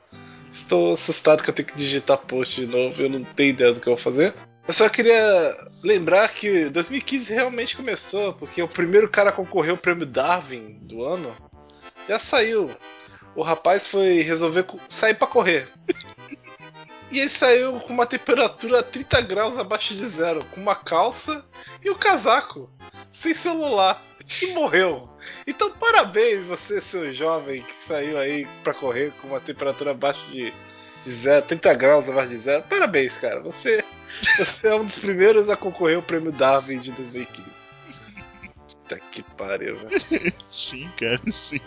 Estou 0.51 0.95
assustado 0.95 1.43
que 1.43 1.51
eu 1.51 1.55
tenho 1.55 1.69
que 1.69 1.77
digitar 1.77 2.19
post 2.19 2.65
de 2.65 2.69
novo, 2.69 3.01
eu 3.01 3.11
não 3.11 3.23
tenho 3.23 3.51
ideia 3.51 3.73
do 3.73 3.81
que 3.81 3.89
eu 3.89 3.95
vou 3.95 4.03
fazer. 4.03 4.35
Eu 4.67 4.75
só 4.75 4.89
queria 4.89 5.57
lembrar 5.83 6.29
que 6.35 6.69
2015 6.71 7.33
realmente 7.33 7.77
começou, 7.77 8.33
porque 8.35 8.63
o 8.63 8.69
primeiro 8.69 9.09
cara 9.09 9.31
a 9.31 9.33
concorrer 9.33 9.71
ao 9.71 9.79
prêmio 9.79 10.07
Darwin 10.07 10.79
do 10.83 11.05
ano 11.05 11.35
já 12.09 12.19
saiu 12.19 12.71
o 13.39 13.43
rapaz 13.43 13.87
foi 13.87 14.21
resolver 14.21 14.67
sair 14.89 15.15
para 15.15 15.29
correr. 15.29 15.69
E 17.09 17.21
ele 17.21 17.29
saiu 17.29 17.79
com 17.79 17.93
uma 17.93 18.05
temperatura 18.05 18.83
30 18.83 19.21
graus 19.21 19.57
abaixo 19.57 19.95
de 19.95 20.05
zero, 20.05 20.45
com 20.47 20.61
uma 20.61 20.75
calça 20.75 21.45
e 21.81 21.89
um 21.89 21.95
casaco, 21.95 22.69
sem 23.13 23.33
celular, 23.37 24.03
e 24.43 24.47
morreu. 24.49 25.09
Então, 25.47 25.71
parabéns, 25.71 26.47
você, 26.47 26.81
seu 26.81 27.15
jovem 27.15 27.63
que 27.63 27.73
saiu 27.75 28.19
aí 28.19 28.45
para 28.65 28.75
correr 28.75 29.13
com 29.23 29.29
uma 29.29 29.41
temperatura 29.41 29.93
abaixo 29.93 30.27
de, 30.33 30.53
zero, 31.09 31.47
30 31.47 31.75
graus 31.75 32.11
abaixo 32.11 32.31
de 32.31 32.39
zero. 32.39 32.65
Parabéns, 32.65 33.17
cara. 33.19 33.39
Você, 33.41 33.85
você 34.37 34.67
é 34.67 34.75
um 34.75 34.85
dos 34.85 34.99
primeiros 34.99 35.49
a 35.49 35.57
concorrer 35.57 35.95
ao 35.95 36.03
prêmio 36.03 36.33
Darwin 36.33 36.81
de 36.81 36.91
2015. 36.91 37.58
Puta 38.89 38.99
que 39.13 39.23
pariu, 39.23 39.77
velho. 39.77 40.01
sim, 40.51 40.89
cara, 40.97 41.21
sim. 41.31 41.61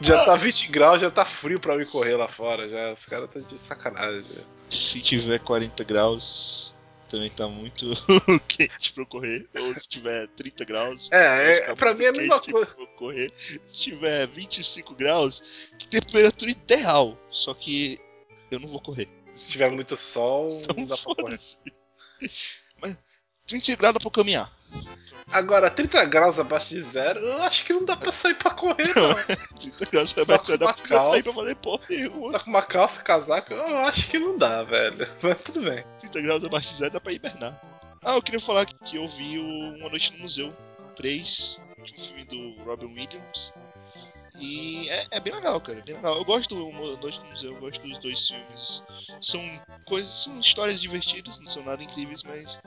Já 0.00 0.22
ah. 0.22 0.24
tá 0.24 0.34
20 0.34 0.72
graus, 0.72 1.00
já 1.00 1.08
tá 1.08 1.24
frio 1.24 1.60
pra 1.60 1.74
eu 1.74 1.82
ir 1.82 1.86
correr 1.86 2.16
lá 2.16 2.26
fora. 2.26 2.68
Já. 2.68 2.92
Os 2.92 3.04
caras 3.04 3.30
tá 3.30 3.38
de 3.38 3.56
sacanagem. 3.58 4.24
Se 4.68 5.00
tiver 5.00 5.38
40 5.38 5.84
graus, 5.84 6.74
também 7.08 7.30
tá 7.30 7.46
muito 7.46 7.86
quente 8.48 8.92
pra 8.92 9.04
eu 9.04 9.06
correr. 9.06 9.46
Ou 9.56 9.72
se 9.74 9.88
tiver 9.88 10.26
30 10.28 10.64
graus. 10.64 11.08
É, 11.12 11.70
é 11.70 11.74
pra 11.76 11.94
mim 11.94 12.04
é 12.04 12.08
a 12.08 12.12
mesma 12.12 12.40
coisa. 12.40 12.74
Correr. 12.96 13.32
Se 13.68 13.80
tiver 13.80 14.26
25 14.26 14.94
graus, 14.96 15.40
temperatura 15.88 16.50
ideal. 16.50 17.16
Só 17.30 17.54
que 17.54 18.00
eu 18.50 18.58
não 18.58 18.68
vou 18.68 18.80
correr. 18.80 19.08
Se 19.36 19.52
tiver 19.52 19.70
muito 19.70 19.96
sol, 19.96 20.60
então, 20.60 20.74
não 20.76 20.86
dá 20.86 20.96
pra 20.96 21.14
correr. 21.14 21.38
Mas 22.82 22.98
25 23.46 23.78
graus 23.78 23.94
dá 23.94 24.00
pra 24.00 24.10
caminhar. 24.10 24.57
Agora, 25.30 25.70
30 25.70 26.04
graus 26.06 26.38
abaixo 26.38 26.70
de 26.70 26.80
zero, 26.80 27.20
eu 27.20 27.42
acho 27.42 27.64
que 27.64 27.72
não 27.72 27.84
dá 27.84 27.96
pra 27.96 28.10
sair 28.10 28.34
pra 28.34 28.50
correr, 28.50 28.94
não. 28.96 29.14
30 29.60 29.84
graus 29.90 30.10
Só 30.10 30.22
abaixo 30.22 30.44
de 30.44 30.58
zero, 30.58 30.74
calça, 30.88 31.22
pra 31.22 31.32
fazer 31.32 31.56
porra 31.56 31.84
nenhuma. 31.90 32.32
Tá 32.32 32.40
com 32.40 32.50
uma 32.50 32.62
calça 32.62 33.02
casaco, 33.02 33.52
eu 33.52 33.78
acho 33.78 34.08
que 34.08 34.18
não 34.18 34.38
dá, 34.38 34.62
velho. 34.62 35.06
Mas 35.22 35.42
tudo 35.42 35.60
bem. 35.60 35.84
30 36.00 36.20
graus 36.22 36.44
abaixo 36.44 36.70
de 36.70 36.76
zero 36.76 36.92
dá 36.92 37.00
pra 37.00 37.12
hibernar. 37.12 37.60
Ah, 38.02 38.14
eu 38.16 38.22
queria 38.22 38.40
falar 38.40 38.64
que 38.64 38.96
eu 38.96 39.06
vi 39.08 39.38
o 39.38 39.44
Uma 39.76 39.90
Noite 39.90 40.12
no 40.14 40.20
Museu 40.20 40.56
3, 40.96 41.58
um 41.78 42.04
filme 42.04 42.24
do 42.24 42.62
Robin 42.64 42.86
Williams. 42.86 43.52
E 44.38 44.88
é, 44.88 45.06
é 45.10 45.20
bem 45.20 45.34
legal, 45.34 45.60
cara. 45.60 45.82
Bem 45.82 45.96
legal. 45.96 46.16
Eu 46.16 46.24
gosto 46.24 46.54
do 46.54 46.72
Noite 46.72 47.18
do 47.18 47.26
Museu, 47.26 47.54
eu 47.54 47.60
gosto 47.60 47.80
dos 47.82 47.98
dois 47.98 48.28
filmes. 48.28 48.82
São 49.20 49.40
coisas, 49.84 50.24
são 50.24 50.38
histórias 50.40 50.80
divertidas, 50.80 51.38
não 51.38 51.50
são 51.50 51.64
nada 51.64 51.82
incríveis, 51.82 52.22
mas 52.22 52.58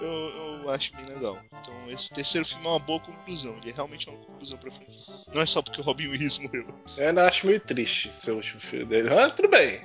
eu, 0.00 0.08
eu 0.08 0.70
acho 0.70 0.94
bem 0.96 1.06
legal. 1.06 1.38
Então 1.60 1.90
esse 1.90 2.10
terceiro 2.10 2.46
filme 2.46 2.64
é 2.64 2.68
uma 2.68 2.78
boa 2.78 3.00
conclusão. 3.00 3.56
Ele 3.58 3.70
é 3.70 3.74
realmente 3.74 4.08
uma 4.08 4.18
conclusão 4.18 4.58
pra 4.58 4.70
frente. 4.70 5.04
Não 5.32 5.42
é 5.42 5.46
só 5.46 5.60
porque 5.60 5.80
o 5.80 5.84
Robin 5.84 6.08
Williams 6.08 6.38
morreu. 6.40 6.66
Eu 6.96 7.08
ainda 7.08 7.26
acho 7.26 7.46
meio 7.46 7.60
triste 7.60 8.12
ser 8.12 8.32
o 8.32 8.36
último 8.36 8.60
filme 8.60 8.86
dele. 8.86 9.10
Mas 9.14 9.32
tudo 9.32 9.48
bem. 9.48 9.82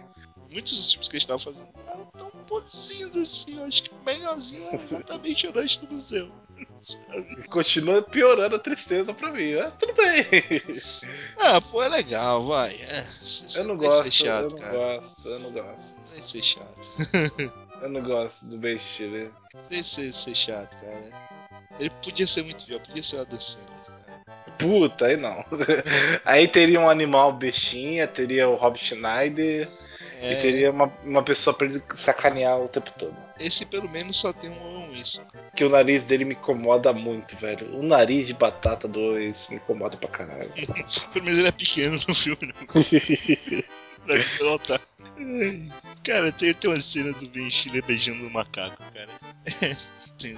Muitos 0.50 0.74
dos 0.74 0.92
filmes 0.92 1.10
que 1.10 1.16
eles 1.16 1.24
estavam 1.24 1.44
fazendo 1.44 1.68
eram 1.88 2.06
tão 2.18 2.32
bonzinhos 2.48 3.16
assim. 3.18 3.58
Eu 3.58 3.66
acho 3.66 3.84
que 3.84 3.90
o 3.90 4.04
melhorzinho 4.06 4.64
é 4.72 4.76
exatamente 4.76 5.48
o 5.48 5.54
Noite 5.54 5.80
do 5.80 5.94
Museu. 5.94 6.32
Continua 7.50 8.02
piorando 8.02 8.56
a 8.56 8.60
tristeza 8.60 9.14
pra 9.14 9.32
mim. 9.32 9.56
Mas 9.56 9.74
tudo 9.76 9.94
bem. 9.94 10.26
Ah, 11.38 11.62
pô, 11.62 11.82
é 11.84 11.88
legal, 11.88 12.46
vai. 12.48 12.74
É, 12.74 13.06
Eu 13.56 13.64
não 13.66 13.78
que 13.78 13.86
gosto, 13.86 14.12
chato, 14.12 14.44
eu 14.44 14.50
não 14.52 14.58
cara. 14.58 14.78
gosto, 14.78 15.30
eu 15.30 15.40
não 15.40 15.52
gosto. 15.52 16.14
Tem 16.14 16.22
que 16.24 16.30
ser 16.32 16.44
chato. 16.44 17.64
Eu 17.84 17.90
não 17.90 18.02
gosto 18.02 18.46
do 18.46 18.58
Ben 18.58 18.78
Stiller. 18.78 19.30
Tem 19.68 19.84
que 19.84 20.14
ser, 20.14 20.34
chato, 20.34 20.74
cara. 20.80 21.10
Ele 21.78 21.90
podia 22.02 22.26
ser 22.26 22.42
muito 22.42 22.66
pior, 22.66 22.80
podia 22.80 23.04
ser 23.04 23.18
o 23.18 23.22
Adam 23.22 23.42
Sandler. 23.42 23.84
Puta, 24.58 25.08
aí 25.08 25.18
não. 25.18 25.44
Aí 26.24 26.48
teria 26.48 26.80
um 26.80 26.90
animal 26.90 27.34
bestinha, 27.34 28.08
teria 28.08 28.48
o 28.48 28.56
Rob 28.56 28.78
Schneider 28.78 29.68
É, 30.22 30.34
e 30.34 30.36
teria 30.38 30.72
uma, 30.72 30.94
uma 31.04 31.24
pessoa 31.24 31.54
pra 31.54 31.68
ele 31.68 31.84
sacanear 31.94 32.58
o 32.62 32.70
tempo 32.70 32.90
todo. 32.98 33.16
Esse 33.38 33.66
pelo 33.66 33.90
menos 33.90 34.18
só 34.18 34.32
tem 34.32 34.50
um 34.50 34.83
Wilson. 34.94 35.22
Que 35.56 35.64
o 35.64 35.70
nariz 35.70 36.04
dele 36.04 36.26
me 36.26 36.34
incomoda 36.34 36.94
muito, 36.94 37.36
velho. 37.36 37.76
O 37.78 37.84
nariz 37.84 38.28
de 38.28 38.34
batata 38.34 38.88
do 38.88 39.20
isso 39.20 39.52
me 39.52 39.58
incomoda 39.58 39.98
pra 39.98 40.10
caralho. 40.10 40.52
Pelo 41.14 41.26
menos 41.26 41.40
ele 41.40 41.48
é 41.48 41.52
pequeno 41.52 42.00
no 42.08 42.16
filme. 42.16 42.54
Ai, 44.10 44.20
Cara, 46.04 46.32
tem, 46.34 46.54
tem 46.54 46.70
uma 46.70 46.82
cena 46.82 47.14
do 47.14 47.28
Ben 47.30 47.50
Stiller 47.50 47.84
beijando 47.86 48.26
um 48.26 48.30
macaco, 48.30 48.78
cara. 48.94 49.10
Tem- 50.20 50.36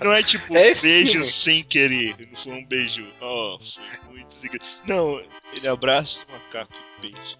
Não 0.00 0.12
é 0.12 0.22
tipo 0.22 0.56
É 0.56 0.74
beijo 0.74 1.24
sem 1.24 1.62
querer, 1.64 2.16
não 2.30 2.42
foi 2.42 2.52
um 2.52 2.64
beijo. 2.64 3.06
Ó, 3.20 3.58
foi 4.04 4.14
muito 4.14 4.34
sem 4.36 4.50
querer. 4.50 4.64
Não, 4.86 5.22
ele 5.52 5.68
abraça 5.68 6.20
o 6.28 6.32
macaco 6.32 6.72
e 6.98 7.00
beija. 7.02 7.38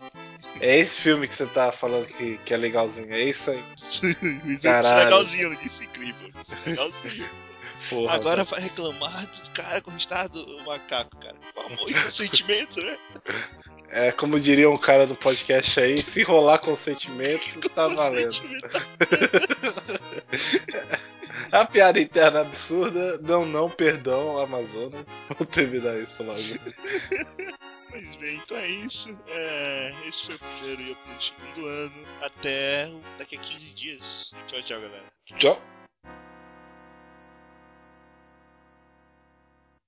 É 0.61 0.79
esse 0.79 1.01
filme 1.01 1.27
que 1.27 1.35
você 1.35 1.47
tá 1.47 1.73
falando 1.73 2.07
que, 2.07 2.39
que 2.45 2.55
é 2.55 2.57
legalzinho, 2.57 3.13
é 3.13 3.25
isso 3.25 3.51
aí. 3.51 3.63
Isso 3.83 4.07
é 4.07 4.59
Caralho. 4.59 5.05
legalzinho, 5.05 5.53
eu 5.53 5.55
disse 5.57 5.85
incrível. 5.85 6.29
Isso 6.29 6.63
é 6.67 6.71
legalzinho. 6.71 7.29
Porra, 7.89 8.15
Agora 8.15 8.45
vai 8.45 8.61
reclamar 8.61 9.27
do 9.27 9.51
cara 9.51 9.81
conquistado 9.81 10.45
do 10.45 10.63
macaco, 10.65 11.17
cara. 11.17 11.37
Com 11.55 11.61
amor 11.63 11.91
e 11.91 11.95
consentimento, 11.95 12.81
né? 12.81 12.97
É 13.95 14.11
como 14.11 14.41
diria 14.41 14.71
um 14.71 14.79
cara 14.79 15.07
do 15.07 15.15
podcast 15.15 15.79
aí, 15.79 16.03
se 16.03 16.23
rolar 16.23 16.59
com 16.59 16.75
sentimento, 16.75 17.61
tá 17.69 17.89
valendo. 17.89 18.35
Consentimento. 18.41 18.83
A 21.53 21.67
piada 21.67 22.01
interna 22.01 22.41
absurda, 22.41 23.19
não, 23.19 23.45
não, 23.45 23.69
perdão, 23.69 24.39
Amazonas. 24.39 25.05
Vou 25.37 25.47
terminar 25.47 25.99
isso 25.99 26.23
logo. 26.23 26.41
Mas 27.93 28.15
bem, 28.15 28.37
então 28.37 28.57
é 28.57 28.69
isso. 28.69 29.15
É, 29.29 29.93
esse 30.09 30.25
foi 30.25 30.37
o 30.37 30.39
primeiro 30.39 30.83
e 30.83 30.93
o 30.93 30.97
segundo 31.21 31.67
ano. 31.67 32.07
Até 32.23 32.91
daqui 33.19 33.37
a 33.37 33.41
15 33.41 33.75
dias. 33.75 34.31
Tchau, 34.47 34.63
tchau, 34.63 34.81
galera. 34.81 35.05
Tchau. 35.39 35.61